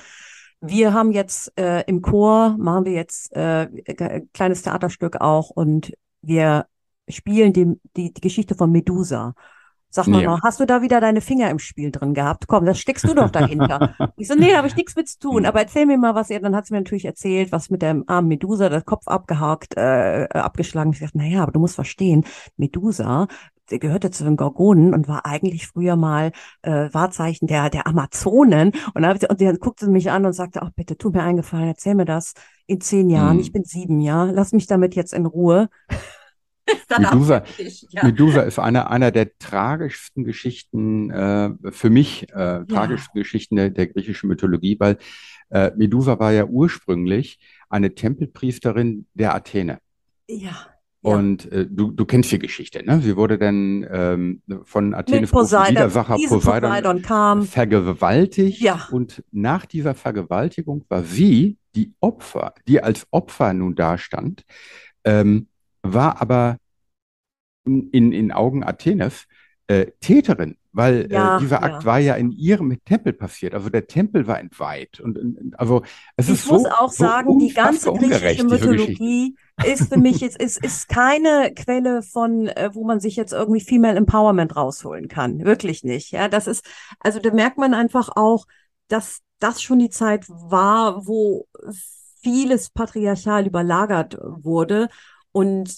wir 0.60 0.92
haben 0.92 1.12
jetzt 1.12 1.52
äh, 1.58 1.82
im 1.86 2.02
Chor, 2.02 2.56
machen 2.58 2.84
wir 2.84 2.92
jetzt 2.92 3.32
äh, 3.34 3.68
ein 3.98 4.28
kleines 4.32 4.62
Theaterstück 4.62 5.20
auch 5.20 5.50
und 5.50 5.92
wir 6.22 6.66
spielen 7.08 7.52
die, 7.52 7.74
die, 7.96 8.12
die 8.12 8.20
Geschichte 8.20 8.54
von 8.54 8.70
Medusa. 8.72 9.34
Sag 9.90 10.06
mal, 10.06 10.22
Ja. 10.22 10.38
hast 10.42 10.60
du 10.60 10.66
da 10.66 10.82
wieder 10.82 11.00
deine 11.00 11.22
Finger 11.22 11.48
im 11.48 11.58
Spiel 11.58 11.90
drin 11.90 12.12
gehabt? 12.12 12.46
Komm, 12.46 12.66
das 12.66 12.78
steckst 12.78 13.04
du 13.08 13.14
doch 13.14 13.30
dahinter. 13.30 13.94
Ich 14.18 14.28
so, 14.28 14.34
nee, 14.34 14.50
da 14.50 14.58
habe 14.58 14.66
ich 14.68 14.76
nichts 14.76 14.94
mit 14.96 15.08
zu 15.08 15.18
tun. 15.18 15.46
Aber 15.46 15.60
erzähl 15.60 15.86
mir 15.86 15.96
mal 15.96 16.14
was. 16.14 16.28
ihr. 16.28 16.40
Dann 16.40 16.54
hat 16.54 16.66
sie 16.66 16.74
mir 16.74 16.80
natürlich 16.80 17.06
erzählt, 17.06 17.52
was 17.52 17.70
mit 17.70 17.80
der 17.80 18.02
armen 18.06 18.28
Medusa, 18.28 18.68
der 18.68 18.82
Kopf 18.82 19.08
abgehakt, 19.08 19.78
äh, 19.78 20.28
abgeschlagen. 20.30 20.92
Ich 20.92 20.98
dachte, 21.00 21.16
naja, 21.16 21.42
aber 21.42 21.52
du 21.52 21.60
musst 21.60 21.74
verstehen, 21.76 22.26
Medusa, 22.58 23.28
gehörte 23.68 24.10
zu 24.10 24.24
den 24.24 24.36
Gorgonen 24.36 24.94
und 24.94 25.08
war 25.08 25.26
eigentlich 25.26 25.66
früher 25.66 25.96
mal 25.96 26.32
äh, 26.62 26.88
Wahrzeichen 26.92 27.46
der, 27.46 27.68
der 27.68 27.86
Amazonen. 27.86 28.72
Und, 28.94 29.02
dann, 29.02 29.18
und 29.28 29.40
dann 29.40 29.58
guckte 29.58 29.84
sie 29.84 29.90
mich 29.90 30.10
an 30.10 30.24
und 30.24 30.32
sagte, 30.32 30.62
ach 30.62 30.70
bitte, 30.74 30.96
tu 30.96 31.10
mir 31.10 31.22
einen 31.22 31.36
Gefallen, 31.36 31.68
erzähl 31.68 31.94
mir 31.94 32.06
das 32.06 32.32
in 32.66 32.80
zehn 32.80 33.10
Jahren. 33.10 33.34
Hm. 33.34 33.40
Ich 33.40 33.52
bin 33.52 33.64
sieben, 33.64 34.00
ja. 34.00 34.24
Lass 34.24 34.52
mich 34.52 34.66
damit 34.66 34.94
jetzt 34.94 35.12
in 35.12 35.26
Ruhe. 35.26 35.68
Medusa, 36.98 37.38
abfertigt, 37.38 37.86
ja. 37.90 38.04
Medusa 38.04 38.42
ist 38.42 38.58
eine, 38.58 38.90
einer 38.90 39.10
der 39.10 39.38
tragischsten 39.38 40.24
Geschichten, 40.24 41.10
äh, 41.10 41.50
für 41.70 41.90
mich 41.90 42.24
äh, 42.34 42.64
tragischsten 42.66 43.18
Geschichten 43.18 43.56
der, 43.56 43.70
der 43.70 43.86
griechischen 43.86 44.28
Mythologie, 44.28 44.76
weil 44.78 44.98
äh, 45.50 45.70
Medusa 45.76 46.18
war 46.18 46.32
ja 46.32 46.44
ursprünglich 46.44 47.38
eine 47.68 47.94
Tempelpriesterin 47.94 49.06
der 49.14 49.34
Athene. 49.34 49.78
Ja. 50.28 50.66
Ja. 51.02 51.12
Und 51.12 51.50
äh, 51.52 51.66
du, 51.68 51.92
du 51.92 52.04
kennst 52.04 52.32
die 52.32 52.40
Geschichte, 52.40 52.84
ne? 52.84 53.00
Sie 53.00 53.16
wurde 53.16 53.38
dann 53.38 53.86
ähm, 53.90 54.42
von 54.64 54.90
Poseidon, 55.30 55.76
Widersacher 55.76 56.16
Poseidon 56.28 56.70
Poseidon 56.70 57.02
kam. 57.02 57.42
vergewaltigt. 57.44 58.60
Ja. 58.60 58.88
Und 58.90 59.22
nach 59.30 59.64
dieser 59.64 59.94
Vergewaltigung 59.94 60.84
war 60.88 61.04
sie 61.04 61.56
die 61.76 61.94
Opfer, 62.00 62.54
die 62.66 62.82
als 62.82 63.06
Opfer 63.12 63.52
nun 63.52 63.76
dastand, 63.76 64.44
ähm, 65.04 65.46
war 65.82 66.20
aber 66.20 66.58
in, 67.64 68.12
in 68.12 68.32
Augen 68.32 68.64
Athenes 68.64 69.26
äh, 69.68 69.86
Täterin, 70.00 70.56
weil 70.72 71.10
äh, 71.12 71.14
Ja, 71.14 71.38
dieser 71.38 71.62
ja. 71.62 71.62
Akt 71.62 71.84
war 71.84 71.98
ja 71.98 72.14
in 72.14 72.32
ihrem 72.32 72.76
Tempel 72.84 73.12
passiert. 73.12 73.54
Also 73.54 73.68
der 73.70 73.86
Tempel 73.86 74.26
war 74.26 74.40
entweiht. 74.40 75.00
Und, 75.00 75.18
und 75.18 75.58
also 75.58 75.82
es 76.16 76.28
Ich 76.28 76.34
ist 76.34 76.46
muss 76.50 76.62
so, 76.62 76.68
auch 76.70 76.90
so 76.90 77.04
sagen, 77.04 77.38
die 77.38 77.52
ganze 77.54 77.92
griechische. 77.92 78.44
Mythologie 78.44 79.36
ist 79.66 79.88
für 79.92 79.98
mich 79.98 80.20
jetzt 80.20 80.40
ist, 80.40 80.62
ist 80.64 80.88
keine 80.88 81.52
Quelle 81.54 82.02
von, 82.02 82.48
äh, 82.48 82.70
wo 82.72 82.84
man 82.84 83.00
sich 83.00 83.16
jetzt 83.16 83.32
irgendwie 83.32 83.60
Female 83.60 83.96
Empowerment 83.96 84.56
rausholen 84.56 85.08
kann. 85.08 85.44
Wirklich 85.44 85.84
nicht. 85.84 86.12
Ja, 86.12 86.28
das 86.28 86.46
ist, 86.46 86.64
also 87.00 87.18
da 87.20 87.32
merkt 87.32 87.58
man 87.58 87.74
einfach 87.74 88.10
auch, 88.16 88.46
dass 88.88 89.20
das 89.40 89.62
schon 89.62 89.78
die 89.78 89.90
Zeit 89.90 90.24
war, 90.28 91.06
wo 91.06 91.46
vieles 92.22 92.70
patriarchal 92.70 93.46
überlagert 93.46 94.16
wurde. 94.20 94.88
Und 95.32 95.76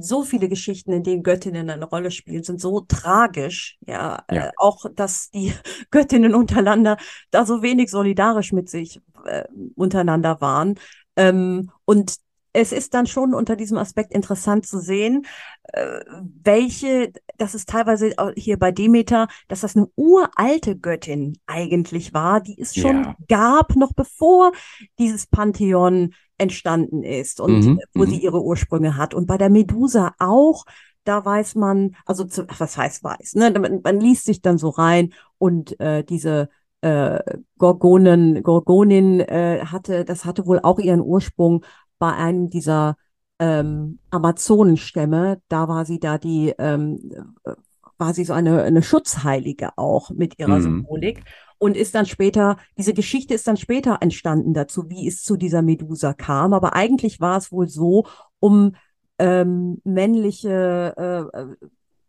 so 0.00 0.22
viele 0.24 0.48
Geschichten, 0.48 0.92
in 0.92 1.02
denen 1.02 1.22
Göttinnen 1.22 1.70
eine 1.70 1.84
Rolle 1.84 2.10
spielen, 2.10 2.42
sind 2.42 2.60
so 2.60 2.80
tragisch. 2.80 3.76
Ja, 3.86 4.24
Ja. 4.30 4.46
äh, 4.46 4.50
auch, 4.56 4.86
dass 4.94 5.30
die 5.30 5.52
Göttinnen 5.90 6.34
untereinander 6.34 6.96
da 7.30 7.44
so 7.46 7.62
wenig 7.62 7.90
solidarisch 7.90 8.52
mit 8.52 8.68
sich 8.68 9.00
äh, 9.26 9.44
untereinander 9.74 10.40
waren. 10.40 10.78
Ähm, 11.16 11.70
und 11.84 12.16
es 12.52 12.72
ist 12.72 12.94
dann 12.94 13.06
schon 13.06 13.34
unter 13.34 13.54
diesem 13.54 13.76
Aspekt 13.76 14.12
interessant 14.14 14.66
zu 14.66 14.80
sehen, 14.80 15.26
äh, 15.72 16.00
welche, 16.42 17.12
das 17.36 17.54
ist 17.54 17.68
teilweise 17.68 18.12
auch 18.16 18.30
hier 18.34 18.58
bei 18.58 18.72
Demeter, 18.72 19.28
dass 19.48 19.60
das 19.60 19.76
eine 19.76 19.88
uralte 19.94 20.76
Göttin 20.76 21.38
eigentlich 21.46 22.14
war, 22.14 22.40
die 22.40 22.58
es 22.60 22.74
schon 22.74 23.02
Ja. 23.02 23.16
gab, 23.28 23.76
noch 23.76 23.92
bevor 23.92 24.52
dieses 24.98 25.26
Pantheon 25.26 26.14
entstanden 26.38 27.02
ist 27.02 27.40
und 27.40 27.64
Mhm, 27.64 27.80
wo 27.94 28.04
mhm. 28.04 28.10
sie 28.10 28.18
ihre 28.18 28.42
Ursprünge 28.42 28.96
hat. 28.96 29.14
Und 29.14 29.26
bei 29.26 29.38
der 29.38 29.50
Medusa 29.50 30.14
auch, 30.18 30.64
da 31.04 31.24
weiß 31.24 31.54
man, 31.54 31.96
also 32.04 32.24
zu, 32.24 32.46
was 32.58 32.76
heißt 32.76 33.04
weiß, 33.04 33.34
ne? 33.36 33.50
Man, 33.58 33.80
man 33.82 34.00
liest 34.00 34.26
sich 34.26 34.42
dann 34.42 34.58
so 34.58 34.70
rein 34.70 35.12
und 35.38 35.78
äh, 35.80 36.04
diese 36.04 36.48
äh, 36.80 37.20
Gorgonen, 37.58 38.42
Gorgonin 38.42 39.20
äh, 39.20 39.60
hatte, 39.64 40.04
das 40.04 40.24
hatte 40.24 40.46
wohl 40.46 40.60
auch 40.62 40.78
ihren 40.78 41.00
Ursprung 41.00 41.64
bei 41.98 42.12
einem 42.12 42.50
dieser 42.50 42.96
ähm, 43.38 43.98
Amazonenstämme. 44.10 45.40
Da 45.48 45.68
war 45.68 45.84
sie 45.84 46.00
da 46.00 46.18
die, 46.18 46.54
ähm, 46.58 46.98
äh, 47.44 47.52
war 47.98 48.12
sie 48.12 48.24
so 48.24 48.32
eine, 48.32 48.62
eine 48.62 48.82
Schutzheilige 48.82 49.70
auch 49.76 50.10
mit 50.10 50.38
ihrer 50.38 50.58
Mhm. 50.58 50.62
Symbolik 50.62 51.22
und 51.58 51.76
ist 51.76 51.94
dann 51.94 52.06
später, 52.06 52.56
diese 52.76 52.94
Geschichte 52.94 53.34
ist 53.34 53.46
dann 53.46 53.56
später 53.56 53.98
entstanden 54.00 54.54
dazu, 54.54 54.88
wie 54.88 55.06
es 55.08 55.22
zu 55.22 55.36
dieser 55.36 55.62
Medusa 55.62 56.12
kam. 56.12 56.52
Aber 56.52 56.74
eigentlich 56.74 57.20
war 57.20 57.38
es 57.38 57.52
wohl 57.52 57.68
so, 57.68 58.06
um 58.40 58.74
ähm, 59.18 59.80
männliche 59.84 60.94
äh, 60.96 61.38
äh, 61.38 61.56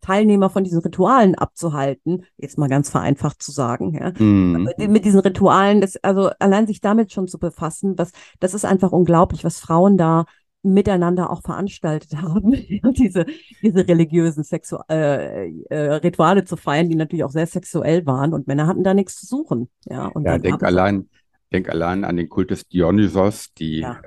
Teilnehmer 0.01 0.49
von 0.49 0.63
diesen 0.63 0.79
Ritualen 0.79 1.35
abzuhalten, 1.35 2.25
jetzt 2.37 2.57
mal 2.57 2.69
ganz 2.69 2.89
vereinfacht 2.89 3.41
zu 3.41 3.51
sagen, 3.51 3.93
ja, 3.93 4.13
Mhm. 4.17 4.69
mit 4.77 5.03
diesen 5.03 5.19
Ritualen, 5.19 5.81
das, 5.81 5.97
also 5.97 6.29
allein 6.39 6.65
sich 6.67 6.79
damit 6.79 7.11
schon 7.11 7.27
zu 7.27 7.39
befassen, 7.39 7.97
was, 7.97 8.11
das 8.39 8.53
ist 8.53 8.63
einfach 8.63 8.91
unglaublich, 8.91 9.43
was 9.43 9.59
Frauen 9.59 9.97
da 9.97 10.25
miteinander 10.63 11.29
auch 11.29 11.41
veranstaltet 11.41 12.15
haben, 12.21 12.51
diese, 12.97 13.25
diese 13.61 13.87
religiösen 13.87 14.43
Sexu 14.43 14.77
äh, 14.89 15.49
äh, 15.69 15.93
Rituale 15.95 16.43
zu 16.45 16.57
feiern, 16.57 16.89
die 16.89 16.95
natürlich 16.95 17.23
auch 17.23 17.31
sehr 17.31 17.47
sexuell 17.47 18.05
waren 18.05 18.33
und 18.33 18.47
Männer 18.47 18.67
hatten 18.67 18.83
da 18.83 18.93
nichts 18.93 19.15
zu 19.19 19.25
suchen. 19.25 19.69
Ja, 19.85 20.07
und 20.07 20.25
Ja, 20.25 20.37
denk 20.37 20.63
allein, 20.63 21.09
denk 21.51 21.69
allein 21.69 22.03
an 22.03 22.17
den 22.17 22.29
Kult 22.29 22.51
des 22.51 22.67
Dionysos, 22.67 23.53
die 23.53 23.79
Ja. 23.79 24.01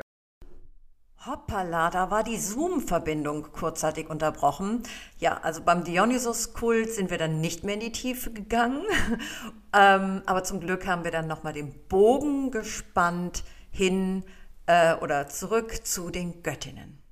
Hoppala, 1.26 1.90
da 1.90 2.10
war 2.10 2.24
die 2.24 2.38
Zoom-Verbindung 2.38 3.52
kurzzeitig 3.52 4.08
unterbrochen. 4.08 4.82
Ja, 5.18 5.38
also 5.42 5.60
beim 5.62 5.84
Dionysos-Kult 5.84 6.90
sind 6.90 7.10
wir 7.10 7.18
dann 7.18 7.42
nicht 7.42 7.62
mehr 7.62 7.74
in 7.74 7.80
die 7.80 7.92
Tiefe 7.92 8.32
gegangen. 8.32 8.82
ähm, 9.76 10.22
aber 10.24 10.44
zum 10.44 10.60
Glück 10.60 10.86
haben 10.86 11.04
wir 11.04 11.10
dann 11.10 11.26
nochmal 11.26 11.52
den 11.52 11.74
Bogen 11.88 12.50
gespannt 12.50 13.44
hin 13.70 14.24
äh, 14.70 14.94
oder 15.00 15.28
zurück 15.28 15.84
zu 15.84 16.10
den 16.10 16.42
Göttinnen. 16.42 17.02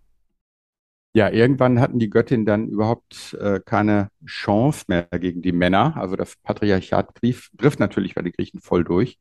Ja, 1.15 1.31
irgendwann 1.31 1.81
hatten 1.81 1.99
die 1.99 2.11
Göttinnen 2.11 2.47
dann 2.47 2.69
überhaupt 2.69 3.35
äh, 3.41 3.61
keine 3.65 4.11
Chance 4.25 4.85
mehr 4.87 5.09
gegen 5.19 5.43
die 5.43 5.53
Männer. 5.53 5.97
Also 5.97 6.15
das 6.15 6.37
Patriarchat 6.37 7.15
griff, 7.17 7.51
griff 7.57 7.79
natürlich 7.79 8.15
bei 8.15 8.23
den 8.23 8.33
Griechen 8.33 8.61
voll 8.61 8.85
durch. 8.85 9.19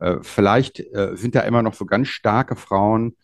Äh, 0.00 0.16
vielleicht 0.22 0.80
äh, 0.80 1.12
sind 1.14 1.36
da 1.36 1.42
immer 1.42 1.62
noch 1.62 1.74
so 1.74 1.86
ganz 1.86 2.08
starke 2.08 2.56
Frauen 2.56 3.16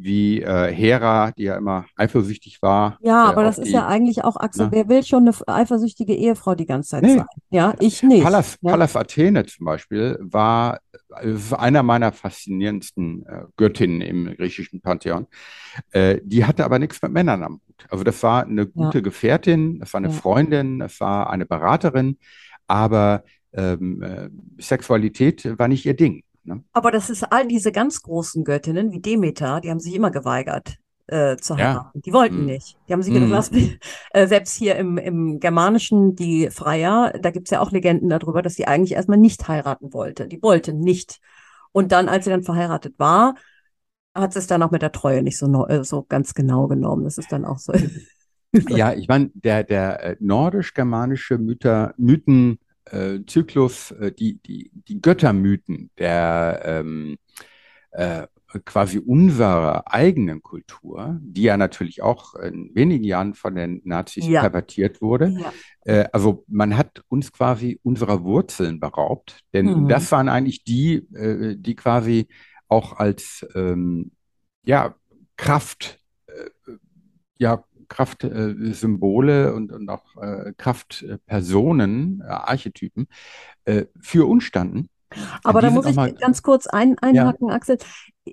wie 0.00 0.40
äh, 0.42 0.72
Hera, 0.72 1.32
die 1.32 1.42
ja 1.44 1.56
immer 1.56 1.84
eifersüchtig 1.96 2.62
war. 2.62 2.98
Ja, 3.00 3.24
äh, 3.26 3.28
aber 3.30 3.42
das 3.42 3.58
auf 3.58 3.64
ist 3.64 3.68
die- 3.70 3.74
ja 3.74 3.86
eigentlich 3.88 4.22
auch, 4.22 4.36
Axel, 4.36 4.66
ne? 4.66 4.72
wer 4.72 4.88
will 4.88 5.02
schon 5.02 5.26
eine 5.26 5.34
eifersüchtige 5.48 6.14
Ehefrau 6.14 6.54
die 6.54 6.66
ganze 6.66 6.90
Zeit 6.90 7.02
Nee. 7.02 7.16
sein? 7.16 7.26
Ja, 7.50 7.74
ich 7.80 8.02
nicht. 8.04 8.22
Pallas, 8.22 8.58
ja. 8.60 8.70
Pallas 8.70 8.94
Athene 8.94 9.44
zum 9.46 9.66
Beispiel 9.66 10.16
war 10.20 10.78
äh, 11.20 11.34
einer 11.56 11.82
meiner 11.82 12.12
faszinierendsten 12.12 13.26
äh, 13.26 13.42
Göttinnen 13.56 14.00
im 14.00 14.26
griechischen 14.36 14.80
Pantheon. 14.80 15.26
Äh, 15.90 16.18
die 16.22 16.44
hatte 16.44 16.64
aber 16.64 16.78
nichts 16.78 17.02
mit 17.02 17.12
Männern 17.12 17.42
am 17.42 17.54
Hut. 17.54 17.86
Also 17.90 18.04
das 18.04 18.22
war 18.22 18.44
eine 18.44 18.66
gute 18.66 19.02
Gefährtin, 19.02 19.80
das 19.80 19.92
war 19.94 19.98
eine 19.98 20.08
Ja. 20.08 20.14
Freundin, 20.14 20.78
das 20.78 21.00
war 21.00 21.30
eine 21.30 21.44
Beraterin, 21.46 22.18
aber 22.68 23.24
ähm, 23.52 24.02
äh, 24.02 24.28
Sexualität 24.62 25.58
war 25.58 25.68
nicht 25.68 25.86
ihr 25.86 25.94
Ding. 25.96 26.22
Ne? 26.44 26.62
Aber 26.72 26.90
das 26.90 27.10
ist 27.10 27.24
all 27.32 27.46
diese 27.48 27.72
ganz 27.72 28.02
großen 28.02 28.44
Göttinnen 28.44 28.92
wie 28.92 29.00
Demeter, 29.00 29.60
die 29.60 29.70
haben 29.70 29.80
sich 29.80 29.94
immer 29.94 30.10
geweigert 30.10 30.76
äh, 31.06 31.36
zu 31.36 31.56
Ja. 31.56 31.72
heiraten. 31.72 32.02
Die 32.02 32.12
wollten 32.12 32.40
Mhm. 32.40 32.46
nicht. 32.46 32.76
Die 32.88 32.92
haben 32.92 33.02
sich 33.02 33.12
mich, 33.12 33.78
äh, 34.10 34.26
selbst 34.26 34.54
hier 34.54 34.76
im, 34.76 34.98
im 34.98 35.40
Germanischen, 35.40 36.14
die 36.14 36.50
Freier, 36.50 37.12
da 37.20 37.30
gibt's 37.30 37.50
ja 37.50 37.60
auch 37.60 37.72
Legenden 37.72 38.08
darüber, 38.10 38.42
dass 38.42 38.54
sie 38.54 38.66
eigentlich 38.66 38.92
erstmal 38.92 39.18
nicht 39.18 39.48
heiraten 39.48 39.92
wollte. 39.92 40.28
Die 40.28 40.42
wollte 40.42 40.74
nicht. 40.74 41.18
Und 41.72 41.92
dann, 41.92 42.08
als 42.08 42.24
sie 42.24 42.30
dann 42.30 42.42
verheiratet 42.42 42.98
war, 42.98 43.34
hat 44.14 44.32
sie 44.32 44.38
es 44.40 44.46
dann 44.46 44.62
auch 44.62 44.70
mit 44.70 44.82
der 44.82 44.92
Treue 44.92 45.22
nicht 45.22 45.38
so, 45.38 45.66
äh, 45.66 45.84
so 45.84 46.04
ganz 46.08 46.34
genau 46.34 46.66
genommen. 46.68 47.04
Das 47.04 47.18
ist 47.18 47.32
dann 47.32 47.44
auch 47.44 47.58
so. 47.58 47.72
Ja, 48.70 48.94
ich 48.94 49.08
meine, 49.08 49.30
der, 49.34 49.62
der 49.62 50.02
äh, 50.02 50.16
nordisch-germanische 50.20 51.36
Mythenzyklus, 51.38 52.58
äh, 52.92 53.20
Zyklus, 53.26 53.90
äh, 53.92 54.12
die, 54.12 54.34
die, 54.42 54.70
die 54.74 55.00
Göttermythen 55.00 55.90
der 55.98 56.62
ähm, 56.64 57.16
äh, 57.92 58.26
quasi 58.64 58.98
unserer 58.98 59.92
eigenen 59.92 60.42
Kultur, 60.42 61.18
die 61.22 61.42
ja 61.42 61.58
natürlich 61.58 62.00
auch 62.00 62.34
in 62.34 62.70
wenigen 62.74 63.04
Jahren 63.04 63.34
von 63.34 63.54
den 63.54 63.82
Nazis 63.84 64.26
Ja. 64.26 64.40
pervertiert 64.40 65.02
wurde. 65.02 65.36
Ja. 65.38 65.52
Äh, 65.84 66.08
also 66.12 66.44
man 66.48 66.76
hat 66.76 67.02
uns 67.08 67.30
quasi 67.30 67.78
unserer 67.82 68.24
Wurzeln 68.24 68.80
beraubt, 68.80 69.40
denn 69.52 69.82
Mhm. 69.82 69.88
das 69.88 70.10
waren 70.12 70.30
eigentlich 70.30 70.64
die, 70.64 70.94
äh, 71.14 71.56
die 71.58 71.74
quasi 71.76 72.28
auch 72.68 72.94
als 72.94 73.46
ähm, 73.54 74.12
ja, 74.64 74.94
Kraft, 75.36 75.98
äh, 76.26 76.50
ja, 77.38 77.64
Kraftsymbole 77.88 79.54
und, 79.54 79.72
und 79.72 79.88
auch 79.88 80.04
äh, 80.20 80.52
Kraftpersonen, 80.56 82.22
äh, 82.22 82.30
Archetypen 82.30 83.08
äh, 83.64 83.86
für 84.00 84.28
uns 84.28 84.44
standen. 84.44 84.88
Aber 85.42 85.62
da 85.62 85.70
muss 85.70 85.86
ich 85.86 85.96
ganz 86.18 86.42
kurz 86.42 86.66
ein, 86.66 86.98
einhaken, 86.98 87.50
Axel. 87.50 87.78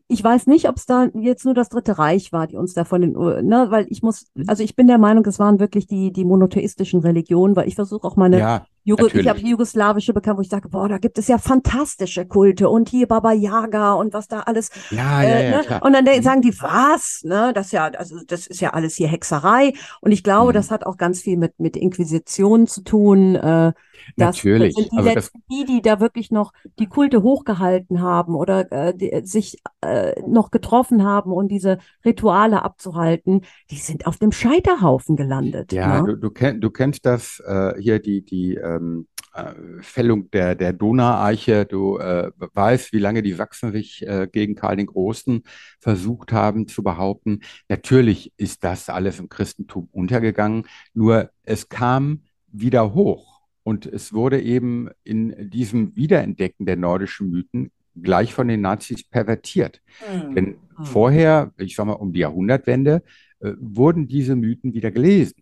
Ich 0.08 0.22
weiß 0.22 0.48
nicht, 0.48 0.68
ob 0.68 0.76
es 0.76 0.86
da 0.86 1.08
jetzt 1.14 1.46
nur 1.46 1.54
das 1.54 1.70
Dritte 1.70 1.98
Reich 1.98 2.34
war, 2.34 2.48
die 2.48 2.58
uns 2.58 2.74
da 2.74 2.84
von 2.84 3.00
den, 3.02 3.14
ne, 3.14 3.68
weil 3.70 3.88
ich 3.90 4.02
muss, 4.04 4.28
Mhm. 4.36 4.44
also 4.48 4.62
ich 4.62 4.76
bin 4.76 4.88
der 4.88 4.98
Meinung, 4.98 5.26
es 5.26 5.40
waren 5.40 5.60
wirklich 5.60 5.88
die, 5.88 6.12
die 6.12 6.26
monotheistischen 6.26 7.00
Religionen, 7.00 7.56
weil 7.56 7.68
ich 7.68 7.76
versuche 7.76 8.06
auch 8.06 8.18
meine 8.18 8.40
Ja, 8.40 8.66
Jugo 8.86 9.08
ich 9.08 9.14
natürlich. 9.14 9.28
habe 9.30 9.40
jugoslawische 9.40 10.14
bekannt, 10.14 10.38
wo 10.38 10.42
ich 10.42 10.50
sage, 10.50 10.70
boah, 10.70 10.88
da 10.88 11.00
gibt 11.00 11.18
es 11.18 11.28
ja 11.28 11.38
fantastische 11.40 12.26
Kulte 12.26 12.70
und 12.70 12.88
hier 12.90 13.08
Baba 13.08 13.34
Yaga 13.34 13.94
und 13.94 14.14
was 14.14 14.28
da 14.28 14.42
alles. 14.42 14.70
ja, 14.90 15.24
ja, 15.24 15.40
äh, 15.40 15.46
ja, 15.50 15.58
ne? 15.58 15.64
klar. 15.64 15.84
Und 15.84 15.94
dann 15.94 16.06
Mhm. 16.06 16.22
sagen 16.22 16.42
die, 16.42 16.54
was? 16.62 17.22
Ne? 17.24 17.52
Das 17.54 17.68
ist 17.68 17.72
ja, 17.74 17.86
also 17.88 18.18
das 18.28 18.48
ist 18.48 18.62
ja 18.62 18.72
alles 18.74 18.96
hier 18.96 19.08
Hexerei. 19.08 19.74
Und 20.02 20.12
ich 20.12 20.24
glaube, 20.24 20.52
Mhm. 20.52 20.54
das 20.54 20.72
hat 20.72 20.86
auch 20.86 20.98
ganz 20.98 21.22
viel 21.22 21.38
mit, 21.38 21.60
mit 21.60 21.76
Inquisition 21.78 22.68
zu 22.68 22.82
tun. 22.84 23.36
Äh, 23.36 23.74
das, 24.16 24.38
Natürlich. 24.38 24.76
Sind 24.76 24.92
die 24.92 24.98
Also 24.98 25.10
letzten, 25.10 25.44
die, 25.52 25.66
die 25.66 25.82
da 25.82 26.00
wirklich 26.00 26.32
noch 26.32 26.54
die 26.80 26.88
Kulte 26.88 27.24
hochgehalten 27.24 28.02
haben 28.02 28.36
oder 28.36 28.72
äh, 28.72 28.96
die, 28.96 29.12
sich 29.26 29.58
äh, 29.82 30.20
noch 30.28 30.52
getroffen 30.52 31.04
haben 31.04 31.32
und 31.32 31.50
diese 31.50 31.80
Rituale 32.04 32.64
abzuhalten, 32.64 33.42
die 33.72 33.78
sind 33.78 34.08
auf 34.08 34.18
dem 34.18 34.32
Scheiterhaufen 34.32 35.16
gelandet. 35.16 35.74
Ja, 35.74 36.02
ne? 36.02 36.08
du, 36.14 36.18
du, 36.18 36.30
kenn, 36.30 36.62
du 36.62 36.70
kennst 36.70 37.06
das 37.06 37.42
äh, 37.46 37.74
hier, 37.80 38.00
die, 38.00 38.24
die 38.24 38.56
ähm, 38.56 39.08
äh, 39.36 39.54
Fällung 39.82 40.32
der, 40.32 40.56
der 40.56 40.72
Donaueiche. 40.74 41.66
Du 41.66 41.98
äh, 41.98 42.32
weißt, 42.38 42.94
wie 42.94 43.00
lange 43.00 43.22
die 43.22 43.34
Sachsen 43.34 43.72
sich 43.72 44.06
äh, 44.08 44.28
gegen 44.32 44.56
Karl 44.56 44.78
den 44.78 44.86
Großen 44.86 45.44
versucht 45.80 46.32
haben 46.32 46.68
zu 46.68 46.84
behaupten. 46.84 47.42
Natürlich 47.68 48.34
ist 48.38 48.64
das 48.64 48.90
alles 48.90 49.20
im 49.20 49.28
Christentum 49.28 49.90
untergegangen, 49.92 50.68
nur 50.94 51.32
es 51.44 51.68
kam 51.70 52.24
wieder 52.48 52.94
hoch. 52.94 53.35
Und 53.66 53.88
es 53.88 54.14
wurde 54.14 54.40
eben 54.42 54.90
in 55.04 55.50
diesem 55.50 55.96
Wiederentdecken 55.96 56.68
der 56.68 56.76
nordischen 56.78 57.32
Mythen 57.32 57.72
gleich 58.00 58.32
von 58.32 58.48
den 58.48 58.62
Nazis 58.62 59.04
pervertiert. 59.04 59.82
Hm. 60.06 60.36
Denn 60.36 60.58
vorher, 60.84 61.52
ich 61.58 61.76
sag 61.76 61.86
mal 61.86 61.94
um 61.94 62.14
die 62.14 62.20
Jahrhundertwende, 62.20 63.02
äh, 63.40 63.54
wurden 63.60 64.08
diese 64.08 64.36
Mythen 64.36 64.76
wieder 64.76 64.92
gelesen. 64.92 65.42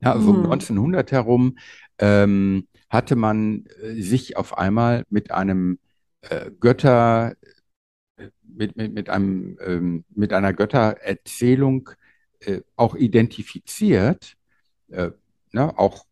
Ja, 0.00 0.12
also 0.12 0.30
um 0.30 0.40
Mhm. 0.40 0.52
1900 0.52 1.10
herum 1.10 1.56
ähm, 1.98 2.68
hatte 2.90 3.16
man 3.16 3.64
äh, 3.82 3.94
sich 3.94 4.36
auf 4.36 4.58
einmal 4.58 5.04
mit 5.08 5.30
einem 5.30 5.78
äh, 6.20 6.50
Götter, 6.60 7.34
mit, 8.42 8.76
mit, 8.76 8.92
mit 8.92 9.08
einem, 9.08 9.56
ähm, 9.64 10.04
mit 10.14 10.34
einer 10.34 10.52
Göttererzählung 10.52 11.88
äh, 12.40 12.60
auch 12.76 12.94
identifiziert, 12.94 14.34
äh, 14.90 15.10
ne, 15.52 15.78
auch 15.78 16.04
äh, 16.04 16.07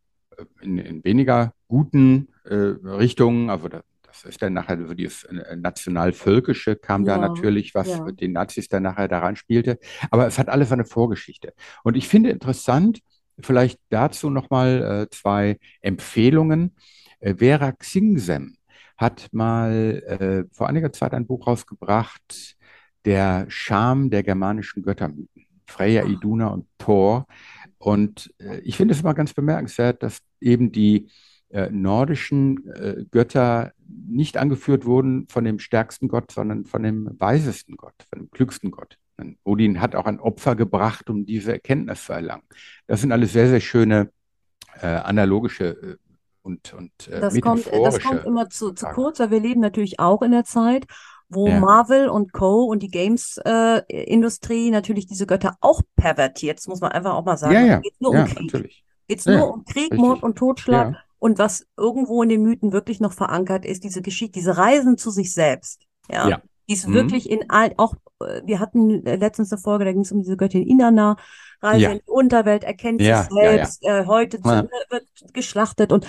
in, 0.60 0.78
in 0.78 1.04
weniger 1.04 1.52
guten 1.68 2.28
äh, 2.44 2.54
Richtungen, 2.54 3.50
also 3.50 3.68
da, 3.68 3.82
das 4.02 4.24
ist 4.24 4.40
dann 4.42 4.54
nachher 4.54 4.86
so 4.86 4.94
dieses 4.94 5.24
äh, 5.24 5.56
Nationalvölkische 5.56 6.76
kam 6.76 7.04
da 7.04 7.16
Ja, 7.16 7.18
natürlich, 7.18 7.74
was 7.74 7.88
ja. 7.88 8.10
den 8.12 8.32
Nazis 8.32 8.68
dann 8.68 8.84
nachher 8.84 9.08
daran 9.08 9.36
spielte, 9.36 9.78
aber 10.10 10.26
es 10.26 10.38
hat 10.38 10.48
alles 10.48 10.72
eine 10.72 10.84
Vorgeschichte. 10.84 11.52
Und 11.84 11.96
ich 11.96 12.08
finde 12.08 12.30
interessant, 12.30 13.00
vielleicht 13.40 13.78
dazu 13.90 14.30
nochmal 14.30 15.06
äh, 15.06 15.10
zwei 15.10 15.58
Empfehlungen. 15.82 16.76
Äh, 17.20 17.34
Vera 17.36 17.72
Xingzem 17.72 18.56
hat 18.96 19.28
mal 19.32 20.02
äh, 20.06 20.54
vor 20.54 20.68
einiger 20.68 20.92
Zeit 20.92 21.12
ein 21.12 21.26
Buch 21.26 21.46
rausgebracht, 21.46 22.56
Der 23.04 23.44
Charme 23.48 24.10
der 24.10 24.22
germanischen 24.22 24.82
Göttermythen. 24.82 25.46
Freya, 25.66 26.02
Ach, 26.04 26.08
Iduna 26.08 26.48
und 26.48 26.66
Thor. 26.78 27.26
Und 27.78 28.32
äh, 28.38 28.58
ich 28.60 28.76
finde 28.76 28.94
es 28.94 29.00
immer 29.00 29.14
ganz 29.14 29.34
bemerkenswert, 29.34 30.02
dass 30.02 30.20
eben 30.40 30.72
die 30.72 31.08
äh, 31.50 31.70
nordischen 31.70 32.66
äh, 32.74 33.04
Götter 33.10 33.72
nicht 33.86 34.36
angeführt 34.36 34.84
wurden 34.84 35.28
von 35.28 35.44
dem 35.44 35.58
stärksten 35.58 36.08
Gott, 36.08 36.32
sondern 36.32 36.64
von 36.64 36.82
dem 36.82 37.10
weisesten 37.18 37.76
Gott, 37.76 37.94
von 38.10 38.20
dem 38.20 38.30
klügsten 38.30 38.70
Gott. 38.70 38.98
Und 39.18 39.38
Odin 39.44 39.80
hat 39.80 39.94
auch 39.94 40.06
ein 40.06 40.20
Opfer 40.20 40.56
gebracht, 40.56 41.08
um 41.08 41.24
diese 41.24 41.52
Erkenntnis 41.52 42.04
zu 42.04 42.12
erlangen. 42.12 42.42
Das 42.86 43.00
sind 43.00 43.12
alles 43.12 43.32
sehr, 43.32 43.48
sehr 43.48 43.60
schöne 43.60 44.10
äh, 44.80 44.86
analogische 44.86 45.68
äh, 45.68 45.96
und, 46.42 46.74
und 46.74 46.92
äh, 47.08 47.20
Das 47.20 47.40
kommt, 47.40 47.66
das 47.66 48.00
kommt 48.00 48.24
immer 48.24 48.48
zu, 48.48 48.72
zu 48.72 48.86
kurz, 48.86 49.18
weil 49.18 49.30
wir 49.32 49.40
leben 49.40 49.60
natürlich 49.60 49.98
auch 49.98 50.22
in 50.22 50.30
der 50.30 50.44
Zeit, 50.44 50.86
wo 51.28 51.48
Ja, 51.48 51.60
Marvel 51.60 52.08
und 52.08 52.32
Co. 52.32 52.64
und 52.64 52.82
die 52.82 52.90
Games-Industrie 52.90 54.70
natürlich 54.70 55.06
diese 55.06 55.26
Götter 55.26 55.56
auch 55.60 55.82
pervertiert. 55.96 56.58
Das 56.58 56.66
muss 56.68 56.80
man 56.80 56.92
einfach 56.92 57.14
auch 57.14 57.24
mal 57.24 57.36
sagen. 57.36 57.54
ja, 57.54 57.60
ja, 57.64 57.78
geht 57.78 57.92
es 57.94 58.00
nur 58.00 58.10
um 58.12 58.16
ja, 58.18 58.24
Krieg. 58.24 58.40
natürlich. 58.52 58.84
Geht 59.08 59.18
es 59.20 59.24
Ja, 59.24 59.38
nur 59.38 59.54
um 59.54 59.64
Krieg, 59.64 59.92
Mord 59.96 60.10
richtig. 60.14 60.22
und 60.22 60.36
Totschlag. 60.38 60.92
Ja, 60.92 60.98
Und 61.18 61.38
was 61.38 61.66
irgendwo 61.76 62.22
in 62.22 62.28
den 62.28 62.42
Mythen 62.42 62.72
wirklich 62.72 63.00
noch 63.00 63.12
verankert 63.12 63.64
ist, 63.64 63.84
diese 63.84 64.02
Geschichte, 64.02 64.32
diese 64.38 64.56
Reisen 64.56 64.98
zu 64.98 65.10
sich 65.10 65.32
selbst. 65.32 65.80
Ja, 66.10 66.28
ja. 66.28 66.42
die 66.68 66.74
ist 66.74 66.86
Hm? 66.86 66.94
wirklich 66.94 67.30
in 67.30 67.48
all, 67.50 67.72
auch, 67.76 67.94
äh, 68.20 68.42
wir 68.44 68.60
hatten 68.60 69.04
äh, 69.06 69.16
letztens 69.16 69.52
eine 69.52 69.60
Folge, 69.60 69.84
da 69.84 69.92
ging 69.92 70.02
es 70.02 70.12
um 70.12 70.20
diese 70.22 70.36
Göttin 70.36 70.62
Inanna, 70.66 71.16
Reise 71.62 71.86
in 71.92 71.98
die 71.98 72.10
Unterwelt, 72.10 72.64
erkennt 72.64 73.00
sich 73.00 73.08
selbst, 73.30 73.82
äh, 73.84 74.04
heute 74.06 74.40
zu, 74.42 74.48
Ja, 74.48 74.68
wird 74.90 75.06
geschlachtet 75.32 75.90
und 75.92 76.06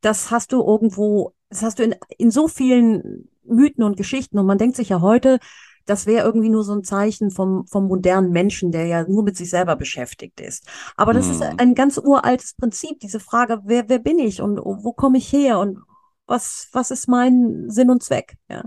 das 0.00 0.30
hast 0.30 0.52
du 0.52 0.62
irgendwo, 0.64 1.32
das 1.48 1.62
hast 1.62 1.78
du 1.78 1.84
in, 1.84 1.94
in 2.18 2.30
so 2.30 2.48
vielen 2.48 3.28
Mythen 3.44 3.84
und 3.84 3.96
Geschichten 3.96 4.38
und 4.38 4.46
man 4.46 4.58
denkt 4.58 4.76
sich 4.76 4.88
ja 4.88 5.00
heute, 5.00 5.38
das 5.86 6.06
wäre 6.06 6.24
irgendwie 6.24 6.48
nur 6.48 6.64
so 6.64 6.72
ein 6.74 6.84
Zeichen 6.84 7.30
vom, 7.30 7.66
vom 7.66 7.88
modernen 7.88 8.30
Menschen, 8.30 8.70
der 8.70 8.86
ja 8.86 9.06
nur 9.08 9.22
mit 9.22 9.36
sich 9.36 9.50
selber 9.50 9.76
beschäftigt 9.76 10.40
ist. 10.40 10.66
Aber 10.96 11.12
das 11.12 11.28
ist 11.28 11.42
hm. 11.42 11.56
ein 11.58 11.74
ganz 11.74 11.98
uraltes 11.98 12.54
Prinzip, 12.54 13.00
diese 13.00 13.20
Frage, 13.20 13.60
wer, 13.64 13.88
wer 13.88 13.98
bin 13.98 14.18
ich 14.18 14.40
und 14.40 14.58
wo 14.58 14.92
komme 14.92 15.18
ich 15.18 15.32
her 15.32 15.58
und 15.58 15.78
was, 16.26 16.68
was 16.72 16.90
ist 16.90 17.08
mein 17.08 17.68
Sinn 17.68 17.90
und 17.90 18.02
Zweck? 18.02 18.36
Ja. 18.48 18.64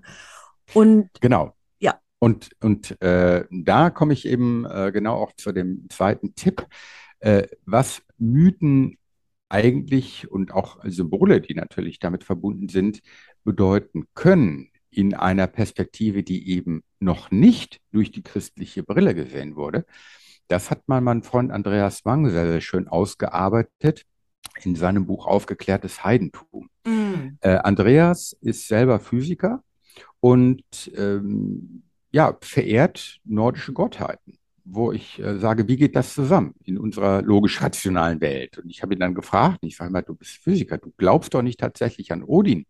Und 0.73 1.09
Genau. 1.21 1.53
ja, 1.79 1.99
Und, 2.19 2.49
und 2.61 3.01
äh, 3.01 3.45
da 3.49 3.89
komme 3.89 4.13
ich 4.13 4.25
eben 4.25 4.65
äh, 4.65 4.91
genau 4.91 5.15
auch 5.15 5.31
zu 5.37 5.51
dem 5.51 5.87
zweiten 5.89 6.35
Tipp, 6.35 6.67
äh, 7.19 7.47
was 7.65 8.01
Mythen 8.17 8.97
eigentlich 9.49 10.29
und 10.29 10.53
auch 10.53 10.79
Symbole, 10.85 11.41
die 11.41 11.55
natürlich 11.55 11.99
damit 11.99 12.23
verbunden 12.23 12.69
sind, 12.69 13.01
bedeuten 13.43 14.05
können 14.13 14.69
in 14.89 15.13
einer 15.13 15.47
Perspektive, 15.47 16.23
die 16.23 16.49
eben 16.49 16.83
noch 16.99 17.31
nicht 17.31 17.79
durch 17.91 18.11
die 18.11 18.23
christliche 18.23 18.83
Brille 18.83 19.13
gesehen 19.13 19.55
wurde. 19.55 19.85
Das 20.47 20.71
hat 20.71 20.87
mal 20.87 21.01
mein 21.01 21.23
Freund 21.23 21.51
Andreas 21.51 22.05
Wang 22.05 22.29
sehr, 22.29 22.47
sehr 22.47 22.61
schön 22.61 22.87
ausgearbeitet 22.87 24.05
in 24.63 24.75
seinem 24.75 25.05
Buch 25.05 25.25
Aufgeklärtes 25.27 26.03
Heidentum. 26.03 26.69
mm, 26.85 27.37
Äh, 27.41 27.57
Andreas 27.57 28.37
ist 28.41 28.67
selber 28.67 28.99
Physiker 28.99 29.63
und 30.19 30.63
ähm, 30.95 31.83
ja, 32.11 32.37
verehrt 32.41 33.19
nordische 33.25 33.73
Gottheiten, 33.73 34.37
wo 34.65 34.91
ich 34.91 35.19
äh, 35.19 35.37
sage, 35.37 35.67
wie 35.67 35.77
geht 35.77 35.95
das 35.95 36.13
zusammen 36.13 36.55
in 36.63 36.77
unserer 36.77 37.21
logisch-rationalen 37.21 38.19
Welt? 38.19 38.57
Und 38.57 38.69
ich 38.69 38.81
habe 38.81 38.95
ihn 38.95 38.99
dann 38.99 39.13
gefragt, 39.13 39.59
ich 39.61 39.77
sage 39.77 39.91
mal, 39.91 40.01
du 40.01 40.15
bist 40.15 40.37
Physiker, 40.37 40.77
du 40.77 40.91
glaubst 40.97 41.33
doch 41.33 41.43
nicht 41.43 41.59
tatsächlich 41.59 42.11
an 42.11 42.23
Odin. 42.23 42.65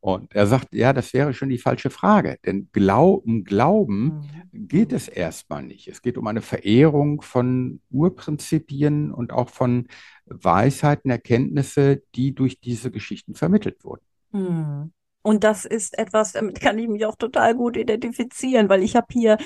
Und 0.00 0.34
er 0.34 0.46
sagt, 0.46 0.74
ja, 0.74 0.92
das 0.92 1.14
wäre 1.14 1.32
schon 1.32 1.48
die 1.48 1.56
falsche 1.56 1.88
Frage, 1.88 2.36
denn 2.44 2.68
um 2.74 3.42
Glauben 3.42 4.28
mm, 4.52 4.66
geht 4.68 4.92
es 4.92 5.08
erstmal 5.08 5.62
nicht. 5.62 5.88
Es 5.88 6.02
geht 6.02 6.18
um 6.18 6.26
eine 6.26 6.42
Verehrung 6.42 7.22
von 7.22 7.80
Urprinzipien 7.90 9.10
und 9.10 9.32
auch 9.32 9.48
von 9.48 9.88
Weisheiten, 10.26 11.10
Erkenntnisse, 11.10 12.02
die 12.14 12.34
durch 12.34 12.60
diese 12.60 12.90
Geschichten 12.90 13.34
vermittelt 13.34 13.82
wurden. 13.82 14.02
mm. 14.32 14.92
Und 15.26 15.42
das 15.42 15.64
ist 15.64 15.96
etwas, 15.98 16.32
damit 16.32 16.60
kann 16.60 16.78
ich 16.78 16.86
mich 16.86 17.06
auch 17.06 17.16
total 17.16 17.54
gut 17.54 17.78
identifizieren, 17.78 18.68
weil 18.68 18.82
ich 18.82 18.94
habe 18.94 19.06
hier 19.10 19.38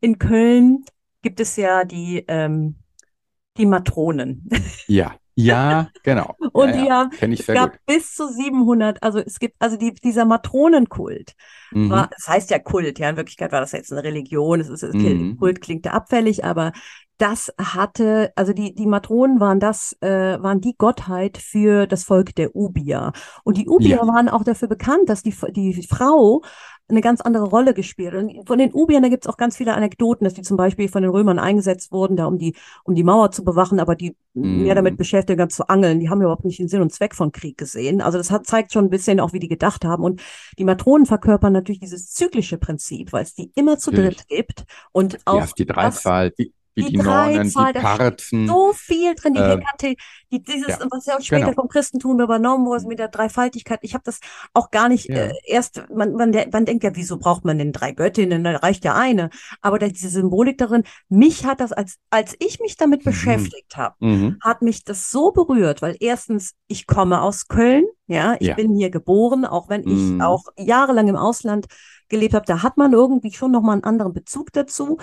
in 0.00 0.18
Köln 0.18 0.84
gibt 1.22 1.40
es 1.40 1.56
ja 1.56 1.84
die, 1.84 2.24
ähm, 2.28 2.76
die 3.56 3.66
Matronen. 3.66 4.48
Ja, 4.86 5.16
ja, 5.34 5.90
genau. 6.02 6.36
Ja, 6.40 6.48
Und 6.52 6.74
die 6.74 6.86
ja, 6.86 6.90
haben, 6.90 7.10
es 7.32 7.50
gab 7.50 7.72
gut. 7.72 7.80
bis 7.86 8.14
zu 8.14 8.28
700, 8.28 9.02
also 9.02 9.18
es 9.18 9.38
gibt, 9.38 9.56
also 9.58 9.76
die, 9.76 9.94
dieser 9.94 10.24
Matronenkult 10.24 11.34
war, 11.86 12.08
Mhm, 12.08 12.10
es 12.16 12.28
heißt 12.28 12.50
ja 12.50 12.58
Kult, 12.58 12.98
ja, 12.98 13.10
in 13.10 13.16
Wirklichkeit 13.16 13.52
war 13.52 13.60
das 13.60 13.72
jetzt 13.72 13.92
eine 13.92 14.04
Religion, 14.04 14.60
es 14.60 14.68
ist, 14.68 14.82
mhm, 14.92 15.36
Kult 15.38 15.60
klingt 15.60 15.86
ja 15.86 15.92
abfällig, 15.92 16.44
aber 16.44 16.72
das 17.18 17.52
hatte, 17.60 18.32
also 18.36 18.52
die, 18.54 18.74
die 18.74 18.86
Matronen 18.86 19.40
waren 19.40 19.60
das, 19.60 19.94
äh, 20.00 20.08
waren 20.42 20.60
die 20.60 20.74
Gottheit 20.78 21.36
für 21.36 21.86
das 21.86 22.04
Volk 22.04 22.34
der 22.34 22.56
Ubier. 22.56 23.12
Und 23.44 23.58
die 23.58 23.68
Ubier 23.68 23.98
ja, 23.98 24.06
waren 24.06 24.28
auch 24.30 24.42
dafür 24.42 24.68
bekannt, 24.68 25.08
dass 25.10 25.22
die, 25.22 25.34
die 25.52 25.86
Frau 25.86 26.42
eine 26.90 27.00
ganz 27.00 27.20
andere 27.20 27.44
Rolle 27.44 27.74
gespielt. 27.74 28.14
Und 28.14 28.46
von 28.46 28.58
den 28.58 28.72
Ubiern, 28.72 29.02
da 29.02 29.08
gibt 29.08 29.24
es 29.24 29.28
auch 29.28 29.36
ganz 29.36 29.56
viele 29.56 29.74
Anekdoten, 29.74 30.24
dass 30.24 30.34
die 30.34 30.42
zum 30.42 30.56
Beispiel 30.56 30.88
von 30.88 31.02
den 31.02 31.10
Römern 31.10 31.38
eingesetzt 31.38 31.92
wurden, 31.92 32.16
da 32.16 32.26
um 32.26 32.38
die, 32.38 32.54
um 32.84 32.94
die 32.94 33.04
Mauer 33.04 33.30
zu 33.30 33.44
bewachen, 33.44 33.80
aber 33.80 33.94
die 33.94 34.16
mehr 34.34 34.74
damit 34.74 34.94
mhm, 34.94 34.98
beschäftigt 34.98 35.38
waren 35.38 35.50
zu 35.50 35.68
angeln. 35.68 36.00
Die 36.00 36.08
haben 36.08 36.20
überhaupt 36.20 36.44
nicht 36.44 36.58
den 36.58 36.68
Sinn 36.68 36.82
und 36.82 36.92
Zweck 36.92 37.14
von 37.14 37.32
Krieg 37.32 37.58
gesehen. 37.58 38.00
Also 38.00 38.18
das 38.18 38.30
hat, 38.30 38.46
zeigt 38.46 38.72
schon 38.72 38.84
ein 38.84 38.90
bisschen 38.90 39.20
auch, 39.20 39.32
wie 39.32 39.40
die 39.40 39.48
gedacht 39.48 39.84
haben. 39.84 40.04
Und 40.04 40.22
die 40.58 40.64
Matronen 40.64 41.06
verkörpern 41.06 41.52
natürlich 41.52 41.80
dieses 41.80 42.12
zyklische 42.12 42.58
Prinzip, 42.58 43.12
weil 43.12 43.24
es 43.24 43.34
die 43.34 43.50
immer 43.54 43.78
zu 43.78 43.90
dritt 43.90 44.28
gibt 44.28 44.64
und 44.92 45.14
Die 45.14 45.18
auch 45.26 45.40
hast 45.40 45.58
die 45.58 45.66
das 45.66 45.74
Dreizahl, 45.74 46.32
wie, 46.74 46.84
die 46.84 46.92
die 46.92 46.96
Nornen, 46.98 47.48
die 47.48 47.78
Parzen, 47.80 48.46
so 48.46 48.72
viel 48.72 49.14
drin, 49.14 49.34
die 49.34 49.40
äh, 49.40 49.96
die, 50.32 50.42
dieses, 50.42 50.68
ja, 50.68 50.78
was 50.90 51.06
ja 51.06 51.16
auch 51.16 51.20
später 51.20 51.46
genau. 51.46 51.62
vom 51.62 51.68
Christentum 51.68 52.20
übernommen 52.20 52.66
wurde, 52.66 52.86
mit 52.86 52.98
der 52.98 53.08
Dreifaltigkeit. 53.08 53.80
Ich 53.82 53.94
habe 53.94 54.04
das 54.04 54.20
auch 54.54 54.70
gar 54.70 54.88
nicht 54.88 55.10
äh, 55.10 55.28
Ja, 55.28 55.34
erst, 55.44 55.82
man, 55.92 56.12
man, 56.14 56.32
man 56.52 56.64
denkt 56.64 56.84
ja, 56.84 56.94
wieso 56.94 57.18
braucht 57.18 57.44
man 57.44 57.58
denn 57.58 57.72
drei 57.72 57.92
Göttinnen? 57.92 58.44
Da 58.44 58.56
reicht 58.56 58.84
ja 58.84 58.94
eine. 58.94 59.30
Aber 59.60 59.78
da, 59.78 59.88
diese 59.88 60.08
Symbolik 60.08 60.58
darin, 60.58 60.84
mich 61.08 61.44
hat 61.44 61.60
das, 61.60 61.72
als, 61.72 61.98
als 62.10 62.36
ich 62.38 62.60
mich 62.60 62.76
damit 62.76 63.04
mhm, 63.04 63.10
beschäftigt 63.10 63.76
habe, 63.76 63.96
mhm, 63.98 64.38
hat 64.40 64.62
mich 64.62 64.84
das 64.84 65.10
so 65.10 65.32
berührt, 65.32 65.82
weil 65.82 65.96
erstens, 65.98 66.54
ich 66.68 66.86
komme 66.86 67.22
aus 67.22 67.48
Köln, 67.48 67.84
ja, 68.06 68.36
ich 68.38 68.48
ja, 68.48 68.54
bin 68.54 68.74
hier 68.74 68.90
geboren, 68.90 69.44
auch 69.44 69.68
wenn 69.68 69.82
ich 69.82 70.12
mhm, 70.12 70.20
auch 70.20 70.44
jahrelang 70.56 71.08
im 71.08 71.16
Ausland 71.16 71.66
gelebt 72.08 72.34
habe, 72.34 72.44
da 72.44 72.62
hat 72.62 72.76
man 72.76 72.92
irgendwie 72.92 73.32
schon 73.32 73.52
nochmal 73.52 73.74
einen 73.74 73.84
anderen 73.84 74.12
Bezug 74.12 74.52
dazu. 74.52 74.98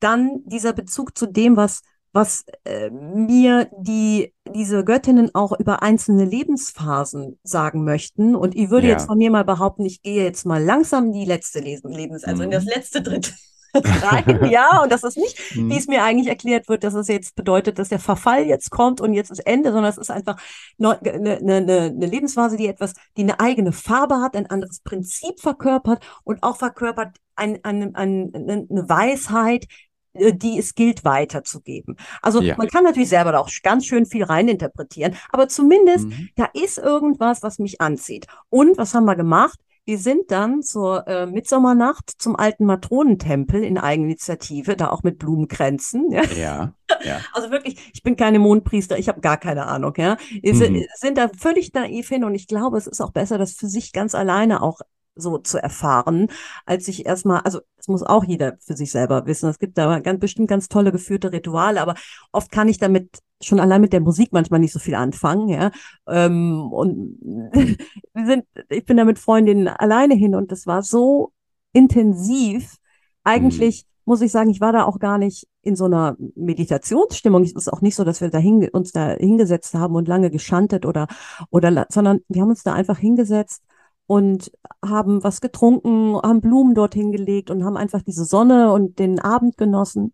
Dann 0.00 0.42
dieser 0.44 0.72
Bezug 0.72 1.16
zu 1.16 1.26
dem, 1.26 1.56
was, 1.56 1.82
was 2.12 2.44
äh, 2.64 2.90
mir 2.90 3.70
die, 3.78 4.34
diese 4.52 4.84
Göttinnen 4.84 5.34
auch 5.34 5.58
über 5.58 5.82
einzelne 5.82 6.24
Lebensphasen 6.24 7.38
sagen 7.44 7.84
möchten. 7.84 8.34
Und 8.34 8.56
ich 8.56 8.70
würde 8.70 8.88
jetzt 8.88 9.02
ja, 9.02 9.06
von 9.06 9.18
mir 9.18 9.30
mal 9.30 9.44
behaupten, 9.44 9.84
ich 9.84 10.02
gehe 10.02 10.24
jetzt 10.24 10.44
mal 10.44 10.62
langsam 10.62 11.06
in 11.06 11.12
die 11.12 11.24
letzte 11.24 11.60
Lesen, 11.60 11.92
Lebens, 11.92 12.24
also 12.24 12.42
in 12.42 12.50
das 12.50 12.64
mhm, 12.64 12.70
letzte 12.74 13.02
Drittel 13.02 13.34
rein, 13.74 14.50
ja, 14.50 14.82
und 14.82 14.90
das 14.90 15.04
ist 15.04 15.16
nicht, 15.16 15.54
wie 15.54 15.60
mhm, 15.60 15.70
es 15.70 15.86
mir 15.86 16.02
eigentlich 16.02 16.26
erklärt 16.26 16.68
wird, 16.68 16.82
dass 16.82 16.94
es 16.94 17.08
jetzt 17.08 17.36
bedeutet, 17.36 17.78
dass 17.78 17.88
der 17.88 18.00
Verfall 18.00 18.44
jetzt 18.46 18.70
kommt 18.70 19.00
und 19.00 19.14
jetzt 19.14 19.30
ist 19.30 19.46
Ende, 19.46 19.70
sondern 19.70 19.90
es 19.90 19.98
ist 19.98 20.10
einfach 20.10 20.40
eine, 20.78 21.00
eine, 21.00 21.38
eine 21.38 21.82
eine 21.84 22.06
Lebensphase, 22.06 22.56
die 22.56 22.66
etwas, 22.66 22.94
die 23.16 23.22
eine 23.22 23.38
eigene 23.38 23.72
Farbe 23.72 24.16
hat, 24.16 24.34
ein 24.34 24.46
anderes 24.46 24.80
Prinzip 24.80 25.40
verkörpert 25.40 26.04
und 26.24 26.42
auch 26.42 26.56
verkörpert 26.56 27.16
ein, 27.36 27.60
ein, 27.62 27.94
ein, 27.94 28.32
eine 28.34 28.66
eine 28.68 28.88
Weisheit, 28.88 29.66
die 30.14 30.58
es 30.58 30.74
gilt 30.74 31.04
weiterzugeben. 31.04 31.96
Also 32.22 32.40
ja, 32.40 32.56
man 32.56 32.68
kann 32.68 32.84
natürlich 32.84 33.08
selber 33.08 33.32
da 33.32 33.38
auch 33.38 33.50
ganz 33.62 33.86
schön 33.86 34.06
viel 34.06 34.24
reininterpretieren, 34.24 35.16
aber 35.30 35.48
zumindest 35.48 36.06
mhm, 36.06 36.28
da 36.36 36.48
ist 36.52 36.78
irgendwas, 36.78 37.42
was 37.42 37.58
mich 37.58 37.80
anzieht. 37.80 38.26
Und 38.48 38.76
was 38.78 38.94
haben 38.94 39.04
wir 39.04 39.16
gemacht? 39.16 39.58
die 39.88 39.96
sind 39.96 40.30
dann 40.30 40.62
zur 40.62 41.08
äh, 41.08 41.26
Mitsommernacht 41.26 42.10
zum 42.18 42.36
alten 42.36 42.64
Matronentempel 42.64 43.64
in 43.64 43.78
Eigeninitiative, 43.78 44.76
da 44.76 44.90
auch 44.90 45.02
mit 45.02 45.18
Blumenkränzen. 45.18 46.12
Ja. 46.12 46.22
Ja, 46.36 46.74
ja. 47.02 47.20
Also 47.32 47.50
wirklich, 47.50 47.90
ich 47.92 48.02
bin 48.02 48.14
keine 48.14 48.38
Mondpriester, 48.38 48.98
ich 48.98 49.08
habe 49.08 49.20
gar 49.20 49.36
keine 49.36 49.66
Ahnung, 49.66 49.94
ja. 49.96 50.16
Sind, 50.44 50.74
Mhm. 50.76 50.84
sind 50.94 51.18
da 51.18 51.28
völlig 51.28 51.72
naiv 51.72 52.08
hin 52.08 52.22
und 52.24 52.34
ich 52.34 52.46
glaube, 52.46 52.78
es 52.78 52.86
ist 52.86 53.00
auch 53.00 53.10
besser, 53.10 53.38
das 53.38 53.54
für 53.54 53.66
sich 53.68 53.92
ganz 53.92 54.14
alleine 54.14 54.62
auch 54.62 54.80
so 55.14 55.38
zu 55.38 55.58
erfahren, 55.58 56.28
als 56.66 56.86
sich 56.86 57.06
erstmal, 57.06 57.40
also 57.40 57.60
es 57.76 57.88
muss 57.88 58.02
auch 58.02 58.24
jeder 58.24 58.56
für 58.60 58.76
sich 58.76 58.90
selber 58.90 59.26
wissen. 59.26 59.48
Es 59.48 59.58
gibt 59.58 59.78
da 59.78 60.00
ganz, 60.00 60.20
bestimmt 60.20 60.48
ganz 60.48 60.68
tolle 60.68 60.92
geführte 60.92 61.32
Rituale, 61.32 61.80
aber 61.80 61.94
oft 62.32 62.50
kann 62.50 62.68
ich 62.68 62.78
damit 62.78 63.20
schon 63.42 63.60
allein 63.60 63.80
mit 63.80 63.92
der 63.92 64.00
Musik 64.00 64.30
manchmal 64.32 64.60
nicht 64.60 64.72
so 64.72 64.78
viel 64.78 64.94
anfangen, 64.94 65.48
ja. 65.48 65.70
Ähm, 66.06 66.72
und 66.72 67.18
wir 68.14 68.26
sind, 68.26 68.44
ich 68.68 68.84
bin 68.84 68.96
da 68.96 69.04
mit 69.04 69.18
Freundinnen 69.18 69.68
alleine 69.68 70.14
hin 70.14 70.34
und 70.34 70.52
das 70.52 70.66
war 70.66 70.82
so 70.82 71.32
intensiv. 71.72 72.76
Eigentlich 73.24 73.86
muss 74.04 74.22
ich 74.22 74.32
sagen, 74.32 74.50
ich 74.50 74.60
war 74.60 74.72
da 74.72 74.84
auch 74.84 74.98
gar 74.98 75.18
nicht 75.18 75.46
in 75.62 75.76
so 75.76 75.84
einer 75.84 76.16
Meditationsstimmung. 76.34 77.42
Es 77.44 77.52
ist 77.52 77.72
auch 77.72 77.80
nicht 77.80 77.94
so, 77.94 78.04
dass 78.04 78.20
wir 78.20 78.28
da 78.28 78.40
uns 78.72 78.92
da 78.92 79.10
hingesetzt 79.10 79.74
haben 79.74 79.94
und 79.94 80.08
lange 80.08 80.30
geschantet 80.30 80.84
oder, 80.84 81.06
oder, 81.50 81.86
sondern 81.90 82.20
wir 82.28 82.42
haben 82.42 82.48
uns 82.48 82.62
da 82.62 82.72
einfach 82.72 82.98
hingesetzt 82.98 83.62
und 84.10 84.50
haben 84.84 85.22
was 85.22 85.40
getrunken, 85.40 86.16
haben 86.16 86.40
Blumen 86.40 86.74
dort 86.74 86.94
hingelegt 86.94 87.48
und 87.48 87.64
haben 87.64 87.76
einfach 87.76 88.02
diese 88.02 88.24
Sonne 88.24 88.72
und 88.72 88.98
den 88.98 89.20
Abend 89.20 89.56
genossen. 89.56 90.12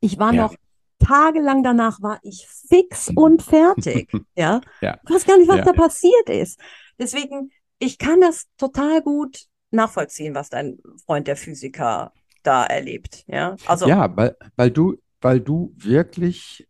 Ich 0.00 0.18
war 0.18 0.32
Ja. 0.32 0.44
noch 0.44 0.54
tagelang 0.98 1.62
danach 1.62 2.00
war 2.00 2.18
ich 2.22 2.46
fix 2.48 3.10
und 3.14 3.42
fertig. 3.42 4.10
Ja. 4.34 4.62
Ja. 4.80 4.98
Ich 5.04 5.14
weiß 5.14 5.26
gar 5.26 5.36
nicht, 5.36 5.48
was 5.48 5.58
Ja, 5.58 5.64
da 5.64 5.72
passiert 5.74 6.30
ist. 6.30 6.58
Deswegen, 6.98 7.50
ich 7.78 7.98
kann 7.98 8.22
das 8.22 8.46
total 8.56 9.02
gut 9.02 9.44
nachvollziehen, 9.70 10.34
was 10.34 10.48
dein 10.48 10.78
Freund 11.04 11.26
der 11.28 11.36
Physiker 11.36 12.12
da 12.44 12.64
erlebt. 12.64 13.24
Ja. 13.26 13.56
Also, 13.66 13.86
Ja, 13.86 14.16
weil, 14.16 14.36
weil 14.56 14.70
du, 14.70 14.96
weil 15.20 15.40
du 15.40 15.74
wirklich 15.76 16.66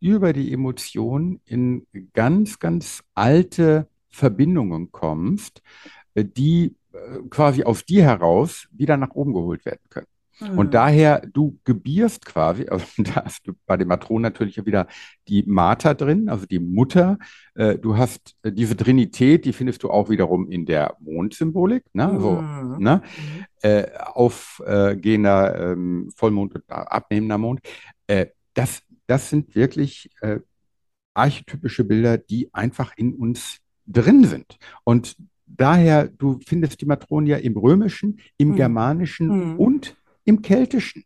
über 0.00 0.32
die 0.32 0.52
Emotionen 0.52 1.40
in 1.44 1.86
ganz, 2.14 2.58
ganz 2.58 3.04
alte 3.14 3.86
Verbindungen 4.08 4.90
kommst, 4.90 5.62
die 6.24 6.76
äh, 6.92 7.18
quasi 7.30 7.64
aus 7.64 7.84
dir 7.84 8.04
heraus 8.04 8.68
wieder 8.72 8.96
nach 8.96 9.10
oben 9.10 9.32
geholt 9.32 9.64
werden 9.64 9.80
können. 9.90 10.06
hm, 10.38 10.58
Und 10.58 10.74
daher, 10.74 11.20
du 11.32 11.58
gebierst 11.64 12.24
quasi, 12.24 12.66
also 12.70 12.86
da 12.98 13.24
hast 13.24 13.46
du 13.46 13.52
bei 13.66 13.76
den 13.76 13.88
Matronen 13.88 14.22
natürlich 14.22 14.64
wieder 14.64 14.86
die 15.28 15.42
Mater 15.46 15.94
drin, 15.94 16.28
also 16.28 16.46
die 16.46 16.58
Mutter. 16.58 17.18
Äh, 17.54 17.78
Du 17.78 17.96
hast 17.96 18.36
äh, 18.42 18.52
diese 18.52 18.76
Trinität, 18.76 19.44
die 19.44 19.52
findest 19.52 19.82
du 19.82 19.90
auch 19.90 20.10
wiederum 20.10 20.50
in 20.50 20.66
der 20.66 20.96
Mondsymbolik, 21.00 21.84
ne? 21.92 22.08
Also, 22.10 22.38
hm, 22.38 22.78
ne? 22.78 23.02
hm. 23.02 23.70
äh, 23.70 23.86
aufgehender 23.98 25.72
ähm, 25.72 26.10
Vollmond 26.14 26.54
und 26.54 26.62
abnehmender 26.68 27.38
Mond. 27.38 27.60
Äh, 28.06 28.26
das, 28.54 28.82
das 29.06 29.30
sind 29.30 29.54
wirklich 29.54 30.10
äh, 30.20 30.40
archetypische 31.14 31.84
Bilder, 31.84 32.18
die 32.18 32.52
einfach 32.52 32.92
in 32.96 33.14
uns 33.14 33.58
drin 33.86 34.24
sind. 34.24 34.58
Und 34.84 35.16
daher, 35.46 36.08
du 36.08 36.38
findest 36.46 36.80
die 36.80 36.86
Matronen 36.86 37.26
ja 37.26 37.36
im 37.36 37.56
Römischen, 37.56 38.20
im 38.36 38.50
Hm. 38.50 38.56
Germanischen 38.56 39.30
Hm. 39.30 39.58
und 39.58 39.96
im 40.24 40.42
Keltischen 40.42 41.04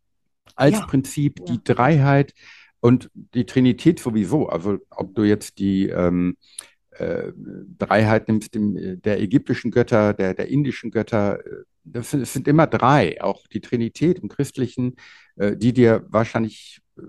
als 0.57 0.79
Ja. 0.79 0.87
Prinzip 0.87 1.41
Ja. 1.41 1.45
die 1.47 1.65
Dreiheit 1.65 2.33
und 2.81 3.11
die 3.35 3.45
Trinität 3.47 4.01
sowieso. 4.01 4.49
Also 4.49 4.79
ob 4.91 5.15
du 5.15 5.23
jetzt 5.23 5.59
die 5.59 5.89
ähm, 5.89 6.37
äh, 6.93 7.33
Dreiheit 7.79 8.29
nimmst, 8.29 8.55
dem, 8.55 9.01
der 9.03 9.21
ägyptischen 9.21 9.71
Götter, 9.71 10.15
der, 10.15 10.35
der 10.35 10.49
indischen 10.49 10.91
Götter, 10.91 11.45
äh, 11.45 11.65
das 11.85 12.11
sind, 12.11 12.21
es 12.23 12.33
sind 12.33 12.47
immer 12.49 12.67
drei, 12.67 13.23
auch 13.23 13.47
die 13.47 13.61
Trinität 13.61 14.19
im 14.19 14.29
Christlichen, 14.29 14.97
äh, 15.37 15.57
die 15.57 15.73
dir 15.73 16.05
wahrscheinlich 16.09 16.81
äh, 16.99 17.03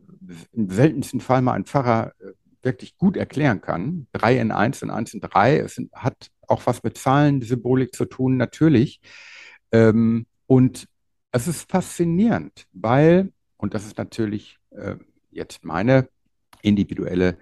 im 0.54 0.70
seltensten 0.70 1.20
Fall 1.20 1.42
mal 1.42 1.54
ein 1.54 1.66
Pfarrer 1.66 2.14
äh, 2.20 2.32
wirklich 2.64 2.96
gut 2.98 3.18
erklären 3.18 3.62
kann. 3.62 4.08
Drei 4.12 4.38
in 4.40 4.52
eins 4.52 4.84
und 4.84 4.92
eins 4.92 5.14
in 5.14 5.20
drei. 5.20 5.58
Es 5.58 5.76
sind, 5.76 5.92
hat 5.94 6.28
auch 6.52 6.66
was 6.68 6.84
mit 6.84 6.98
Zahlen, 6.98 7.42
Symbolik 7.42 7.96
zu 7.96 8.06
tun, 8.06 8.38
natürlich. 8.38 9.02
Ähm, 9.72 10.26
und 10.48 10.88
es 11.32 11.48
ist 11.48 11.72
faszinierend, 11.72 12.68
weil, 12.74 13.32
und 13.58 13.74
das 13.74 13.86
ist 13.86 13.98
natürlich 13.98 14.58
äh, 14.72 14.96
jetzt 15.32 15.64
meine 15.64 16.10
individuelle 16.62 17.38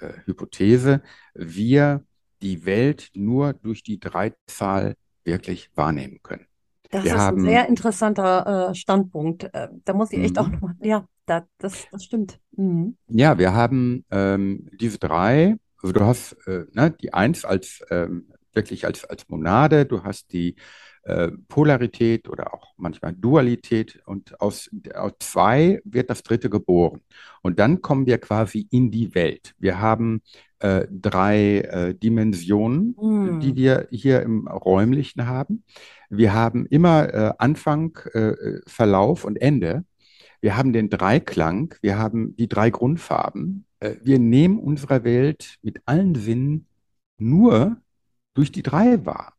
äh, 0.00 0.12
Hypothese, 0.24 1.02
wir 1.34 2.04
die 2.42 2.64
Welt 2.66 3.10
nur 3.14 3.52
durch 3.54 3.82
die 3.82 3.98
Dreizahl 4.00 4.94
wirklich 5.24 5.70
wahrnehmen 5.74 6.20
können. 6.22 6.46
Das 6.90 7.04
Wir 7.04 7.12
ist 7.12 7.18
ein 7.18 7.20
haben- 7.20 7.42
sehr 7.42 7.68
interessanter 7.68 8.70
äh, 8.70 8.74
Standpunkt. 8.74 9.44
Äh, 9.52 9.68
da 9.84 9.92
muss 9.92 10.12
ich 10.12 10.20
echt 10.20 10.36
Mhm. 10.36 10.42
auch 10.44 10.50
nochmal, 10.50 10.74
ja, 10.82 11.06
da, 11.26 11.46
das, 11.58 11.86
das 11.90 12.04
stimmt. 12.04 12.38
Mhm. 12.52 12.96
Ja, 13.08 13.38
wir 13.38 13.52
haben 13.54 14.04
ähm, 14.10 14.68
diese 14.80 14.98
drei, 14.98 15.56
also 15.82 15.92
du 15.92 16.00
hast 16.04 16.32
äh, 16.46 16.64
ne, 16.72 16.90
die 16.92 17.12
Eins 17.12 17.44
als 17.44 17.80
ähm, 17.90 18.32
wirklich 18.56 18.86
als, 18.86 19.04
als 19.04 19.28
Monade, 19.28 19.86
du 19.86 20.02
hast 20.02 20.32
die 20.32 20.56
äh, 21.04 21.30
Polarität 21.48 22.28
oder 22.28 22.52
auch 22.52 22.74
manchmal 22.76 23.12
Dualität 23.14 24.00
und 24.06 24.40
aus, 24.40 24.68
aus 24.94 25.12
zwei 25.20 25.80
wird 25.84 26.10
das 26.10 26.22
dritte 26.24 26.50
geboren. 26.50 27.00
Und 27.42 27.60
dann 27.60 27.80
kommen 27.80 28.06
wir 28.06 28.18
quasi 28.18 28.66
in 28.70 28.90
die 28.90 29.14
Welt. 29.14 29.54
Wir 29.58 29.80
haben 29.80 30.20
äh, 30.58 30.86
drei 30.90 31.58
äh, 31.60 31.94
Dimensionen, 31.94 32.96
Mhm. 33.00 33.40
die 33.40 33.54
wir 33.54 33.86
hier 33.92 34.22
im 34.22 34.48
Räumlichen 34.48 35.26
haben. 35.28 35.62
Wir 36.10 36.34
haben 36.34 36.66
immer 36.66 37.12
äh, 37.14 37.32
Anfang, 37.38 37.96
äh, 38.12 38.32
Verlauf 38.66 39.24
und 39.24 39.36
Ende. 39.40 39.84
Wir 40.40 40.56
haben 40.56 40.72
den 40.72 40.90
Dreiklang, 40.90 41.74
wir 41.82 41.98
haben 41.98 42.34
die 42.36 42.48
drei 42.48 42.70
Grundfarben. 42.70 43.64
Äh, 43.80 43.96
Wir 44.02 44.18
nehmen 44.18 44.58
unsere 44.58 45.04
Welt 45.04 45.56
mit 45.62 45.80
allen 45.86 46.14
Sinnen 46.14 46.66
nur 47.18 47.76
durch 48.36 48.52
die 48.52 48.62
drei 48.62 49.04
wahr. 49.04 49.32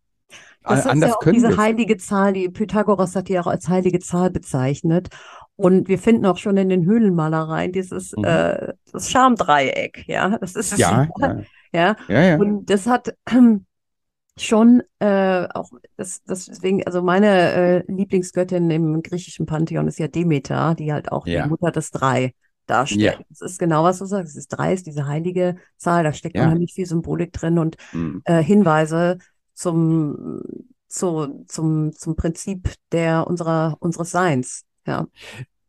Das 0.63 0.79
ist 0.79 0.87
Anders 0.87 1.11
ja 1.11 1.15
auch 1.15 1.23
diese 1.23 1.55
heilige 1.55 1.97
Zahl, 1.97 2.33
die 2.33 2.49
Pythagoras 2.49 3.15
hat 3.15 3.29
die 3.29 3.39
auch 3.39 3.47
als 3.47 3.69
heilige 3.69 3.99
Zahl 3.99 4.29
bezeichnet. 4.31 5.07
Und 5.55 5.87
wir 5.87 5.97
finden 5.97 6.25
auch 6.25 6.37
schon 6.37 6.57
in 6.57 6.69
den 6.69 6.85
Höhlenmalereien 6.85 7.71
dieses 7.71 8.13
Mhm. 8.15 8.25
äh, 8.25 8.73
das 8.91 9.09
Schamdreieck, 9.09 10.03
ja. 10.07 10.37
Das 10.37 10.55
ist 10.55 10.77
Ja, 10.77 11.07
ja, 11.17 11.35
ja. 11.71 11.95
ja, 12.07 12.21
ja. 12.21 12.37
Und 12.37 12.69
das 12.69 12.85
hat 12.85 13.15
ähm, 13.31 13.65
schon 14.37 14.83
äh, 14.99 15.47
auch 15.53 15.71
das, 15.95 16.21
das 16.25 16.45
deswegen, 16.45 16.85
also 16.85 17.01
meine 17.01 17.83
äh, 17.87 17.91
Lieblingsgöttin 17.91 18.69
im 18.69 19.01
griechischen 19.01 19.45
Pantheon 19.45 19.87
ist 19.87 19.99
ja 19.99 20.07
Demeter, 20.07 20.75
die 20.75 20.91
halt 20.93 21.11
auch 21.11 21.25
die 21.25 21.41
Mutter 21.49 21.71
des 21.71 21.91
Drei 21.91 22.33
darstellt. 22.69 23.19
Ja. 23.19 23.25
Das 23.29 23.41
ist 23.41 23.59
genau, 23.59 23.83
was 23.83 23.99
du 23.99 24.05
sagst. 24.05 24.31
Es 24.31 24.37
ist 24.37 24.49
drei, 24.49 24.73
ist 24.73 24.85
diese 24.87 25.07
heilige 25.07 25.57
Zahl, 25.77 26.03
da 26.03 26.13
steckt 26.13 26.35
Ja. 26.35 26.43
unheimlich 26.45 26.73
viel 26.73 26.85
Symbolik 26.85 27.33
drin 27.33 27.57
und 27.59 27.77
Hm. 27.91 28.21
äh, 28.25 28.43
Hinweise 28.43 29.17
zum, 29.53 30.41
zu, 30.87 31.43
zum, 31.47 31.91
zum 31.93 32.15
Prinzip 32.15 32.73
der 32.91 33.27
unserer, 33.27 33.77
unseres 33.79 34.11
Seins. 34.11 34.63
Ja. 34.85 35.07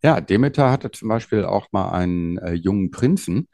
Ja, 0.02 0.20
Demeter 0.20 0.70
hatte 0.70 0.90
zum 0.92 1.08
Beispiel 1.08 1.44
auch 1.44 1.68
mal 1.72 1.90
einen 1.90 2.38
äh, 2.38 2.52
jungen 2.52 2.90
Prinzen, 2.92 3.48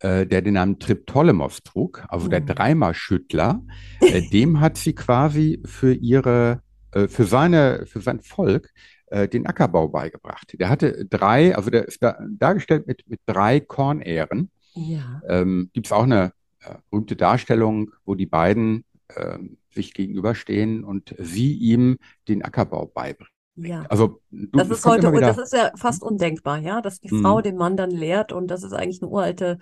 äh, 0.00 0.26
der 0.26 0.42
den 0.42 0.54
Namen 0.54 0.78
Triptolemos 0.78 1.62
trug, 1.62 2.04
also 2.08 2.28
der 2.28 2.40
Mhm. 2.42 2.46
Dreimalschüttler. 2.46 3.62
Äh, 4.00 4.28
dem 4.28 4.60
hat 4.60 4.76
sie 4.76 4.94
quasi 4.94 5.62
für 5.64 5.94
ihre, 5.94 6.60
äh, 6.92 7.08
für 7.08 7.24
seine, 7.24 7.86
für 7.86 8.00
sein 8.02 8.20
Volk 8.20 8.70
äh, 9.06 9.28
den 9.28 9.46
Ackerbau 9.46 9.88
beigebracht. 9.88 10.54
Der 10.58 10.68
hatte 10.68 11.04
drei, 11.06 11.54
also 11.56 11.70
der 11.70 11.86
ist 11.86 12.02
da, 12.02 12.18
dargestellt 12.28 12.86
mit, 12.86 13.08
mit 13.08 13.20
drei 13.26 13.60
Kornähren. 13.60 14.50
Ja. 14.74 15.20
Ähm, 15.28 15.70
Gibt 15.72 15.86
es 15.86 15.92
auch 15.92 16.02
eine 16.04 16.32
äh, 16.60 16.74
berühmte 16.90 17.16
Darstellung, 17.16 17.92
wo 18.04 18.14
die 18.14 18.26
beiden 18.26 18.84
ähm, 19.16 19.58
sich 19.72 19.94
gegenüberstehen 19.94 20.84
und 20.84 21.14
sie 21.18 21.52
ihm 21.54 21.98
den 22.28 22.42
Ackerbau 22.44 22.86
beibringt. 22.86 23.30
Ja. 23.56 23.84
Also 23.88 24.20
du, 24.30 24.48
Das 24.58 24.68
ist 24.68 24.84
heute, 24.84 25.12
wieder. 25.12 25.28
das 25.28 25.38
ist 25.38 25.52
ja 25.52 25.70
fast 25.76 26.02
undenkbar, 26.02 26.58
ja, 26.58 26.80
dass 26.82 27.00
die 27.00 27.12
Mhm. 27.12 27.22
Frau 27.22 27.40
den 27.40 27.56
Mann 27.56 27.76
dann 27.76 27.90
lehrt 27.90 28.32
und 28.32 28.48
das 28.48 28.62
ist 28.62 28.72
eigentlich 28.72 29.00
eine 29.00 29.10
uralte 29.10 29.58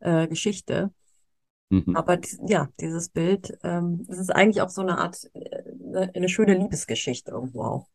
äh, 0.00 0.26
Geschichte. 0.28 0.92
Mhm. 1.70 1.96
Aber 1.96 2.18
ja, 2.46 2.68
dieses 2.80 3.08
Bild, 3.10 3.58
ähm, 3.62 4.04
das 4.06 4.18
ist 4.18 4.30
eigentlich 4.30 4.62
auch 4.62 4.70
so 4.70 4.80
eine 4.80 4.98
Art, 4.98 5.28
äh, 5.34 6.08
eine 6.14 6.28
schöne 6.28 6.54
Liebesgeschichte 6.54 7.32
irgendwo 7.32 7.64
auch. 7.64 7.88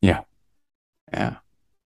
Ja. 0.00 0.24
Ja. 1.16 1.42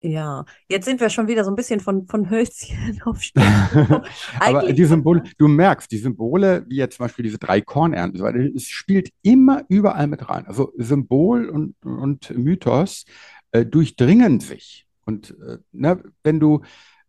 Ja, 0.02 0.44
jetzt 0.68 0.84
sind 0.84 1.00
wir 1.00 1.10
schon 1.10 1.26
wieder 1.26 1.42
so 1.42 1.50
ein 1.50 1.56
bisschen 1.56 1.80
von, 1.80 2.06
von 2.06 2.30
Hölzchen 2.30 3.00
auf 3.04 3.20
Stöckchen. 3.22 4.02
Aber 4.38 4.72
die 4.72 4.84
Symbole, 4.84 5.22
du 5.38 5.48
merkst, 5.48 5.90
die 5.90 5.98
Symbole, 5.98 6.64
wie 6.68 6.76
jetzt 6.76 6.96
zum 6.96 7.04
Beispiel 7.04 7.24
diese 7.24 7.38
drei 7.38 7.60
Kornernten, 7.60 8.18
so 8.18 8.26
es 8.26 8.68
spielt 8.68 9.10
immer 9.22 9.64
überall 9.68 10.06
mit 10.06 10.28
rein. 10.28 10.46
Also 10.46 10.72
Symbol 10.76 11.48
und, 11.48 11.74
und 11.82 12.30
Mythos 12.36 13.04
äh, 13.50 13.64
durchdringen 13.64 14.38
sich. 14.40 14.86
Und 15.06 15.36
äh, 15.40 15.58
ne, 15.72 16.02
wenn 16.22 16.40
du 16.40 16.62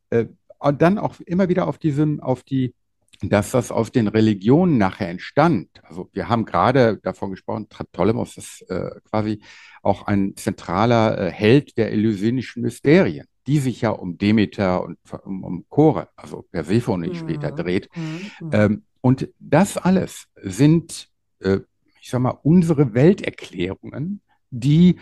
äh, 0.10 0.26
und 0.60 0.82
dann 0.82 0.98
auch 0.98 1.20
immer 1.26 1.50
wieder 1.50 1.68
auf 1.68 1.78
diesem, 1.78 2.20
auf 2.20 2.44
die 2.44 2.74
dass 3.22 3.52
das 3.52 3.72
aus 3.72 3.92
den 3.92 4.08
Religionen 4.08 4.78
nachher 4.78 5.10
entstand. 5.10 5.70
Also 5.84 6.10
wir 6.14 6.30
haben 6.30 6.46
gerade 6.46 6.98
davon 6.98 7.32
gesprochen, 7.32 7.68
Ptolemus 7.68 8.38
ist 8.38 8.62
äh, 8.70 8.92
quasi 9.10 9.42
auch 9.82 10.06
ein 10.06 10.36
zentraler 10.36 11.18
äh, 11.18 11.32
Held 11.32 11.78
der 11.78 11.92
eleusинischen 11.92 12.62
Mysterien, 12.62 13.26
die 13.48 13.60
sich 13.60 13.82
ja 13.82 13.90
um 13.90 14.18
Demeter 14.18 14.84
und 14.84 14.98
um, 15.24 15.44
um 15.44 15.66
Chore, 15.70 16.10
also 16.16 16.44
Persephone 16.52 17.10
mhm. 17.10 17.16
später 17.16 17.52
dreht. 17.52 17.90
Mhm. 17.96 18.50
Ähm, 18.52 18.84
und 19.02 19.30
das 19.40 19.78
alles 19.78 20.28
sind, 20.42 21.10
äh, 21.40 21.60
ich 22.02 22.10
sag 22.10 22.20
mal, 22.20 22.38
unsere 22.44 22.94
Welterklärungen, 22.94 24.22
die 24.52 25.00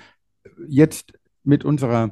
jetzt 0.67 1.13
mit 1.43 1.65
unserer 1.65 2.11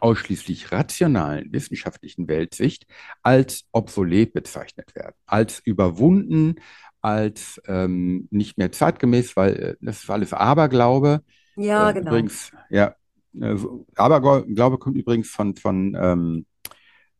ausschließlich 0.00 0.72
rationalen 0.72 1.52
wissenschaftlichen 1.52 2.28
Weltsicht 2.28 2.86
als 3.22 3.64
obsolet 3.72 4.32
bezeichnet 4.32 4.94
werden, 4.94 5.14
als 5.26 5.60
überwunden, 5.60 6.56
als 7.00 7.60
ähm, 7.66 8.28
nicht 8.30 8.58
mehr 8.58 8.72
zeitgemäß, 8.72 9.36
weil 9.36 9.54
äh, 9.54 9.76
das 9.80 10.02
ist 10.02 10.10
alles 10.10 10.32
Aberglaube. 10.32 11.22
Ja, 11.56 11.90
äh, 11.90 11.94
genau. 11.94 12.10
Übrigens, 12.10 12.52
ja, 12.70 12.94
äh, 13.40 13.56
Aberglaube 13.96 14.78
kommt 14.78 14.96
übrigens 14.96 15.30
von, 15.30 15.56
von, 15.56 15.96
ähm, 16.00 16.46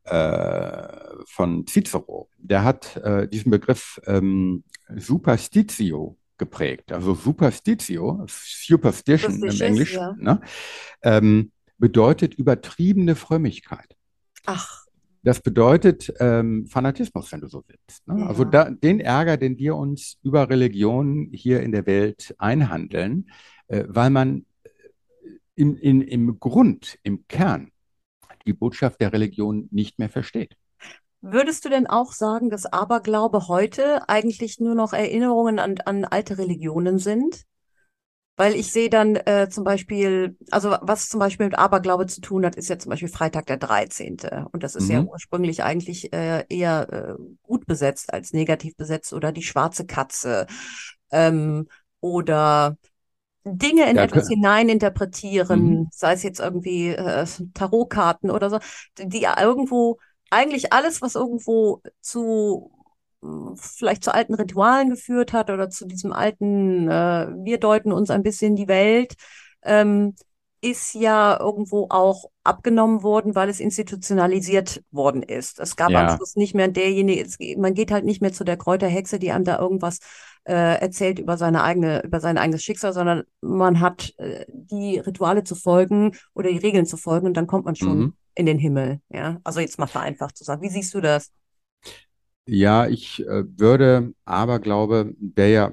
äh, 0.04 0.88
von 1.26 1.66
Cicero. 1.66 2.28
Der 2.38 2.64
hat 2.64 2.96
äh, 2.96 3.28
diesen 3.28 3.50
Begriff 3.50 4.00
ähm, 4.06 4.64
Superstitio 4.96 6.16
geprägt. 6.38 6.92
Also 6.92 7.14
Superstitio, 7.14 8.24
Superstition 8.28 9.42
im 9.42 9.60
Englisch, 9.60 9.94
ja. 9.94 10.14
ne? 10.18 10.40
ähm, 11.02 11.52
bedeutet 11.78 12.34
übertriebene 12.34 13.14
Frömmigkeit. 13.14 13.96
Ach. 14.46 14.84
Das 15.22 15.40
bedeutet 15.40 16.12
ähm, 16.20 16.66
Fanatismus, 16.68 17.32
wenn 17.32 17.40
du 17.40 17.48
so 17.48 17.64
willst. 17.66 18.06
Ne? 18.06 18.20
Ja. 18.20 18.26
Also 18.26 18.44
da, 18.44 18.70
den 18.70 19.00
Ärger, 19.00 19.36
den 19.36 19.58
wir 19.58 19.76
uns 19.76 20.18
über 20.22 20.48
Religion 20.48 21.30
hier 21.32 21.60
in 21.60 21.72
der 21.72 21.86
Welt 21.86 22.34
einhandeln, 22.38 23.30
äh, 23.66 23.84
weil 23.88 24.10
man 24.10 24.46
äh, 24.62 24.70
in, 25.54 25.76
in, 25.76 26.02
im 26.02 26.38
Grund, 26.38 26.98
im 27.02 27.26
Kern, 27.26 27.72
die 28.46 28.52
Botschaft 28.52 29.00
der 29.00 29.12
Religion 29.12 29.68
nicht 29.70 29.98
mehr 29.98 30.08
versteht. 30.08 30.56
Würdest 31.20 31.64
du 31.64 31.68
denn 31.68 31.88
auch 31.88 32.12
sagen, 32.12 32.48
dass 32.48 32.64
Aberglaube 32.64 33.48
heute 33.48 34.08
eigentlich 34.08 34.60
nur 34.60 34.76
noch 34.76 34.92
Erinnerungen 34.92 35.58
an, 35.58 35.74
an 35.84 36.04
alte 36.04 36.38
Religionen 36.38 36.98
sind? 36.98 37.42
Weil 38.38 38.54
ich 38.54 38.70
sehe 38.70 38.88
dann 38.88 39.16
äh, 39.16 39.48
zum 39.50 39.64
Beispiel, 39.64 40.36
also 40.52 40.76
was 40.80 41.08
zum 41.08 41.18
Beispiel 41.18 41.46
mit 41.46 41.58
Aberglaube 41.58 42.06
zu 42.06 42.20
tun 42.20 42.46
hat, 42.46 42.54
ist 42.54 42.68
ja 42.68 42.78
zum 42.78 42.90
Beispiel 42.90 43.08
Freitag 43.08 43.46
der 43.46 43.56
13. 43.56 44.18
Und 44.52 44.62
das 44.62 44.76
ist 44.76 44.84
mhm. 44.84 44.90
ja 44.92 45.00
ursprünglich 45.02 45.64
eigentlich 45.64 46.12
äh, 46.12 46.44
eher 46.48 46.88
äh, 46.92 47.22
gut 47.42 47.66
besetzt 47.66 48.14
als 48.14 48.32
negativ 48.32 48.76
besetzt 48.76 49.12
oder 49.12 49.32
die 49.32 49.42
schwarze 49.42 49.86
Katze 49.86 50.46
ähm, 51.10 51.66
oder 52.00 52.76
Dinge 53.42 53.90
in 53.90 53.96
ja, 53.96 54.04
etwas 54.04 54.28
hineininterpretieren, 54.28 55.80
mhm. 55.80 55.88
sei 55.90 56.12
es 56.12 56.22
jetzt 56.22 56.38
irgendwie 56.38 56.90
äh, 56.90 57.26
Tarotkarten 57.54 58.30
oder 58.30 58.50
so, 58.50 58.60
die 58.98 59.26
irgendwo 59.36 59.98
eigentlich 60.30 60.72
alles, 60.72 61.02
was 61.02 61.16
irgendwo 61.16 61.82
zu 62.00 62.70
vielleicht 63.56 64.04
zu 64.04 64.14
alten 64.14 64.34
Ritualen 64.34 64.90
geführt 64.90 65.32
hat 65.32 65.50
oder 65.50 65.70
zu 65.70 65.86
diesem 65.86 66.12
alten, 66.12 66.88
äh, 66.88 67.28
wir 67.44 67.58
deuten 67.58 67.92
uns 67.92 68.10
ein 68.10 68.22
bisschen 68.22 68.56
die 68.56 68.68
Welt, 68.68 69.14
ähm, 69.62 70.14
ist 70.60 70.94
ja 70.94 71.38
irgendwo 71.38 71.86
auch 71.88 72.30
abgenommen 72.42 73.02
worden, 73.02 73.34
weil 73.34 73.48
es 73.48 73.60
institutionalisiert 73.60 74.82
worden 74.90 75.22
ist. 75.22 75.60
Es 75.60 75.76
gab 75.76 75.90
ja. 75.90 76.06
am 76.06 76.16
Schluss 76.16 76.34
nicht 76.34 76.54
mehr 76.54 76.68
derjenige, 76.68 77.22
es, 77.22 77.36
man 77.56 77.74
geht 77.74 77.92
halt 77.92 78.04
nicht 78.04 78.20
mehr 78.20 78.32
zu 78.32 78.44
der 78.44 78.56
Kräuterhexe, 78.56 79.18
die 79.18 79.30
einem 79.30 79.44
da 79.44 79.58
irgendwas 79.58 79.98
äh, 80.44 80.80
erzählt 80.80 81.20
über 81.20 81.36
seine 81.36 81.62
eigene, 81.62 82.02
über 82.02 82.18
sein 82.20 82.38
eigenes 82.38 82.64
Schicksal, 82.64 82.92
sondern 82.92 83.22
man 83.40 83.80
hat 83.80 84.14
äh, 84.18 84.46
die 84.48 84.98
Rituale 84.98 85.44
zu 85.44 85.54
folgen 85.54 86.16
oder 86.34 86.50
die 86.50 86.58
Regeln 86.58 86.86
zu 86.86 86.96
folgen 86.96 87.26
und 87.26 87.36
dann 87.36 87.46
kommt 87.46 87.64
man 87.64 87.76
schon 87.76 87.98
mhm. 87.98 88.14
in 88.34 88.46
den 88.46 88.58
Himmel. 88.58 89.00
Ja, 89.10 89.38
also 89.44 89.60
jetzt 89.60 89.78
mal 89.78 89.86
vereinfacht 89.86 90.36
zu 90.36 90.44
sagen. 90.44 90.62
Wie 90.62 90.70
siehst 90.70 90.92
du 90.94 91.00
das? 91.00 91.30
Ja, 92.50 92.86
ich 92.86 93.20
äh, 93.26 93.44
würde 93.58 94.14
Aberglaube, 94.24 95.14
der 95.18 95.48
ja 95.48 95.72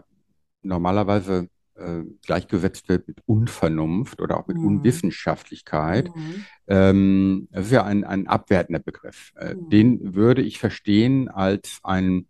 normalerweise 0.62 1.48
äh, 1.76 2.02
gleichgesetzt 2.26 2.90
wird 2.90 3.08
mit 3.08 3.20
Unvernunft 3.26 4.22
oder 4.22 4.38
auch 4.38 4.48
mit 4.48 4.58
mhm. 4.58 4.66
Unwissenschaftlichkeit, 4.68 6.14
mhm. 6.14 6.46
ähm, 6.68 7.48
das 7.52 7.68
ist 7.68 7.72
ja 7.72 7.86
ein, 7.86 8.04
ein 8.04 8.28
abwertender 8.28 8.80
Begriff. 8.80 9.32
Äh, 9.38 9.54
mhm. 9.54 9.70
Den 9.70 10.16
würde 10.16 10.42
ich 10.42 10.60
verstehen 10.60 11.30
als 11.30 11.80
ein, 11.84 12.28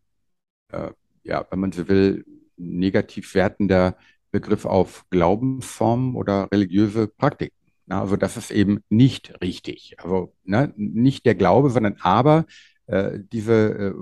äh, 0.71 0.91
ja, 1.23 1.43
wenn 1.49 1.59
man 1.59 1.71
so 1.71 1.87
will, 1.87 2.23
negativ 2.55 3.33
wertender 3.33 3.97
Begriff 4.29 4.65
auf 4.65 5.05
Glaubensformen 5.09 6.15
oder 6.15 6.49
religiöse 6.51 7.07
Praktiken. 7.07 7.55
Na, 7.87 8.01
also 8.01 8.15
das 8.15 8.37
ist 8.37 8.51
eben 8.51 8.83
nicht 8.89 9.41
richtig. 9.41 9.95
Also 9.97 10.35
ne, 10.43 10.71
nicht 10.77 11.25
der 11.25 11.33
Glaube, 11.33 11.71
sondern 11.71 11.97
aber 12.01 12.45
äh, 12.87 13.19
diese, 13.31 13.95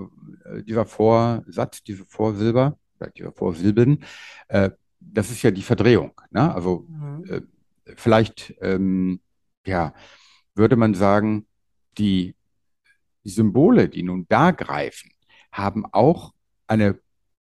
äh, 0.45 0.63
dieser 0.63 0.85
Vorsatz, 0.85 1.83
diese 1.83 2.05
Vorsilber, 2.05 2.77
dieser 3.15 3.31
Vorsilben, 3.31 4.03
äh, 4.47 4.71
das 4.99 5.29
ist 5.31 5.41
ja 5.43 5.51
die 5.51 5.61
Verdrehung. 5.61 6.13
Ne? 6.31 6.53
Also 6.53 6.85
mhm. 6.87 7.23
Äh, 7.29 7.41
vielleicht, 7.95 8.55
ähm, 8.61 9.19
ja, 9.65 9.93
würde 10.55 10.75
man 10.75 10.93
sagen, 10.93 11.45
die, 11.97 12.35
die 13.23 13.29
Symbole, 13.29 13.89
die 13.89 14.03
nun 14.03 14.25
da 14.29 14.51
greifen, 14.51 15.11
haben 15.51 15.85
auch 15.91 16.33
eine 16.67 16.99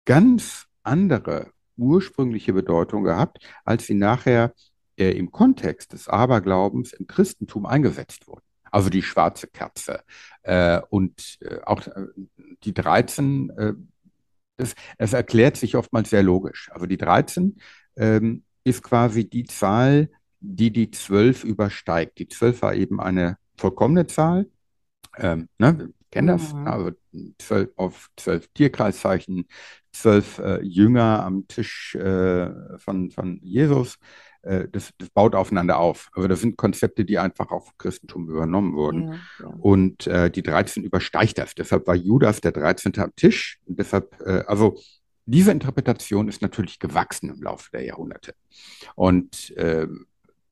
ganz 0.04 0.66
andere 0.82 1.52
ursprüngliche 1.76 2.52
Bedeutung 2.52 3.04
gehabt, 3.04 3.38
als 3.64 3.86
sie 3.86 3.94
nachher 3.94 4.54
äh, 4.96 5.10
im 5.10 5.30
Kontext 5.30 5.92
des 5.92 6.08
Aberglaubens 6.08 6.92
im 6.92 7.06
Christentum 7.06 7.66
eingesetzt 7.66 8.26
wurden 8.26 8.45
also 8.76 8.90
die 8.90 9.02
schwarze 9.02 9.46
Kerze. 9.46 10.02
Äh, 10.42 10.82
und 10.90 11.38
äh, 11.40 11.60
auch 11.64 11.86
äh, 11.86 12.08
die 12.62 12.74
13, 12.74 13.50
äh, 13.56 13.72
das, 14.58 14.74
es 14.98 15.14
erklärt 15.14 15.56
sich 15.56 15.76
oftmals 15.76 16.10
sehr 16.10 16.22
logisch. 16.22 16.70
Also 16.74 16.84
die 16.84 16.98
13 16.98 17.56
ähm, 17.96 18.44
ist 18.64 18.82
quasi 18.82 19.30
die 19.30 19.44
Zahl, 19.44 20.10
die 20.40 20.70
die 20.70 20.90
12 20.90 21.44
übersteigt. 21.44 22.18
Die 22.18 22.28
12 22.28 22.60
war 22.60 22.74
eben 22.74 23.00
eine 23.00 23.38
vollkommene 23.56 24.08
Zahl. 24.08 24.46
Ähm, 25.16 25.48
ne, 25.56 25.78
wir 25.78 25.88
kennen 26.10 26.28
das. 26.28 26.52
Mhm. 26.52 26.66
Also 26.66 26.90
12 27.38 27.70
auf 27.76 28.10
12 28.16 28.48
Tierkreiszeichen, 28.48 29.48
12 29.92 30.38
äh, 30.38 30.62
Jünger 30.62 31.24
am 31.24 31.48
Tisch 31.48 31.94
äh, 31.94 32.50
von, 32.76 33.10
von 33.10 33.40
Jesus 33.42 33.98
das, 34.70 34.92
das, 34.98 35.10
baut 35.10 35.34
aufeinander 35.34 35.78
auf. 35.78 36.08
Also 36.14 36.28
das 36.28 36.40
sind 36.40 36.56
Konzepte, 36.56 37.04
die 37.04 37.18
einfach 37.18 37.50
auf 37.50 37.76
Christentum 37.78 38.28
übernommen 38.28 38.74
wurden. 38.74 39.08
Ja, 39.08 39.18
ja. 39.40 39.46
Und 39.58 40.06
äh, 40.06 40.30
die 40.30 40.42
13 40.42 40.84
übersteigt 40.84 41.38
das. 41.38 41.54
Deshalb 41.54 41.86
war 41.86 41.94
Judas 41.94 42.40
der 42.40 42.52
13. 42.52 42.98
am 42.98 43.14
Tisch. 43.16 43.58
Und 43.66 43.78
deshalb, 43.78 44.20
äh, 44.20 44.44
also 44.46 44.78
diese 45.26 45.50
Interpretation 45.50 46.28
ist 46.28 46.40
natürlich 46.40 46.78
gewachsen 46.78 47.30
im 47.30 47.42
Laufe 47.42 47.70
der 47.72 47.84
Jahrhunderte. 47.84 48.34
Und 48.94 49.50
äh, 49.56 49.88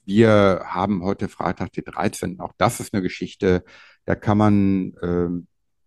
wir 0.04 0.62
haben 0.66 1.02
heute 1.02 1.28
Freitag 1.28 1.72
die 1.72 1.84
13. 1.84 2.40
Auch 2.40 2.52
das 2.58 2.80
ist 2.80 2.92
eine 2.92 3.02
Geschichte, 3.02 3.64
da 4.04 4.14
kann 4.14 4.36
man 4.36 4.94
äh, 5.00 5.28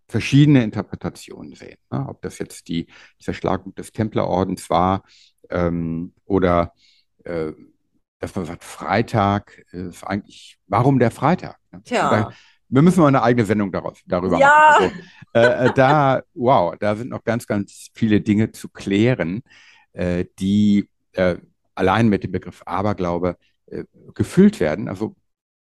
verschiedene 0.07 0.63
Interpretationen 0.63 1.53
sehen. 1.53 1.77
Ne? 1.91 2.05
Ob 2.07 2.21
das 2.21 2.39
jetzt 2.39 2.67
die 2.69 2.87
Zerschlagung 3.19 3.75
des 3.75 3.91
Templerordens 3.91 4.69
war 4.69 5.03
ähm, 5.49 6.13
oder 6.25 6.73
äh, 7.25 7.51
dass 8.19 8.35
man 8.35 8.45
sagt, 8.45 8.63
Freitag 8.63 9.63
ist 9.71 10.03
eigentlich, 10.03 10.57
warum 10.67 10.99
der 10.99 11.11
Freitag? 11.11 11.57
Tja. 11.83 12.31
Wir 12.69 12.81
müssen 12.81 12.99
mal 12.99 13.07
eine 13.07 13.21
eigene 13.21 13.45
Sendung 13.45 13.71
daraus, 13.71 13.99
darüber 14.05 14.37
ja. 14.39 14.77
machen. 14.79 14.91
Also, 15.33 15.49
äh, 15.49 15.65
äh, 15.67 15.73
da, 15.73 16.21
wow, 16.33 16.75
da 16.77 16.95
sind 16.95 17.09
noch 17.09 17.23
ganz, 17.23 17.47
ganz 17.47 17.89
viele 17.93 18.19
Dinge 18.19 18.51
zu 18.51 18.67
klären, 18.67 19.41
äh, 19.93 20.25
die 20.39 20.89
äh, 21.13 21.37
allein 21.75 22.09
mit 22.09 22.23
dem 22.23 22.31
Begriff 22.31 22.63
Aberglaube 22.65 23.37
äh, 23.67 23.85
gefüllt 24.13 24.59
werden. 24.59 24.89
Also, 24.89 25.15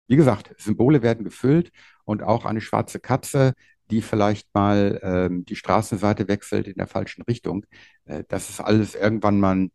wie 0.07 0.17
gesagt, 0.17 0.53
Symbole 0.57 1.01
werden 1.01 1.23
gefüllt 1.23 1.71
und 2.03 2.23
auch 2.23 2.43
eine 2.43 2.61
schwarze 2.61 2.99
Katze, 2.99 3.53
die 3.89 4.01
vielleicht 4.01 4.53
mal 4.53 4.99
ähm, 5.01 5.45
die 5.45 5.55
Straßenseite 5.55 6.27
wechselt 6.27 6.67
in 6.67 6.75
der 6.75 6.87
falschen 6.87 7.21
Richtung. 7.21 7.65
Äh, 8.05 8.23
das 8.27 8.49
ist 8.49 8.59
alles 8.59 8.95
irgendwann 8.95 9.39
mal 9.39 9.69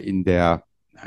in 0.00 0.24
der 0.24 0.65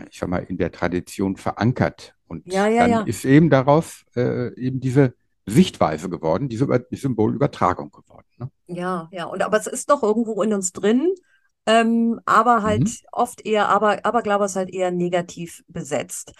ich 0.09 0.19
sag 0.19 0.29
mal, 0.29 0.43
in 0.43 0.57
der 0.57 0.71
Tradition 0.71 1.35
verankert. 1.35 2.15
Und 2.27 2.45
ja, 2.51 2.67
ja, 2.67 2.81
dann 2.81 2.91
ja. 2.91 3.01
ist 3.01 3.25
eben 3.25 3.49
daraus 3.49 4.05
äh, 4.15 4.53
eben 4.55 4.79
diese 4.79 5.13
Sichtweise 5.45 6.09
geworden, 6.09 6.47
diese 6.47 6.65
Über 6.65 6.79
Symbolübertragung 6.91 7.91
geworden. 7.91 8.27
Ne? 8.37 8.51
Ja, 8.67 9.09
ja, 9.11 9.25
und 9.25 9.41
aber 9.41 9.57
es 9.57 9.67
ist 9.67 9.89
doch 9.89 10.03
irgendwo 10.03 10.41
in 10.43 10.53
uns 10.53 10.71
drin, 10.71 11.13
ähm, 11.65 12.19
aber 12.25 12.63
halt 12.63 12.81
mhm. 12.81 12.95
oft 13.11 13.45
eher, 13.45 13.69
aber, 13.69 14.05
aber 14.05 14.21
glaube 14.21 14.45
ich, 14.45 14.55
halt 14.55 14.69
eher 14.69 14.91
negativ 14.91 15.63
besetzt. 15.67 16.33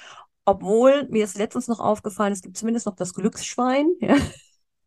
Obwohl 0.46 1.08
mir 1.10 1.24
ist 1.24 1.38
letztens 1.38 1.68
noch 1.68 1.80
aufgefallen, 1.80 2.34
es 2.34 2.42
gibt 2.42 2.58
zumindest 2.58 2.86
noch 2.86 2.96
das 2.96 3.14
Glücksschwein. 3.14 3.92
Ja? 4.00 4.16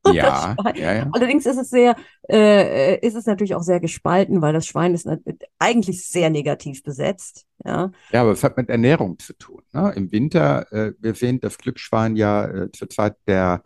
Ja, 0.13 0.57
ja, 0.75 0.95
ja. 0.95 1.11
Allerdings 1.13 1.47
ist 1.47 1.59
es 1.59 1.71
sehr, 1.71 1.95
äh, 2.29 2.99
ist 3.07 3.15
es 3.15 3.27
natürlich 3.27 3.55
auch 3.55 3.63
sehr 3.63 3.81
gespalten, 3.81 4.43
weil 4.43 4.53
das 4.53 4.67
Schwein 4.67 4.95
ist 4.95 5.09
eigentlich 5.59 6.07
sehr 6.07 6.29
negativ 6.29 6.83
besetzt. 6.83 7.47
Ja, 7.65 7.93
ja 8.11 8.23
aber 8.23 8.33
es 8.33 8.43
hat 8.43 8.57
mit 8.57 8.69
Ernährung 8.69 9.19
zu 9.19 9.33
tun. 9.35 9.63
Ne? 9.73 9.93
Im 9.95 10.11
Winter, 10.11 10.71
äh, 10.73 10.93
wir 10.99 11.15
sehen 11.15 11.41
das 11.41 11.57
Glücksschwein 11.57 12.17
ja 12.17 12.47
äh, 12.47 12.73
zur 12.73 12.91
Zeit 12.91 13.17
der, 13.27 13.63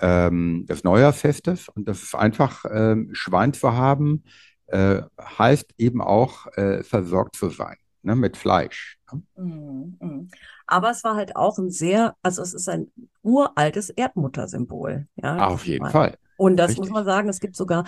ähm, 0.00 0.64
des 0.66 0.84
Neujahrsfestes 0.84 1.68
und 1.68 1.86
das 1.86 2.02
ist 2.02 2.14
einfach, 2.14 2.64
ähm, 2.72 3.10
Schwein 3.12 3.52
zu 3.52 3.72
haben, 3.72 4.24
äh, 4.66 5.02
heißt 5.20 5.74
eben 5.78 6.00
auch 6.00 6.46
äh, 6.56 6.82
versorgt 6.82 7.36
zu 7.36 7.50
sein 7.50 7.76
ne? 8.04 8.14
mit 8.14 8.36
Fleisch. 8.36 8.98
Ne? 9.12 9.22
Mhm, 9.36 9.96
mhm. 10.00 10.30
Aber 10.66 10.90
es 10.90 11.04
war 11.04 11.16
halt 11.16 11.36
auch 11.36 11.58
ein 11.58 11.70
sehr, 11.70 12.16
also 12.22 12.42
es 12.42 12.54
ist 12.54 12.68
ein 12.68 12.90
uraltes 13.22 13.90
Erdmuttersymbol. 13.90 15.06
Ja, 15.16 15.46
Auf 15.46 15.66
jeden 15.66 15.88
Fall. 15.88 16.16
Und 16.36 16.56
das 16.56 16.70
Richtig. 16.70 16.84
muss 16.84 16.90
man 16.90 17.04
sagen, 17.04 17.28
es 17.28 17.40
gibt 17.40 17.56
sogar, 17.56 17.84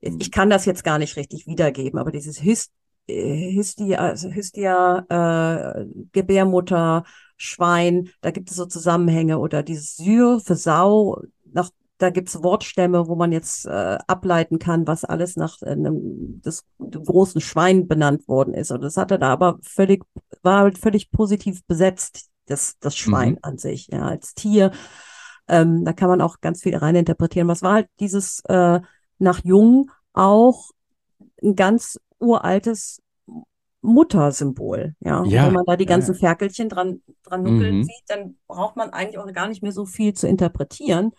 ich 0.00 0.30
kann 0.30 0.50
das 0.50 0.64
jetzt 0.66 0.84
gar 0.84 0.98
nicht 0.98 1.16
richtig 1.16 1.46
wiedergeben, 1.46 1.98
aber 1.98 2.12
dieses 2.12 2.42
äh, 2.42 3.54
Hystia, 3.54 3.98
also 3.98 4.30
Hystia 4.30 5.06
äh, 5.08 5.86
Gebärmutter, 6.12 7.04
Schwein, 7.36 8.10
da 8.20 8.30
gibt 8.30 8.50
es 8.50 8.56
so 8.56 8.66
Zusammenhänge 8.66 9.38
oder 9.38 9.62
dieses 9.62 9.96
Syr 9.96 10.40
für 10.40 10.56
Sau, 10.56 11.22
nach 11.52 11.70
da 11.98 12.10
gibt's 12.10 12.42
Wortstämme, 12.42 13.08
wo 13.08 13.14
man 13.14 13.32
jetzt 13.32 13.66
äh, 13.66 13.98
ableiten 14.06 14.58
kann, 14.58 14.86
was 14.86 15.04
alles 15.04 15.36
nach 15.36 15.62
einem 15.62 16.42
des, 16.42 16.64
dem 16.78 17.04
großen 17.04 17.40
Schwein 17.40 17.88
benannt 17.88 18.28
worden 18.28 18.54
ist. 18.54 18.70
Und 18.70 18.82
das 18.82 18.96
hatte 18.96 19.18
da 19.18 19.32
aber 19.32 19.58
völlig, 19.62 20.04
war 20.42 20.60
halt 20.60 20.78
völlig 20.78 21.10
positiv 21.10 21.64
besetzt, 21.66 22.28
das, 22.46 22.78
das 22.78 22.96
Schwein 22.96 23.32
mhm. 23.32 23.38
an 23.42 23.58
sich, 23.58 23.88
ja, 23.88 24.02
als 24.02 24.34
Tier. 24.34 24.70
Ähm, 25.48 25.84
da 25.84 25.92
kann 25.92 26.08
man 26.08 26.20
auch 26.20 26.40
ganz 26.40 26.62
viel 26.62 26.76
reininterpretieren. 26.76 27.48
Was 27.48 27.62
war 27.62 27.74
halt 27.74 27.88
dieses 28.00 28.40
äh, 28.48 28.80
nach 29.18 29.44
Jung 29.44 29.90
auch 30.12 30.70
ein 31.42 31.54
ganz 31.54 32.00
uraltes 32.18 33.02
Muttersymbol. 33.82 34.94
Ja? 35.00 35.24
ja 35.24 35.46
wenn 35.46 35.54
man 35.54 35.64
da 35.66 35.76
die 35.76 35.86
ganzen 35.86 36.14
ja. 36.14 36.18
Ferkelchen 36.18 36.68
dran, 36.68 37.02
dran 37.22 37.42
nuckeln 37.42 37.78
mhm. 37.78 37.84
sieht, 37.84 38.04
dann 38.08 38.36
braucht 38.46 38.76
man 38.76 38.90
eigentlich 38.90 39.18
auch 39.18 39.32
gar 39.32 39.48
nicht 39.48 39.62
mehr 39.62 39.72
so 39.72 39.86
viel 39.86 40.14
zu 40.14 40.26
interpretieren 40.26 41.12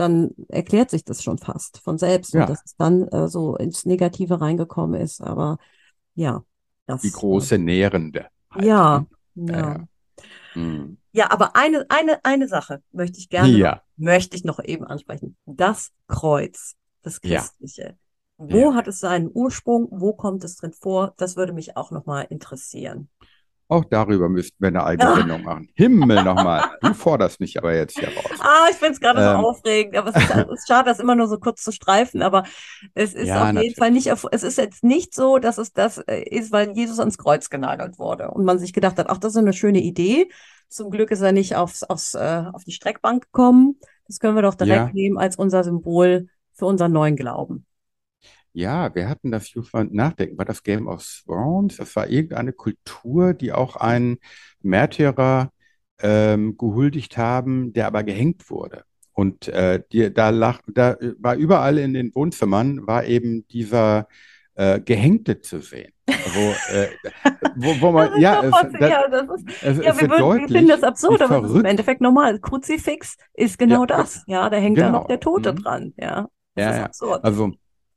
dann 0.00 0.30
erklärt 0.48 0.90
sich 0.90 1.04
das 1.04 1.22
schon 1.22 1.36
fast 1.36 1.78
von 1.78 1.98
selbst 1.98 2.32
ja. 2.32 2.46
dass 2.46 2.62
es 2.64 2.74
dann 2.76 3.06
äh, 3.08 3.28
so 3.28 3.56
ins 3.56 3.84
Negative 3.84 4.40
reingekommen 4.40 4.98
ist. 4.98 5.20
Aber 5.20 5.58
ja, 6.14 6.42
das. 6.90 7.02
Die 7.02 7.12
große 7.12 7.58
Nährende. 7.58 8.26
Halt, 8.50 8.64
ja, 8.64 9.06
ja. 9.34 9.56
Ja. 9.56 9.84
Hm. 10.52 10.98
ja, 11.12 11.30
aber 11.30 11.54
eine, 11.54 11.86
eine, 11.88 12.24
eine 12.24 12.48
Sache 12.48 12.82
möchte 12.92 13.18
ich 13.18 13.28
gerne, 13.28 13.50
ja. 13.50 13.74
noch, 13.74 13.82
möchte 13.96 14.36
ich 14.36 14.44
noch 14.44 14.62
eben 14.62 14.84
ansprechen. 14.84 15.36
Das 15.46 15.92
Kreuz, 16.08 16.74
das 17.02 17.20
Christliche. 17.20 17.96
Wo 18.36 18.74
hat 18.74 18.88
es 18.88 19.00
seinen 19.00 19.30
Ursprung? 19.32 19.88
Wo 19.90 20.14
kommt 20.14 20.44
es 20.44 20.56
drin 20.56 20.72
vor? 20.72 21.12
Das 21.18 21.36
würde 21.36 21.52
mich 21.52 21.76
auch 21.76 21.90
nochmal 21.90 22.26
interessieren. 22.30 23.10
Auch 23.70 23.84
darüber 23.84 24.28
müssten 24.28 24.56
wir 24.58 24.68
eine 24.68 24.84
eigene 24.84 25.14
Sendung 25.14 25.42
machen. 25.42 25.68
Himmel 25.74 26.24
nochmal. 26.24 26.64
Du 26.80 26.92
forderst 26.92 27.38
mich 27.38 27.56
aber 27.56 27.74
jetzt 27.74 27.98
hier 27.98 28.08
raus. 28.08 28.24
Ah, 28.40 28.66
ich 28.70 28.76
finde 28.76 28.94
es 28.94 29.00
gerade 29.00 29.20
ähm. 29.20 29.40
so 29.40 29.48
aufregend. 29.48 29.96
Aber 29.96 30.10
es 30.10 30.16
ist, 30.16 30.34
es 30.34 30.48
ist, 30.60 30.68
schade, 30.68 30.90
das 30.90 30.98
immer 30.98 31.14
nur 31.14 31.28
so 31.28 31.38
kurz 31.38 31.62
zu 31.62 31.70
streifen. 31.70 32.20
Aber 32.22 32.42
es 32.94 33.14
ist 33.14 33.28
ja, 33.28 33.36
auf 33.36 33.44
natürlich. 33.44 33.68
jeden 33.68 33.78
Fall 33.78 33.90
nicht, 33.92 34.08
es 34.08 34.42
ist 34.42 34.58
jetzt 34.58 34.82
nicht 34.82 35.14
so, 35.14 35.38
dass 35.38 35.58
es 35.58 35.72
das 35.72 35.98
äh, 35.98 36.22
ist, 36.22 36.50
weil 36.50 36.72
Jesus 36.72 36.98
ans 36.98 37.16
Kreuz 37.16 37.48
genagelt 37.48 37.98
wurde 37.98 38.30
und 38.30 38.44
man 38.44 38.58
sich 38.58 38.72
gedacht 38.72 38.98
hat, 38.98 39.08
ach, 39.08 39.18
das 39.18 39.32
ist 39.32 39.38
eine 39.38 39.52
schöne 39.52 39.80
Idee. 39.80 40.28
Zum 40.68 40.90
Glück 40.90 41.10
ist 41.10 41.20
er 41.20 41.32
nicht 41.32 41.54
aufs, 41.54 41.84
aufs, 41.84 42.14
äh, 42.14 42.44
auf 42.52 42.64
die 42.64 42.72
Streckbank 42.72 43.26
gekommen. 43.26 43.78
Das 44.08 44.18
können 44.18 44.34
wir 44.34 44.42
doch 44.42 44.54
direkt 44.54 44.88
ja. 44.88 44.92
nehmen 44.92 45.18
als 45.18 45.36
unser 45.36 45.62
Symbol 45.62 46.28
für 46.54 46.66
unseren 46.66 46.92
neuen 46.92 47.14
Glauben. 47.14 47.66
Ja, 48.52 48.94
wir 48.94 49.08
hatten 49.08 49.30
das 49.30 49.52
Youthfund 49.54 49.94
Nachdenken. 49.94 50.38
War 50.38 50.44
das 50.44 50.62
Game 50.62 50.88
of 50.88 51.04
Thrones? 51.24 51.76
Das 51.76 51.94
war 51.96 52.08
irgendeine 52.08 52.52
Kultur, 52.52 53.34
die 53.34 53.52
auch 53.52 53.76
einen 53.76 54.18
Märtyrer 54.62 55.52
ähm, 56.02 56.56
gehuldigt 56.56 57.16
haben, 57.16 57.72
der 57.72 57.86
aber 57.86 58.02
gehängt 58.02 58.50
wurde. 58.50 58.84
Und 59.12 59.48
äh, 59.48 59.82
die, 59.92 60.12
da, 60.12 60.30
lach, 60.30 60.60
da 60.66 60.96
war 61.18 61.36
überall 61.36 61.78
in 61.78 61.94
den 61.94 62.14
Wohnzimmern 62.14 62.86
war 62.86 63.04
eben 63.04 63.46
dieser 63.48 64.08
äh, 64.54 64.80
Gehängte 64.80 65.40
zu 65.40 65.60
sehen. 65.60 65.92
Also, 66.06 66.54
äh, 66.72 66.88
wo, 67.56 67.80
wo 67.80 67.92
man, 67.92 68.10
ja, 68.20 68.42
es, 68.42 68.50
das, 68.50 68.90
ja, 68.90 69.08
das 69.08 69.22
ist, 69.22 69.62
es, 69.62 69.76
ja, 69.78 69.90
es 69.92 70.00
wir, 70.00 70.10
würden, 70.10 70.40
wir 70.40 70.48
finden 70.48 70.68
das 70.68 70.82
absurd, 70.82 71.22
aber 71.22 71.44
es 71.44 71.50
ist 71.50 71.56
im 71.56 71.64
Endeffekt 71.64 72.00
normal. 72.00 72.38
Kruzifix 72.40 73.16
ist 73.34 73.58
genau 73.58 73.80
ja, 73.80 73.86
das. 73.86 74.24
Ja, 74.26 74.50
da 74.50 74.56
hängt 74.56 74.76
genau. 74.76 74.86
da 74.86 74.92
noch 74.92 75.06
der 75.06 75.20
Tote 75.20 75.52
mhm. 75.52 75.56
dran. 75.56 75.94
Ja, 75.96 76.28
das 76.54 76.64
ja, 76.64 76.70
ist 76.70 76.84
absurd. 76.84 77.24
Also, 77.24 77.52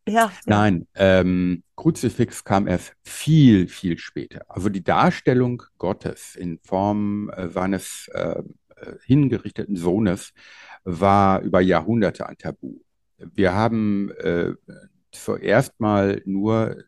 ja. 0.07 0.31
Nein, 0.45 0.87
ähm, 0.95 1.63
Kruzifix 1.75 2.43
kam 2.43 2.67
erst 2.67 2.93
viel, 3.03 3.67
viel 3.67 3.97
später. 3.97 4.43
Also 4.49 4.69
die 4.69 4.83
Darstellung 4.83 5.63
Gottes 5.77 6.35
in 6.35 6.59
Form 6.59 7.29
äh, 7.29 7.47
seines 7.47 8.09
äh, 8.13 8.43
äh, 8.75 8.95
hingerichteten 9.05 9.75
Sohnes 9.75 10.33
war 10.83 11.41
über 11.41 11.61
Jahrhunderte 11.61 12.27
ein 12.27 12.37
Tabu. 12.37 12.79
Wir 13.17 13.53
haben 13.53 14.11
äh, 14.19 14.53
zuerst 15.11 15.79
mal 15.79 16.21
nur 16.25 16.83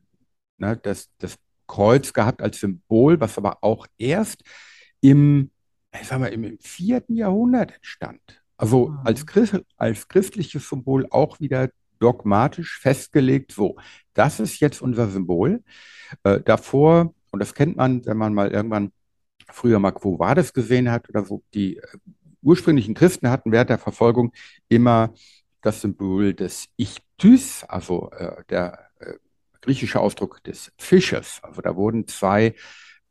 ne, 0.58 0.78
das, 0.78 1.10
das 1.18 1.38
Kreuz 1.68 2.12
gehabt 2.12 2.42
als 2.42 2.60
Symbol, 2.60 3.20
was 3.20 3.38
aber 3.38 3.60
auch 3.62 3.88
erst 3.98 4.44
im, 5.02 5.52
ich 6.00 6.08
sag 6.08 6.20
mal, 6.20 6.34
im 6.34 6.58
vierten 6.60 7.16
Jahrhundert 7.16 7.74
entstand. 7.76 8.20
Also 8.58 8.90
mhm. 8.90 9.00
als, 9.04 9.26
Christ, 9.26 9.62
als 9.78 10.08
christliches 10.08 10.68
Symbol 10.68 11.08
auch 11.10 11.40
wieder 11.40 11.70
dogmatisch 12.00 12.80
festgelegt, 12.80 13.52
so, 13.52 13.78
das 14.14 14.40
ist 14.40 14.60
jetzt 14.60 14.82
unser 14.82 15.10
Symbol. 15.10 15.64
Äh, 16.24 16.42
davor, 16.42 17.14
und 17.32 17.40
das 17.40 17.54
kennt 17.54 17.78
man, 17.78 18.06
wenn 18.06 18.18
man 18.18 18.34
mal 18.34 18.52
irgendwann 18.52 18.92
früher 19.52 19.80
mal 19.80 19.92
Quo 19.92 20.20
Vadis 20.20 20.54
gesehen 20.54 20.92
hat 20.92 21.10
oder 21.10 21.26
so, 21.26 21.44
die 21.54 21.78
äh, 21.78 21.82
ursprünglichen 22.42 22.94
Christen 22.94 23.30
hatten 23.30 23.52
während 23.52 23.70
der 23.70 23.80
Verfolgung 23.80 24.32
immer 24.70 25.14
das 25.62 25.82
Symbol 25.82 26.34
des 26.34 26.68
Ichtys, 26.78 27.64
also 27.64 28.12
äh, 28.12 28.44
der 28.50 28.88
äh, 29.00 29.14
griechische 29.62 30.00
Ausdruck 30.00 30.44
des 30.44 30.72
Fisches. 30.78 31.40
Also 31.42 31.62
da 31.62 31.76
wurden 31.76 32.08
zwei 32.08 32.56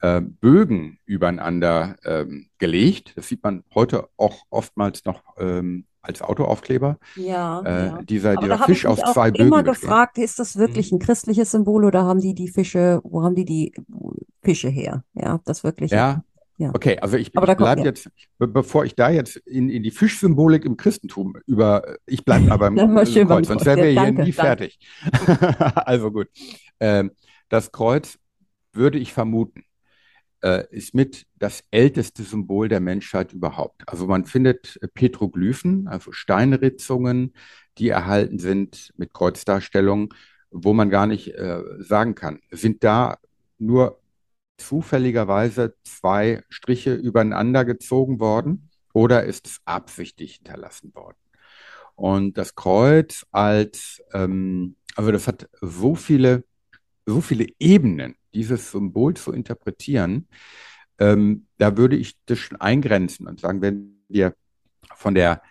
äh, 0.00 0.20
Bögen 0.20 0.98
übereinander 1.04 1.96
ähm, 2.04 2.48
gelegt. 2.58 3.12
Das 3.16 3.28
sieht 3.28 3.42
man 3.42 3.64
heute 3.74 4.08
auch 4.16 4.44
oftmals 4.50 5.04
noch 5.04 5.22
ähm, 5.38 5.86
als 6.04 6.22
Autoaufkleber. 6.22 6.98
Ja, 7.16 7.60
äh, 7.62 7.86
ja. 7.86 8.02
Dieser, 8.02 8.36
dieser 8.36 8.58
Fisch 8.58 8.86
auf 8.86 9.02
zwei 9.12 9.30
Bögen. 9.30 9.42
Ich 9.42 9.46
immer 9.48 9.62
gefragt, 9.62 10.18
ist 10.18 10.38
das 10.38 10.56
wirklich 10.56 10.92
mhm. 10.92 10.96
ein 10.96 11.00
christliches 11.00 11.50
Symbol 11.50 11.84
oder 11.84 12.04
haben 12.04 12.20
die 12.20 12.34
die 12.34 12.48
Fische, 12.48 13.00
wo 13.04 13.22
haben 13.22 13.34
die 13.34 13.44
die 13.44 13.72
Fische 14.42 14.68
her? 14.68 15.04
Ja, 15.14 15.40
das 15.44 15.64
wirklich. 15.64 15.90
Ja. 15.90 16.22
Ja. 16.56 16.70
Okay, 16.72 16.98
also 17.00 17.16
ich, 17.16 17.34
ich 17.34 17.56
bleibe 17.56 17.82
jetzt, 17.82 18.08
bevor 18.38 18.84
ich 18.84 18.94
da 18.94 19.10
jetzt 19.10 19.36
in, 19.38 19.68
in 19.68 19.82
die 19.82 19.90
Fischsymbolik 19.90 20.64
im 20.64 20.76
Christentum 20.76 21.36
über, 21.46 21.96
ich 22.06 22.24
bleibe 22.24 22.48
aber 22.52 22.68
im 22.68 22.76
Kreuz, 22.76 23.12
beim 23.26 23.42
sonst 23.42 23.64
wären 23.64 23.78
wir 23.78 23.92
ja, 23.92 24.02
hier 24.04 24.12
nie 24.12 24.16
danke. 24.18 24.32
fertig. 24.32 24.78
also 25.74 26.12
gut. 26.12 26.28
Ähm, 26.78 27.10
das 27.48 27.72
Kreuz 27.72 28.18
würde 28.72 28.98
ich 28.98 29.12
vermuten, 29.12 29.64
äh, 30.44 30.66
ist 30.70 30.94
mit 30.94 31.26
das 31.38 31.64
älteste 31.70 32.22
Symbol 32.22 32.68
der 32.68 32.80
Menschheit 32.80 33.32
überhaupt. 33.32 33.82
Also 33.88 34.06
man 34.06 34.26
findet 34.26 34.78
äh, 34.82 34.88
Petroglyphen, 34.88 35.88
also 35.88 36.12
Steinritzungen, 36.12 37.32
die 37.78 37.88
erhalten 37.88 38.38
sind 38.38 38.92
mit 38.96 39.14
Kreuzdarstellungen, 39.14 40.10
wo 40.50 40.74
man 40.74 40.90
gar 40.90 41.06
nicht 41.06 41.28
äh, 41.28 41.62
sagen 41.78 42.14
kann, 42.14 42.40
sind 42.50 42.84
da 42.84 43.16
nur 43.58 44.00
zufälligerweise 44.58 45.74
zwei 45.82 46.42
Striche 46.50 46.94
übereinander 46.94 47.64
gezogen 47.64 48.20
worden 48.20 48.68
oder 48.92 49.24
ist 49.24 49.46
es 49.46 49.60
absichtlich 49.64 50.34
hinterlassen 50.36 50.94
worden? 50.94 51.16
Und 51.96 52.36
das 52.36 52.54
Kreuz 52.54 53.24
als, 53.32 54.02
ähm, 54.12 54.76
also 54.94 55.10
das 55.10 55.26
hat 55.26 55.48
so 55.60 55.94
viele, 55.94 56.44
so 57.06 57.20
viele 57.20 57.46
Ebenen, 57.58 58.16
dieses 58.34 58.70
Symbol 58.70 59.14
zu 59.14 59.32
interpretieren, 59.32 60.28
ähm, 60.98 61.46
da 61.58 61.76
würde 61.76 61.96
ich 61.96 62.16
das 62.26 62.38
schon 62.38 62.60
eingrenzen 62.60 63.26
und 63.26 63.40
sagen, 63.40 63.62
wenn 63.62 64.02
wir 64.08 64.34
von 64.94 65.14
der, 65.14 65.42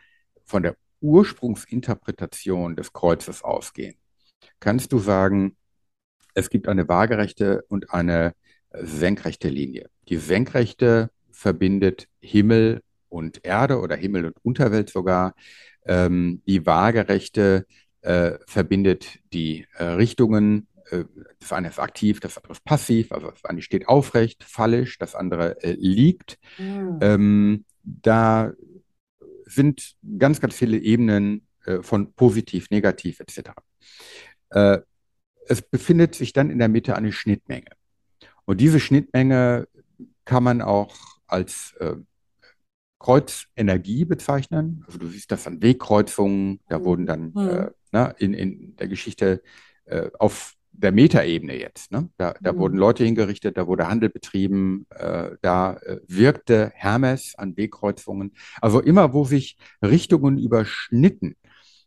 von 0.46 0.64
der 0.64 0.76
Ursprungsinterpretation 1.02 2.76
des 2.76 2.94
Kreuzes 2.94 3.44
ausgehen, 3.44 3.96
kannst 4.60 4.94
du 4.94 5.00
sagen, 5.00 5.58
es 6.34 6.50
gibt 6.50 6.68
eine 6.68 6.88
waagerechte 6.88 7.64
und 7.68 7.92
eine 7.92 8.34
senkrechte 8.74 9.50
Linie. 9.50 9.90
Die 10.10 10.18
senkrechte 10.18 11.12
verbindet 11.32 12.08
Himmel 12.22 12.82
und 13.10 13.46
Erde 13.46 13.80
oder 13.80 13.96
Himmel 13.96 14.26
und 14.26 14.38
Unterwelt 14.44 14.90
sogar. 14.90 15.36
Ähm, 15.86 16.42
die 16.48 16.66
waagerechte 16.66 17.66
äh, 18.02 18.34
verbindet 18.48 19.20
die 19.32 19.68
äh, 19.76 19.84
Richtungen 19.84 20.68
äh, 20.73 20.73
das 21.40 21.54
eine 21.54 21.70
ist 21.70 21.80
aktiv, 21.80 22.20
das 22.20 22.38
andere 22.38 22.54
ist 22.54 22.64
passiv, 22.64 23.12
also 23.12 23.32
das 23.32 23.46
eine 23.46 23.62
steht 23.62 23.88
aufrecht, 23.88 24.44
fallisch, 24.44 24.98
das 24.98 25.16
andere 25.16 25.62
äh, 25.64 25.74
liegt. 25.74 26.38
Mhm. 26.58 27.00
Ähm, 27.02 27.66
da 27.84 28.54
sind 29.46 29.96
ganz, 30.18 30.40
ganz 30.40 30.56
viele 30.56 30.78
Ebenen 30.78 31.48
äh, 31.66 31.82
von 31.82 32.14
positiv, 32.14 32.70
negativ 32.70 33.20
etc. 33.20 33.52
Äh, 34.50 34.80
es 35.48 35.62
befindet 35.62 36.16
sich 36.16 36.34
dann 36.34 36.50
in 36.50 36.60
der 36.60 36.70
Mitte 36.70 36.96
eine 36.96 37.12
Schnittmenge. 37.12 37.72
Und 38.46 38.62
diese 38.62 38.80
Schnittmenge 38.80 39.68
kann 40.26 40.44
man 40.44 40.62
auch 40.62 40.96
als 41.28 41.74
äh, 41.80 41.96
Kreuzenergie 43.00 44.06
bezeichnen. 44.06 44.84
Also 44.88 44.98
du 44.98 45.08
siehst 45.08 45.32
das 45.32 45.46
an 45.46 45.62
Wegkreuzungen, 45.62 46.62
da 46.70 46.80
mhm. 46.80 46.84
wurden 46.86 47.06
dann 47.06 47.32
mhm. 47.34 47.50
äh, 47.50 47.72
na, 47.92 48.08
ne, 48.08 48.16
in, 48.20 48.34
in 48.34 48.76
der 48.78 48.88
Geschichte 48.88 49.44
äh, 49.86 50.10
auf 50.20 50.56
der 50.74 50.92
Metaebene 50.92 51.58
jetzt. 51.58 51.92
Ne? 51.92 52.10
Da, 52.18 52.34
da 52.42 52.54
mhm. 52.54 52.58
wurden 52.58 52.78
Leute 52.78 53.04
hingerichtet, 53.04 53.58
da 53.58 53.68
wurde 53.68 53.88
Handel 53.88 54.10
betrieben, 54.10 54.86
äh, 54.90 55.32
da 55.42 55.74
äh, 55.74 56.00
wirkte 56.08 56.72
Hermes 56.76 57.36
an 57.38 57.56
Wegkreuzungen. 57.56 58.34
Also 58.62 58.82
immer, 58.82 59.14
wo 59.14 59.24
sich 59.24 59.58
Richtungen 59.82 60.38
überschnitten, 60.38 61.36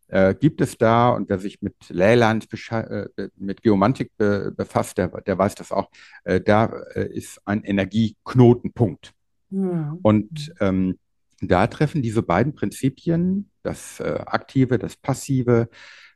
äh, 0.08 0.34
gibt 0.34 0.60
es 0.60 0.78
da, 0.78 1.10
und 1.10 1.28
wer 1.28 1.38
sich 1.38 1.60
mit 1.62 1.74
Leyland, 1.88 2.46
äh, 2.70 3.06
mit 3.36 3.62
Geomantik 3.62 4.12
be 4.16 4.52
befasst, 4.56 4.98
der, 4.98 5.08
der 5.08 5.36
weiß 5.36 5.56
das 5.56 5.72
auch, 5.72 5.90
äh, 6.24 6.40
da 6.40 6.66
äh, 6.94 7.12
ist 7.12 7.40
ein 7.44 7.64
Energieknotenpunkt. 7.64 9.12
Mhm. 9.50 9.98
Und 10.02 10.54
ähm, 10.60 10.98
da 11.40 11.66
treffen 11.66 12.02
diese 12.02 12.22
beiden 12.22 12.54
Prinzipien, 12.54 13.50
das 13.62 14.00
äh, 14.00 14.20
Aktive, 14.26 14.78
das 14.78 14.96
Passive, 14.96 15.68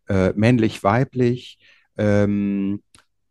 äh, 0.08 0.32
männlich-weiblich 0.34 1.58
ähm, 2.00 2.82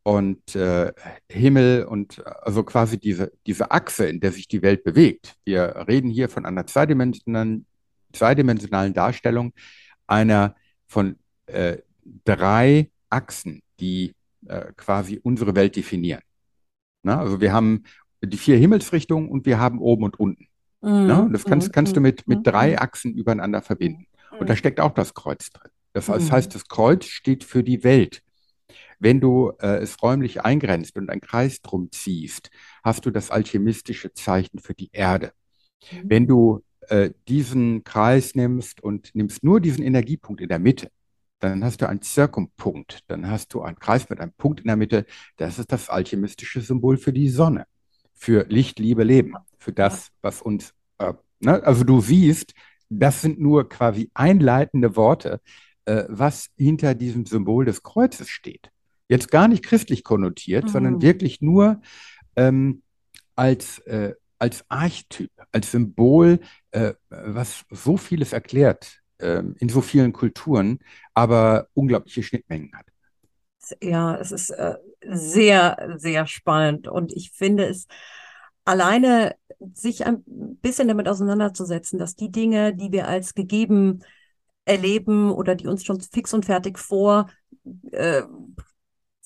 und 0.04 0.56
äh, 0.56 0.94
Himmel 1.30 1.86
und 1.86 2.26
also 2.26 2.64
quasi 2.64 3.00
diese, 3.00 3.32
diese 3.46 3.72
Achse, 3.72 4.06
in 4.06 4.20
der 4.20 4.32
sich 4.32 4.48
die 4.48 4.62
Welt 4.62 4.84
bewegt. 4.84 5.36
Wir 5.44 5.86
reden 5.88 6.10
hier 6.10 6.30
von 6.30 6.46
einer 6.46 6.66
zweidimensionalen, 6.66 7.66
zweidimensionalen 8.14 8.94
Darstellung 8.94 9.54
einer 10.08 10.56
von 10.88 11.18
äh, 11.48 11.78
drei 12.26 12.90
Achsen, 13.10 13.62
die 13.80 14.14
äh, 14.48 14.72
quasi 14.78 15.20
unsere 15.22 15.56
Welt 15.56 15.76
definieren. 15.76 16.22
Na, 17.04 17.20
also 17.20 17.42
wir 17.42 17.54
haben 17.54 17.84
die 18.22 18.38
vier 18.38 18.58
Himmelsrichtungen 18.58 19.30
und 19.30 19.46
wir 19.46 19.60
haben 19.60 19.80
oben 19.80 20.04
und 20.04 20.20
unten. 20.20 20.48
Mhm. 20.82 21.08
Na, 21.08 21.20
und 21.22 21.34
das 21.34 21.44
kannst, 21.44 21.74
kannst 21.74 21.96
du 21.96 22.02
mit, 22.02 22.28
mit 22.28 22.46
drei 22.46 22.72
mhm. 22.72 22.80
Achsen 22.80 23.14
übereinander 23.14 23.62
verbinden. 23.62 24.06
Und 24.40 24.50
da 24.50 24.56
steckt 24.56 24.80
auch 24.80 24.94
das 24.94 25.14
Kreuz 25.14 25.50
drin. 25.50 25.72
Das 25.94 26.08
mhm. 26.08 26.32
heißt, 26.32 26.54
das 26.54 26.68
Kreuz 26.68 27.06
steht 27.06 27.44
für 27.44 27.64
die 27.64 27.84
Welt. 27.84 28.22
Wenn 29.00 29.22
du 29.22 29.54
äh, 29.60 29.78
es 29.78 30.02
räumlich 30.04 30.42
eingrenzt 30.42 30.98
und 30.98 31.10
einen 31.10 31.22
Kreis 31.22 31.62
drum 31.62 31.92
ziehst, 31.92 32.52
hast 32.84 33.06
du 33.06 33.12
das 33.12 33.32
alchemistische 33.32 34.14
Zeichen 34.14 34.60
für 34.60 34.74
die 34.74 34.90
Erde. 34.92 35.32
Mhm. 35.92 36.04
Wenn 36.04 36.28
du 36.28 36.64
äh, 36.90 37.12
diesen 37.28 37.84
Kreis 37.84 38.36
nimmst 38.36 38.82
und 38.84 39.14
nimmst 39.16 39.44
nur 39.44 39.62
diesen 39.62 39.84
Energiepunkt 39.84 40.42
in 40.42 40.50
der 40.50 40.60
Mitte, 40.60 40.90
dann 41.40 41.64
hast 41.64 41.82
du 41.82 41.88
einen 41.88 42.02
Zirkumpunkt, 42.02 43.00
dann 43.08 43.30
hast 43.30 43.54
du 43.54 43.62
einen 43.62 43.80
Kreis 43.80 44.10
mit 44.10 44.20
einem 44.20 44.34
Punkt 44.34 44.60
in 44.60 44.68
der 44.68 44.76
Mitte. 44.76 45.06
Das 45.38 45.58
ist 45.58 45.72
das 45.72 45.90
alchemistische 45.90 46.62
Symbol 46.62 46.98
für 46.98 47.14
die 47.14 47.30
Sonne, 47.30 47.66
für 48.14 48.46
Licht, 48.50 48.80
Liebe, 48.80 49.04
Leben, 49.04 49.36
für 49.58 49.72
das, 49.72 50.10
was 50.22 50.42
uns, 50.42 50.74
äh, 50.98 51.14
ne? 51.40 51.64
also 51.64 51.84
du 51.86 52.02
siehst, 52.02 52.54
das 52.90 53.22
sind 53.22 53.40
nur 53.40 53.70
quasi 53.70 54.10
einleitende 54.14 54.96
Worte, 54.96 55.40
äh, 55.86 56.04
was 56.10 56.50
hinter 56.58 56.96
diesem 56.96 57.26
Symbol 57.26 57.66
des 57.66 57.84
Kreuzes 57.84 58.30
steht. 58.30 58.72
Jetzt 59.10 59.32
gar 59.32 59.48
nicht 59.48 59.66
christlich 59.66 60.04
konnotiert, 60.04 60.66
mhm. 60.66 60.70
sondern 60.70 61.02
wirklich 61.02 61.42
nur 61.42 61.82
ähm, 62.36 62.84
als, 63.36 63.80
äh, 63.80 64.14
als 64.38 64.64
Archetyp, 64.70 65.32
als 65.52 65.72
Symbol, 65.72 66.40
äh, 66.72 66.94
was 67.10 67.66
so 67.72 67.98
vieles 67.98 68.32
erklärt 68.32 69.00
äh, 69.18 69.44
in 69.58 69.70
so 69.70 69.82
vielen 69.82 70.14
Kulturen, 70.14 70.80
aber 71.14 71.68
unglaubliche 71.74 72.24
Schnittmengen 72.24 72.72
hat. 72.74 72.86
Ja, 73.82 74.16
es 74.16 74.32
ist 74.32 74.52
äh, 74.52 74.76
sehr, 75.02 75.96
sehr 75.98 76.28
spannend 76.28 76.88
und 76.88 77.12
ich 77.14 77.32
finde 77.32 77.66
es 77.66 77.88
alleine 78.66 79.36
sich 79.74 80.06
ein 80.06 80.24
bisschen 80.62 80.88
damit 80.88 81.08
auseinanderzusetzen, 81.08 82.00
dass 82.00 82.16
die 82.16 82.32
Dinge, 82.32 82.76
die 82.76 82.92
wir 82.92 83.08
als 83.08 83.34
gegeben 83.34 84.04
erleben 84.66 85.32
oder 85.32 85.56
die 85.56 85.68
uns 85.68 85.84
schon 85.84 86.00
fix 86.00 86.34
und 86.34 86.46
fertig 86.46 86.78
vor 86.78 87.30
äh, 87.92 88.24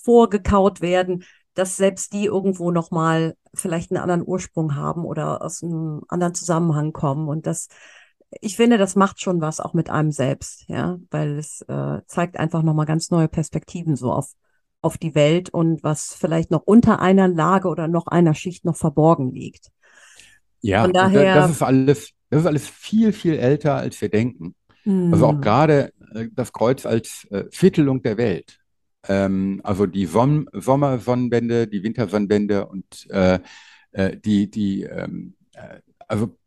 vorgekaut 0.03 0.81
werden, 0.81 1.23
dass 1.53 1.77
selbst 1.77 2.13
die 2.13 2.25
irgendwo 2.25 2.71
nochmal 2.71 3.35
vielleicht 3.53 3.91
einen 3.91 4.01
anderen 4.01 4.23
Ursprung 4.25 4.75
haben 4.75 5.05
oder 5.05 5.41
aus 5.41 5.63
einem 5.63 6.01
anderen 6.07 6.33
Zusammenhang 6.33 6.93
kommen. 6.93 7.27
Und 7.27 7.45
das, 7.45 7.67
ich 8.41 8.55
finde, 8.55 8.77
das 8.77 8.95
macht 8.95 9.21
schon 9.21 9.41
was 9.41 9.59
auch 9.59 9.73
mit 9.73 9.89
einem 9.89 10.11
selbst, 10.11 10.65
ja, 10.67 10.97
weil 11.11 11.37
es 11.37 11.61
äh, 11.67 12.01
zeigt 12.07 12.37
einfach 12.37 12.63
nochmal 12.63 12.85
ganz 12.85 13.11
neue 13.11 13.27
Perspektiven 13.27 13.95
so 13.95 14.11
auf, 14.11 14.31
auf 14.81 14.97
die 14.97 15.15
Welt 15.15 15.49
und 15.51 15.83
was 15.83 16.13
vielleicht 16.13 16.49
noch 16.49 16.63
unter 16.65 16.99
einer 16.99 17.27
Lage 17.27 17.67
oder 17.67 17.87
noch 17.87 18.07
einer 18.07 18.33
Schicht 18.33 18.65
noch 18.65 18.75
verborgen 18.75 19.31
liegt. 19.31 19.67
Ja, 20.61 20.83
Von 20.83 20.93
daher, 20.93 21.35
das 21.35 21.51
ist 21.51 21.61
alles, 21.61 22.11
das 22.29 22.41
ist 22.41 22.47
alles 22.47 22.67
viel, 22.67 23.13
viel 23.13 23.35
älter, 23.35 23.75
als 23.75 24.01
wir 24.01 24.09
denken. 24.09 24.55
Also 24.85 25.27
auch 25.27 25.33
hm. 25.33 25.41
gerade 25.41 25.93
äh, 26.13 26.27
das 26.33 26.51
Kreuz 26.51 26.85
als 26.85 27.25
äh, 27.31 27.45
Viertelung 27.51 28.01
der 28.01 28.17
Welt. 28.17 28.59
Ähm, 29.07 29.61
also 29.63 29.85
die 29.85 30.05
Son 30.05 30.49
Sommersonnenwende, 30.53 31.67
die 31.67 31.83
Wintersonnenwende 31.83 32.65
und 32.67 33.09
äh, 33.09 33.39
äh, 33.91 34.17
die, 34.17 34.49
die 34.49 34.83
ähm, 34.83 35.35
äh, 35.53 35.79
also 36.07 36.37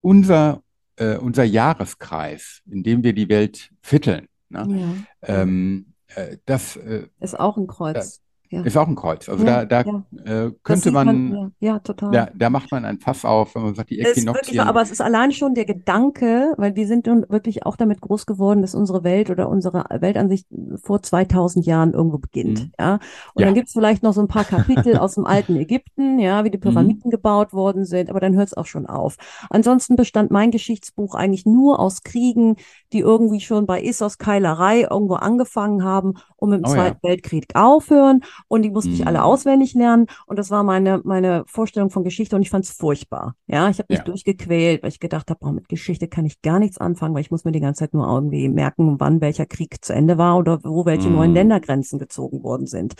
unser, 0.00 0.62
äh, 0.96 1.16
unser 1.16 1.44
Jahreskreis, 1.44 2.62
in 2.70 2.82
dem 2.82 3.02
wir 3.02 3.12
die 3.12 3.28
Welt 3.28 3.70
vierteln, 3.82 4.28
ne? 4.48 5.06
ja. 5.22 5.42
ähm, 5.42 5.94
äh, 6.14 6.38
das 6.44 6.76
äh, 6.76 7.08
ist 7.20 7.38
auch 7.38 7.56
ein 7.56 7.66
Kreuz. 7.66 8.20
Ja. 8.56 8.62
Ist 8.62 8.76
auch 8.76 8.88
ein 8.88 8.94
Kreuz. 8.94 9.28
Also 9.28 9.44
ja, 9.44 9.66
da, 9.66 9.82
da 9.82 10.02
ja. 10.24 10.46
äh, 10.46 10.52
könnte 10.62 10.90
man, 10.90 11.28
man, 11.28 11.54
ja, 11.60 11.78
total. 11.80 12.10
Da, 12.10 12.30
da, 12.34 12.48
macht 12.48 12.70
man 12.72 12.86
ein 12.86 12.98
Fass 12.98 13.26
auf, 13.26 13.54
wenn 13.54 13.62
man 13.62 13.74
sagt, 13.74 13.90
die 13.90 14.00
Äquinoxien. 14.00 14.60
aber 14.60 14.80
es 14.80 14.90
ist 14.90 15.02
allein 15.02 15.30
schon 15.32 15.54
der 15.54 15.66
Gedanke, 15.66 16.54
weil 16.56 16.74
wir 16.74 16.86
sind 16.86 17.06
nun 17.06 17.26
wirklich 17.28 17.66
auch 17.66 17.76
damit 17.76 18.00
groß 18.00 18.24
geworden, 18.24 18.62
dass 18.62 18.74
unsere 18.74 19.04
Welt 19.04 19.28
oder 19.28 19.50
unsere 19.50 19.84
Weltansicht 19.90 20.46
vor 20.82 21.02
2000 21.02 21.66
Jahren 21.66 21.92
irgendwo 21.92 22.16
beginnt. 22.16 22.64
Mhm. 22.64 22.72
Ja. 22.78 22.98
Und 23.34 23.44
dann 23.44 23.52
gibt 23.52 23.68
es 23.68 23.74
vielleicht 23.74 24.02
noch 24.02 24.14
so 24.14 24.22
ein 24.22 24.28
paar 24.28 24.44
Kapitel 24.44 24.96
aus 24.96 25.16
dem 25.16 25.26
alten 25.26 25.56
Ägypten, 25.56 26.18
ja, 26.18 26.44
wie 26.44 26.50
die 26.50 26.58
Pyramiden 26.58 27.02
mhm. 27.04 27.10
gebaut 27.10 27.52
worden 27.52 27.84
sind, 27.84 28.08
aber 28.08 28.20
dann 28.20 28.36
hört 28.36 28.48
es 28.48 28.56
auch 28.56 28.66
schon 28.66 28.86
auf. 28.86 29.16
Ansonsten 29.50 29.96
bestand 29.96 30.30
mein 30.30 30.50
Geschichtsbuch 30.50 31.14
eigentlich 31.14 31.44
nur 31.44 31.78
aus 31.78 32.02
Kriegen, 32.04 32.56
die 32.94 33.00
irgendwie 33.00 33.40
schon 33.40 33.66
bei 33.66 33.82
Issos 33.82 34.16
Keilerei 34.16 34.86
irgendwo 34.90 35.14
angefangen 35.14 35.84
haben 35.84 36.14
und 36.36 36.52
dem 36.52 36.62
oh, 36.64 36.70
Zweiten 36.70 37.02
Weltkrieg 37.02 37.46
aufhören 37.54 38.22
und 38.48 38.62
die 38.62 38.70
musste 38.70 38.90
mhm. 38.90 38.96
ich 38.96 39.06
alle 39.06 39.24
auswendig 39.24 39.74
lernen 39.74 40.06
und 40.26 40.38
das 40.38 40.50
war 40.50 40.62
meine, 40.62 41.00
meine 41.04 41.44
Vorstellung 41.46 41.90
von 41.90 42.04
Geschichte 42.04 42.36
und 42.36 42.42
ich 42.42 42.50
fand 42.50 42.64
es 42.64 42.70
furchtbar. 42.70 43.34
Ja, 43.46 43.68
ich 43.68 43.78
habe 43.78 43.86
mich 43.88 43.98
ja. 43.98 44.04
durchgequält, 44.04 44.82
weil 44.82 44.90
ich 44.90 45.00
gedacht 45.00 45.30
habe, 45.30 45.40
oh, 45.44 45.50
mit 45.50 45.68
Geschichte 45.68 46.08
kann 46.08 46.24
ich 46.24 46.42
gar 46.42 46.58
nichts 46.58 46.78
anfangen, 46.78 47.14
weil 47.14 47.22
ich 47.22 47.30
muss 47.30 47.44
mir 47.44 47.52
die 47.52 47.60
ganze 47.60 47.80
Zeit 47.80 47.94
nur 47.94 48.06
irgendwie 48.06 48.48
merken, 48.48 49.00
wann 49.00 49.20
welcher 49.20 49.46
Krieg 49.46 49.84
zu 49.84 49.92
Ende 49.92 50.18
war 50.18 50.38
oder 50.38 50.62
wo 50.64 50.84
welche 50.84 51.08
mhm. 51.08 51.16
neuen 51.16 51.34
Ländergrenzen 51.34 51.98
gezogen 51.98 52.42
worden 52.42 52.66
sind. 52.66 52.94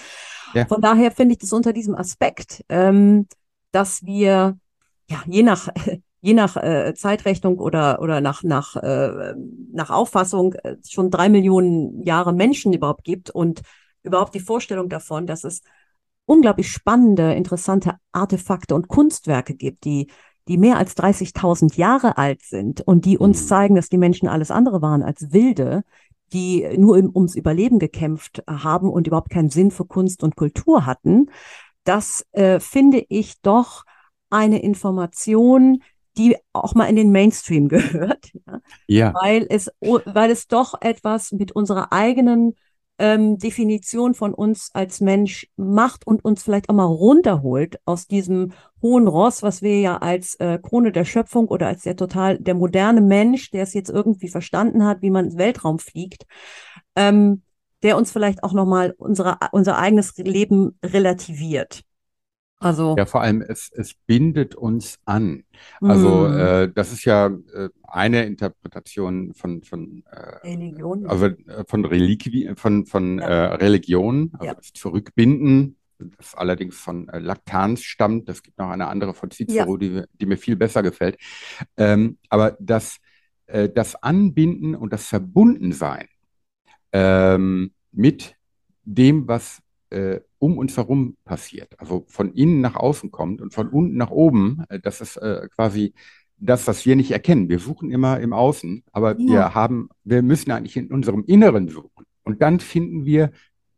Ja. 0.54 0.66
Von 0.66 0.80
daher 0.80 1.10
finde 1.10 1.32
ich 1.32 1.38
das 1.38 1.52
unter 1.52 1.72
diesem 1.72 1.94
Aspekt, 1.94 2.64
ähm, 2.68 3.26
dass 3.72 4.04
wir 4.04 4.58
ja, 5.08 5.22
je 5.26 5.42
nach 5.42 5.68
je 6.26 6.34
nach 6.34 6.56
äh, 6.56 6.92
Zeitrechnung 6.94 7.60
oder, 7.60 8.00
oder 8.00 8.20
nach, 8.20 8.42
nach, 8.42 8.74
äh, 8.74 9.34
nach 9.72 9.90
Auffassung 9.90 10.54
äh, 10.54 10.74
schon 10.84 11.10
drei 11.10 11.28
Millionen 11.28 12.02
Jahre 12.02 12.32
Menschen 12.32 12.72
überhaupt 12.72 13.04
gibt 13.04 13.30
und 13.30 13.62
überhaupt 14.06 14.34
die 14.34 14.40
Vorstellung 14.40 14.88
davon, 14.88 15.26
dass 15.26 15.44
es 15.44 15.62
unglaublich 16.24 16.70
spannende, 16.70 17.34
interessante 17.34 17.96
Artefakte 18.12 18.74
und 18.74 18.88
Kunstwerke 18.88 19.54
gibt, 19.54 19.84
die, 19.84 20.08
die 20.48 20.58
mehr 20.58 20.76
als 20.76 20.96
30.000 20.96 21.76
Jahre 21.76 22.18
alt 22.18 22.42
sind 22.42 22.80
und 22.80 23.04
die 23.04 23.18
uns 23.18 23.42
mhm. 23.42 23.46
zeigen, 23.46 23.74
dass 23.74 23.88
die 23.88 23.98
Menschen 23.98 24.28
alles 24.28 24.50
andere 24.50 24.82
waren 24.82 25.02
als 25.02 25.32
Wilde, 25.32 25.84
die 26.32 26.66
nur 26.76 26.98
im, 26.98 27.10
ums 27.14 27.36
Überleben 27.36 27.78
gekämpft 27.78 28.42
haben 28.48 28.90
und 28.90 29.06
überhaupt 29.06 29.30
keinen 29.30 29.50
Sinn 29.50 29.70
für 29.70 29.84
Kunst 29.84 30.22
und 30.22 30.36
Kultur 30.36 30.84
hatten. 30.84 31.30
Das 31.84 32.26
äh, 32.32 32.58
finde 32.58 33.04
ich 33.08 33.40
doch 33.42 33.84
eine 34.28 34.60
Information, 34.60 35.82
die 36.18 36.36
auch 36.52 36.74
mal 36.74 36.86
in 36.86 36.96
den 36.96 37.12
Mainstream 37.12 37.68
gehört. 37.68 38.32
Ja. 38.46 38.60
ja. 38.86 39.14
Weil, 39.14 39.46
es, 39.48 39.70
weil 39.80 40.30
es 40.30 40.48
doch 40.48 40.74
etwas 40.80 41.32
mit 41.32 41.52
unserer 41.52 41.92
eigenen 41.92 42.54
ähm, 42.98 43.38
Definition 43.38 44.14
von 44.14 44.32
uns 44.32 44.70
als 44.72 45.00
Mensch 45.00 45.48
macht 45.56 46.06
und 46.06 46.24
uns 46.24 46.42
vielleicht 46.42 46.68
auch 46.68 46.74
mal 46.74 46.84
runterholt 46.84 47.78
aus 47.84 48.06
diesem 48.06 48.52
hohen 48.82 49.06
Ross, 49.06 49.42
was 49.42 49.62
wir 49.62 49.80
ja 49.80 49.98
als 49.98 50.34
äh, 50.36 50.58
Krone 50.62 50.92
der 50.92 51.04
Schöpfung 51.04 51.48
oder 51.48 51.66
als 51.66 51.82
der 51.82 51.96
total, 51.96 52.38
der 52.38 52.54
moderne 52.54 53.00
Mensch, 53.00 53.50
der 53.50 53.62
es 53.62 53.74
jetzt 53.74 53.90
irgendwie 53.90 54.28
verstanden 54.28 54.84
hat, 54.84 55.02
wie 55.02 55.10
man 55.10 55.26
ins 55.26 55.36
Weltraum 55.36 55.78
fliegt, 55.78 56.24
ähm, 56.94 57.42
der 57.82 57.96
uns 57.96 58.10
vielleicht 58.10 58.42
auch 58.42 58.52
nochmal 58.52 58.94
unsere, 58.96 59.38
unser 59.52 59.78
eigenes 59.78 60.16
Leben 60.16 60.78
relativiert. 60.82 61.85
Also, 62.58 62.94
Ja, 62.96 63.04
vor 63.04 63.20
allem, 63.20 63.42
es, 63.42 63.70
es 63.74 63.94
bindet 64.06 64.54
uns 64.54 64.98
an. 65.04 65.44
Also, 65.80 66.26
hm, 66.26 66.38
äh, 66.38 66.68
das 66.74 66.92
ist 66.92 67.04
ja 67.04 67.26
äh, 67.26 67.68
eine 67.82 68.24
Interpretation 68.24 69.34
von, 69.34 69.62
von, 69.62 70.02
äh, 70.10 70.46
Religion, 70.46 71.02
ja. 71.02 71.08
also, 71.08 71.26
äh, 71.26 71.64
von 71.68 71.84
Reliquie, 71.84 72.50
von, 72.56 72.86
von 72.86 73.18
äh, 73.18 73.22
Ja, 73.22 73.46
Religion, 73.56 74.30
also 74.34 74.44
ja, 74.46 74.54
das 74.54 74.72
Zurückbinden, 74.72 75.76
das 75.98 76.34
allerdings 76.34 76.76
von 76.76 77.08
äh, 77.08 77.18
Laktanz 77.18 77.82
stammt. 77.82 78.28
Es 78.28 78.42
gibt 78.42 78.58
noch 78.58 78.70
eine 78.70 78.86
andere 78.86 79.12
von 79.14 79.28
ja, 79.30 79.36
Cicero, 79.36 79.76
die, 79.76 80.02
die 80.14 80.26
mir 80.26 80.36
viel 80.38 80.56
besser 80.56 80.82
gefällt. 80.82 81.18
Ähm, 81.76 82.18
aber 82.28 82.56
das, 82.60 82.98
äh, 83.46 83.68
das 83.68 84.02
Anbinden 84.02 84.74
und 84.74 84.92
das 84.92 85.06
Verbundensein 85.06 86.08
ähm, 86.92 87.72
mit 87.92 88.36
dem, 88.84 89.26
was 89.28 89.60
äh, 89.96 90.20
um 90.38 90.58
uns 90.58 90.76
herum 90.76 91.16
passiert. 91.24 91.78
Also 91.80 92.04
von 92.08 92.32
innen 92.34 92.60
nach 92.60 92.76
außen 92.76 93.10
kommt 93.10 93.40
und 93.40 93.54
von 93.54 93.68
unten 93.68 93.96
nach 93.96 94.10
oben. 94.10 94.64
Äh, 94.68 94.78
das 94.80 95.00
ist 95.00 95.16
äh, 95.16 95.48
quasi 95.54 95.94
das, 96.38 96.66
was 96.66 96.84
wir 96.84 96.96
nicht 96.96 97.10
erkennen. 97.10 97.48
Wir 97.48 97.58
suchen 97.58 97.90
immer 97.90 98.20
im 98.20 98.32
Außen, 98.32 98.84
aber 98.92 99.18
ja, 99.18 99.26
wir 99.26 99.54
haben, 99.54 99.88
wir 100.04 100.22
müssen 100.22 100.50
eigentlich 100.50 100.76
in 100.76 100.92
unserem 100.92 101.24
Inneren 101.24 101.68
suchen. 101.68 102.04
Und 102.24 102.42
dann 102.42 102.60
finden 102.60 103.06
wir 103.06 103.30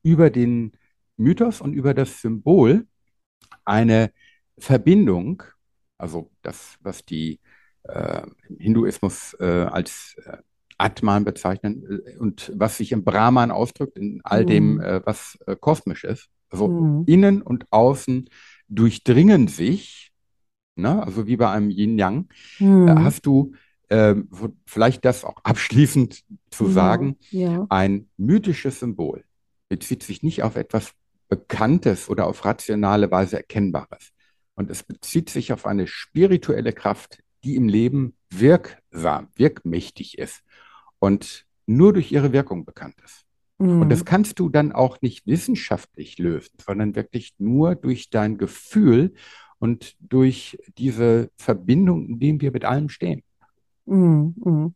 über 0.02 0.30
den 0.30 0.72
Mythos 1.16 1.60
und 1.60 1.72
über 1.72 1.94
das 1.94 2.20
Symbol 2.20 2.86
eine 3.64 4.10
Verbindung, 4.58 5.42
also 5.98 6.30
das, 6.42 6.78
was 6.80 7.04
die 7.04 7.40
äh, 7.84 8.22
im 8.48 8.58
Hinduismus 8.58 9.36
äh, 9.38 9.44
als 9.44 10.16
äh, 10.24 10.38
Atman 10.78 11.24
bezeichnen 11.24 12.02
äh, 12.06 12.16
und 12.16 12.52
was 12.54 12.78
sich 12.78 12.92
im 12.92 13.04
Brahman 13.04 13.50
ausdrückt, 13.50 13.98
in 13.98 14.20
all 14.24 14.44
dem, 14.46 14.78
hm, 14.78 14.80
äh, 14.80 15.06
was 15.06 15.38
äh, 15.46 15.56
kosmisch 15.56 16.04
ist. 16.04 16.28
Also 16.50 16.66
hm, 16.68 17.04
innen 17.06 17.42
und 17.42 17.66
außen 17.72 18.30
durchdringen 18.68 19.48
sich, 19.48 20.12
ne? 20.76 21.02
Also 21.04 21.26
wie 21.26 21.36
bei 21.36 21.50
einem 21.50 21.70
Yin-Yang. 21.70 22.28
Äh, 22.60 22.64
hm, 22.64 23.04
hast 23.04 23.26
du 23.26 23.52
ähm, 23.90 24.28
wo- 24.30 24.54
vielleicht 24.66 25.04
das 25.04 25.24
auch 25.24 25.42
abschließend 25.44 26.22
zu 26.50 26.66
ja, 26.66 26.70
sagen, 26.70 27.16
ja, 27.30 27.66
ein 27.70 28.08
mythisches 28.16 28.80
Symbol 28.80 29.24
bezieht 29.68 30.02
sich 30.02 30.22
nicht 30.22 30.42
auf 30.42 30.56
etwas 30.56 30.92
Bekanntes 31.28 32.08
oder 32.08 32.26
auf 32.26 32.44
rationale 32.44 33.10
Weise 33.10 33.36
Erkennbares. 33.36 34.10
Und 34.54 34.70
es 34.70 34.82
bezieht 34.82 35.30
sich 35.30 35.52
auf 35.52 35.66
eine 35.66 35.86
spirituelle 35.86 36.72
Kraft, 36.72 37.20
die 37.44 37.56
im 37.56 37.68
Leben 37.68 38.14
wirksam, 38.30 39.28
wirkmächtig 39.36 40.18
ist 40.18 40.42
und 40.98 41.46
nur 41.66 41.92
durch 41.92 42.12
ihre 42.12 42.32
Wirkung 42.32 42.64
bekannt 42.64 42.96
ist. 43.04 43.24
Und 43.80 43.90
das 43.90 44.00
hm, 44.00 44.04
kannst 44.04 44.38
du 44.38 44.48
dann 44.48 44.72
auch 44.72 45.00
nicht 45.02 45.26
wissenschaftlich 45.26 46.18
lösen, 46.18 46.56
sondern 46.64 46.94
wirklich 46.94 47.34
nur 47.38 47.74
durch 47.74 48.10
dein 48.10 48.38
Gefühl 48.38 49.14
und 49.58 49.96
durch 50.00 50.58
diese 50.78 51.30
Verbindung, 51.36 52.06
in 52.06 52.18
dem 52.20 52.40
wir 52.40 52.52
mit 52.52 52.64
allem 52.64 52.88
stehen. 52.88 53.22
hm, 53.86 54.34
hm. 54.44 54.74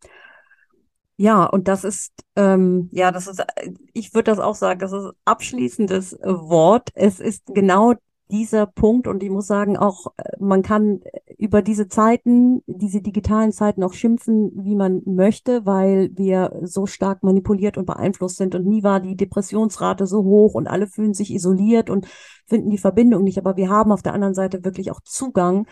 Ja, 1.16 1.44
und 1.44 1.68
das 1.68 1.84
ist, 1.84 2.12
ähm, 2.36 2.88
ja, 2.90 3.12
das 3.12 3.28
ist, 3.28 3.44
ich 3.92 4.14
würde 4.14 4.30
das 4.32 4.40
auch 4.40 4.56
sagen, 4.56 4.80
das 4.80 4.92
ist 4.92 5.12
abschließendes 5.24 6.18
Wort. 6.22 6.88
Es 6.94 7.20
ist 7.20 7.44
genau 7.46 7.94
dieser 8.30 8.66
Punkt 8.66 9.06
und 9.06 9.22
ich 9.22 9.30
muss 9.30 9.46
sagen, 9.46 9.76
auch 9.76 10.06
äh, 10.16 10.22
man 10.38 10.62
kann 10.62 11.00
äh, 11.02 11.34
über 11.38 11.60
diese 11.62 11.88
Zeiten, 11.88 12.62
diese 12.66 13.02
digitalen 13.02 13.52
Zeiten 13.52 13.82
auch 13.82 13.92
schimpfen, 13.92 14.52
wie 14.64 14.74
man 14.74 15.02
möchte, 15.04 15.66
weil 15.66 16.10
wir 16.16 16.58
so 16.62 16.86
stark 16.86 17.22
manipuliert 17.22 17.76
und 17.76 17.86
beeinflusst 17.86 18.36
sind 18.38 18.54
und 18.54 18.66
nie 18.66 18.82
war 18.82 19.00
die 19.00 19.16
Depressionsrate 19.16 20.06
so 20.06 20.22
hoch 20.24 20.54
und 20.54 20.66
alle 20.66 20.86
fühlen 20.86 21.14
sich 21.14 21.32
isoliert 21.32 21.90
und 21.90 22.06
finden 22.46 22.70
die 22.70 22.78
Verbindung 22.78 23.22
nicht. 23.24 23.38
Aber 23.38 23.56
wir 23.56 23.68
haben 23.68 23.92
auf 23.92 24.02
der 24.02 24.14
anderen 24.14 24.34
Seite 24.34 24.64
wirklich 24.64 24.90
auch 24.90 25.00
Zugang 25.02 25.66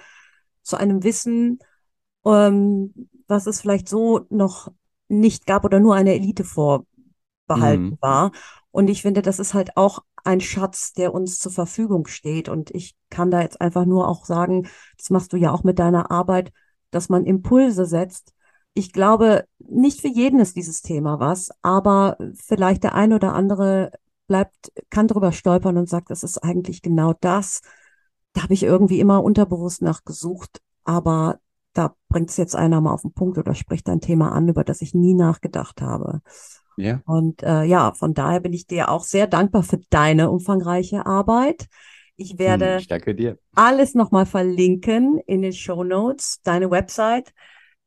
zu 0.62 0.76
einem 0.76 1.02
Wissen, 1.02 1.58
ähm, 2.24 2.94
was 3.28 3.46
es 3.46 3.60
vielleicht 3.60 3.88
so 3.88 4.26
noch 4.30 4.68
nicht 5.08 5.46
gab 5.46 5.64
oder 5.64 5.80
nur 5.80 5.94
einer 5.94 6.12
Elite 6.12 6.44
vorbehalten 6.44 6.86
Mhm. 7.48 7.98
war. 8.00 8.32
Und 8.70 8.88
ich 8.88 9.02
finde, 9.02 9.22
das 9.22 9.38
ist 9.38 9.54
halt 9.54 9.76
auch 9.76 10.00
ein 10.24 10.40
Schatz, 10.40 10.92
der 10.92 11.14
uns 11.14 11.38
zur 11.38 11.52
Verfügung 11.52 12.06
steht. 12.06 12.48
Und 12.48 12.70
ich 12.70 12.96
kann 13.10 13.30
da 13.30 13.40
jetzt 13.40 13.60
einfach 13.60 13.84
nur 13.84 14.08
auch 14.08 14.24
sagen, 14.24 14.68
das 14.98 15.10
machst 15.10 15.32
du 15.32 15.36
ja 15.36 15.52
auch 15.52 15.64
mit 15.64 15.78
deiner 15.78 16.10
Arbeit, 16.10 16.52
dass 16.90 17.08
man 17.08 17.24
Impulse 17.24 17.86
setzt. 17.86 18.34
Ich 18.74 18.92
glaube, 18.92 19.44
nicht 19.58 20.00
für 20.00 20.08
jeden 20.08 20.40
ist 20.40 20.56
dieses 20.56 20.82
Thema 20.82 21.18
was, 21.18 21.50
aber 21.62 22.16
vielleicht 22.34 22.84
der 22.84 22.94
ein 22.94 23.12
oder 23.12 23.32
andere 23.34 23.90
bleibt, 24.26 24.72
kann 24.90 25.08
drüber 25.08 25.32
stolpern 25.32 25.76
und 25.76 25.88
sagt, 25.88 26.10
das 26.10 26.22
ist 26.22 26.38
eigentlich 26.38 26.82
genau 26.82 27.14
das. 27.20 27.62
Da 28.32 28.44
habe 28.44 28.54
ich 28.54 28.62
irgendwie 28.62 29.00
immer 29.00 29.24
unterbewusst 29.24 29.82
nachgesucht, 29.82 30.60
aber 30.84 31.40
da 31.72 31.96
bringt 32.08 32.30
es 32.30 32.36
jetzt 32.36 32.54
einer 32.54 32.80
mal 32.80 32.92
auf 32.92 33.02
den 33.02 33.12
Punkt 33.12 33.38
oder 33.38 33.54
spricht 33.54 33.88
ein 33.88 34.00
Thema 34.00 34.32
an, 34.32 34.48
über 34.48 34.64
das 34.64 34.82
ich 34.82 34.94
nie 34.94 35.14
nachgedacht 35.14 35.82
habe. 35.82 36.20
Ja, 36.80 37.02
Und 37.04 37.42
äh, 37.42 37.64
ja, 37.64 37.92
von 37.94 38.14
daher 38.14 38.40
bin 38.40 38.52
ich 38.52 38.66
dir 38.66 38.88
auch 38.90 39.04
sehr 39.04 39.26
dankbar 39.26 39.62
für 39.62 39.78
deine 39.90 40.30
umfangreiche 40.30 41.06
Arbeit. 41.06 41.66
Ich 42.16 42.38
Hm, 42.46 42.60
werde 42.68 42.76
ich 42.76 42.86
danke 42.88 43.14
dir. 43.14 43.38
alles 43.54 43.94
nochmal 43.94 44.26
verlinken 44.26 45.18
in 45.26 45.42
den 45.42 45.52
Show 45.52 45.84
Notes, 45.84 46.40
deine 46.44 46.70
Website. 46.70 47.32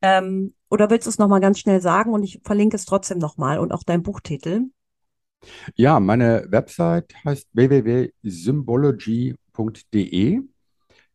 Ähm, 0.02 0.56
oder 0.70 0.90
willst 0.90 1.06
du 1.08 1.10
es 1.12 1.18
nochmal 1.20 1.42
ganz 1.42 1.60
schnell 1.60 1.82
sagen 1.82 2.14
und 2.14 2.24
ich 2.24 2.40
verlinke 2.44 2.76
es 2.78 2.86
trotzdem 2.86 3.18
nochmal 3.20 3.60
und 3.60 3.72
auch 3.74 3.84
dein 3.84 4.04
Buchtitel? 4.04 4.66
Ja, 5.76 6.00
meine 6.00 6.46
Website 6.50 7.14
heißt 7.26 7.48
www.symbology.de. 7.54 10.42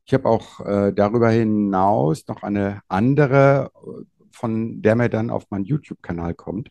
Ich 0.07 0.15
habe 0.15 0.29
auch 0.29 0.61
äh, 0.61 0.93
darüber 0.95 1.31
hinaus 1.31 2.27
noch 2.29 2.43
eine 2.43 2.81
andere, 2.89 3.71
äh, 3.75 4.05
von 4.33 4.81
der 4.83 4.97
mir 4.97 5.09
dann 5.11 5.31
auf 5.31 5.51
meinen 5.51 5.65
YouTube-Kanal 5.65 6.35
kommt. 6.35 6.71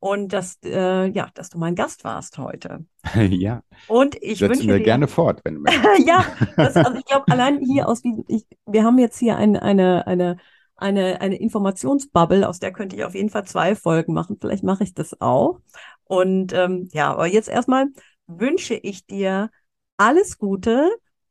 und 0.01 0.32
dass, 0.32 0.59
äh, 0.64 1.06
ja, 1.10 1.28
dass 1.35 1.51
du 1.51 1.59
mein 1.59 1.74
Gast 1.74 2.05
warst 2.05 2.39
heute. 2.39 2.85
Ja, 3.14 3.62
Und 3.86 4.16
ich 4.22 4.39
setzen 4.39 4.66
wünsche 4.66 4.68
wir 4.68 4.78
dir, 4.78 4.85
gerne 4.85 5.09
fort, 5.09 5.40
wenn 5.44 5.56
du 5.56 5.60
möchtest. 5.62 6.06
ja, 6.06 6.24
das, 6.56 6.77
also 6.77 6.98
ich 6.98 7.05
glaube, 7.05 7.28
allein 7.28 7.60
hier 7.64 7.89
aus 7.89 8.02
diesem, 8.02 8.24
ich, 8.28 8.47
wir 8.66 8.85
haben 8.85 8.98
jetzt 8.98 9.18
hier 9.18 9.36
ein, 9.36 9.56
eine, 9.56 10.06
eine, 10.06 10.39
eine, 10.77 11.20
eine 11.20 11.36
Informationsbubble, 11.36 12.48
aus 12.48 12.59
der 12.59 12.72
könnte 12.72 12.97
ich 12.97 13.05
auf 13.05 13.14
jeden 13.14 13.28
Fall 13.31 13.44
zwei 13.44 13.74
Folgen 13.74 14.14
machen. 14.14 14.39
Vielleicht 14.40 14.64
mache 14.64 14.85
ich 14.85 14.94
das 14.94 15.20
auch. 15.20 15.60
Und 16.05 16.52
ähm, 16.55 16.89
ja, 16.93 17.12
aber 17.12 17.27
jetzt 17.27 17.48
erstmal 17.48 17.86
wünsche 18.27 18.74
ich 18.74 19.06
dir 19.06 19.51
alles 19.98 20.39
Gute 20.39 20.90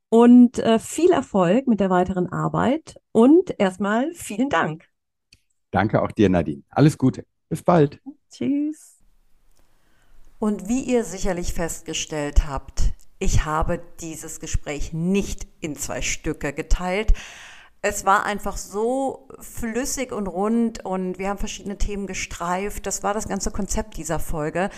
und 0.10 0.60
äh, 0.60 0.80
viel 0.80 1.12
Erfolg 1.12 1.68
mit 1.68 1.80
der 1.80 1.90
weiteren 1.90 2.32
Arbeit. 2.32 3.00
Und 3.12 3.60
erstmal 3.60 4.12
vielen 4.14 4.50
Dank. 4.50 4.86
Danke 5.72 6.02
auch 6.02 6.12
dir, 6.12 6.30
Nadine. 6.30 6.64
Alles 6.70 6.98
Gute. 6.98 7.26
Bis 7.50 7.64
bald. 7.64 8.00
Tschüss. 8.30 8.98
Und 10.40 10.70
wie 10.70 10.82
ihr 10.82 11.04
sicherlich 11.04 11.54
festgestellt 11.54 12.48
habt, 12.48 12.94
ich 13.20 13.44
habe 13.44 13.82
dieses 14.00 14.40
Gespräch 14.40 14.94
nicht 14.94 15.48
in 15.60 15.76
zwei 15.76 16.02
Stücke 16.02 16.54
geteilt. 16.54 17.14
Es 17.82 18.06
war 18.06 18.26
einfach 18.26 18.56
so 18.56 19.28
flüssig 19.40 20.14
und 20.14 20.28
rund 20.28 20.86
und 20.86 21.18
wir 21.20 21.30
haben 21.30 21.38
verschiedene 21.38 21.78
Themen 21.78 22.08
gestreift. 22.08 22.86
Das 22.86 23.04
war 23.04 23.14
das 23.14 23.28
ganze 23.28 23.52
Konzept 23.52 23.98
dieser 23.98 24.20
Folge. 24.20 24.70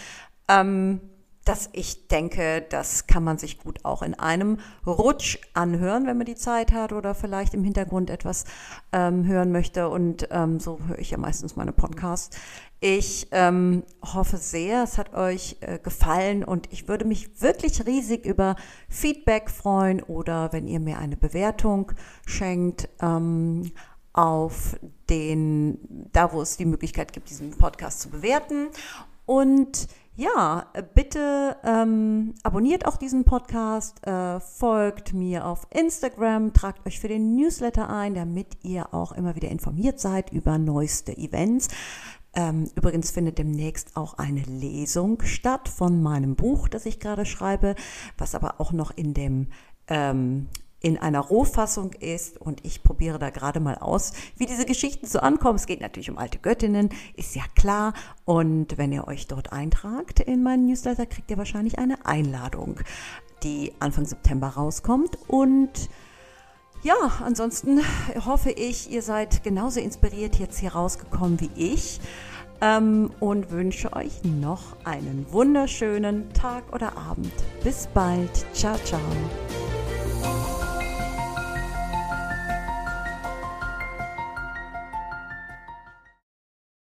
Ähm, 0.47 1.01
dass 1.45 1.69
ich 1.73 2.07
denke, 2.07 2.65
das 2.69 3.07
kann 3.07 3.23
man 3.23 3.37
sich 3.37 3.57
gut 3.57 3.83
auch 3.83 4.03
in 4.03 4.13
einem 4.13 4.59
Rutsch 4.85 5.39
anhören, 5.53 6.05
wenn 6.05 6.17
man 6.17 6.25
die 6.25 6.35
Zeit 6.35 6.71
hat 6.71 6.93
oder 6.93 7.15
vielleicht 7.15 7.53
im 7.53 7.63
Hintergrund 7.63 8.09
etwas 8.09 8.45
ähm, 8.91 9.25
hören 9.25 9.51
möchte. 9.51 9.89
Und 9.89 10.27
ähm, 10.31 10.59
so 10.59 10.79
höre 10.87 10.99
ich 10.99 11.11
ja 11.11 11.17
meistens 11.17 11.55
meine 11.55 11.71
Podcasts. 11.71 12.37
Ich 12.79 13.27
ähm, 13.31 13.83
hoffe 14.03 14.37
sehr, 14.37 14.83
es 14.83 14.97
hat 14.97 15.13
euch 15.13 15.57
äh, 15.61 15.79
gefallen 15.79 16.43
und 16.43 16.71
ich 16.71 16.87
würde 16.87 17.05
mich 17.05 17.41
wirklich 17.41 17.85
riesig 17.85 18.25
über 18.25 18.55
Feedback 18.89 19.51
freuen 19.51 20.01
oder 20.01 20.51
wenn 20.51 20.67
ihr 20.67 20.79
mir 20.79 20.97
eine 20.97 21.15
Bewertung 21.15 21.91
schenkt 22.25 22.89
ähm, 22.99 23.71
auf 24.13 24.77
den, 25.09 25.77
da 26.11 26.33
wo 26.33 26.41
es 26.41 26.57
die 26.57 26.65
Möglichkeit 26.65 27.13
gibt, 27.13 27.29
diesen 27.29 27.51
Podcast 27.51 28.01
zu 28.01 28.09
bewerten. 28.09 28.69
Und 29.25 29.87
ja, 30.21 30.67
bitte 30.93 31.57
ähm, 31.63 32.35
abonniert 32.43 32.85
auch 32.85 32.97
diesen 32.97 33.23
Podcast, 33.23 34.05
äh, 34.05 34.39
folgt 34.39 35.13
mir 35.13 35.47
auf 35.47 35.65
Instagram, 35.71 36.53
tragt 36.53 36.85
euch 36.85 36.99
für 36.99 37.07
den 37.07 37.35
Newsletter 37.35 37.89
ein, 37.89 38.13
damit 38.13 38.57
ihr 38.61 38.93
auch 38.93 39.13
immer 39.13 39.35
wieder 39.35 39.49
informiert 39.49 39.99
seid 39.99 40.31
über 40.31 40.59
neueste 40.59 41.17
Events. 41.17 41.69
Ähm, 42.35 42.69
übrigens 42.75 43.09
findet 43.09 43.39
demnächst 43.39 43.97
auch 43.97 44.19
eine 44.19 44.43
Lesung 44.43 45.23
statt 45.23 45.67
von 45.67 46.03
meinem 46.03 46.35
Buch, 46.35 46.67
das 46.67 46.85
ich 46.85 46.99
gerade 46.99 47.25
schreibe, 47.25 47.73
was 48.19 48.35
aber 48.35 48.61
auch 48.61 48.73
noch 48.73 48.91
in 48.95 49.15
dem 49.15 49.47
ähm, 49.87 50.49
in 50.81 50.97
einer 50.97 51.19
Rohfassung 51.19 51.93
ist 51.93 52.41
und 52.41 52.65
ich 52.65 52.83
probiere 52.83 53.19
da 53.19 53.29
gerade 53.29 53.59
mal 53.59 53.75
aus, 53.75 54.13
wie 54.37 54.45
diese 54.47 54.65
Geschichten 54.65 55.05
so 55.05 55.19
ankommen. 55.19 55.55
Es 55.55 55.67
geht 55.67 55.79
natürlich 55.79 56.09
um 56.09 56.17
alte 56.17 56.39
Göttinnen, 56.39 56.89
ist 57.15 57.35
ja 57.35 57.43
klar. 57.55 57.93
Und 58.25 58.77
wenn 58.77 58.91
ihr 58.91 59.07
euch 59.07 59.27
dort 59.27 59.53
eintragt 59.53 60.19
in 60.19 60.41
meinen 60.43 60.65
Newsletter, 60.65 61.05
kriegt 61.05 61.29
ihr 61.29 61.37
wahrscheinlich 61.37 61.77
eine 61.77 62.05
Einladung, 62.05 62.79
die 63.43 63.73
Anfang 63.79 64.05
September 64.05 64.47
rauskommt. 64.47 65.17
Und 65.27 65.89
ja, 66.81 66.95
ansonsten 67.23 67.81
hoffe 68.25 68.49
ich, 68.49 68.91
ihr 68.91 69.03
seid 69.03 69.43
genauso 69.43 69.79
inspiriert 69.79 70.37
jetzt 70.37 70.59
hier 70.59 70.73
rausgekommen 70.73 71.39
wie 71.39 71.51
ich 71.55 72.01
ähm, 72.59 73.11
und 73.19 73.51
wünsche 73.51 73.93
euch 73.93 74.23
noch 74.23 74.77
einen 74.83 75.27
wunderschönen 75.29 76.33
Tag 76.33 76.73
oder 76.73 76.97
Abend. 76.97 77.33
Bis 77.63 77.87
bald. 77.93 78.31
Ciao, 78.53 78.77
ciao. 78.83 78.99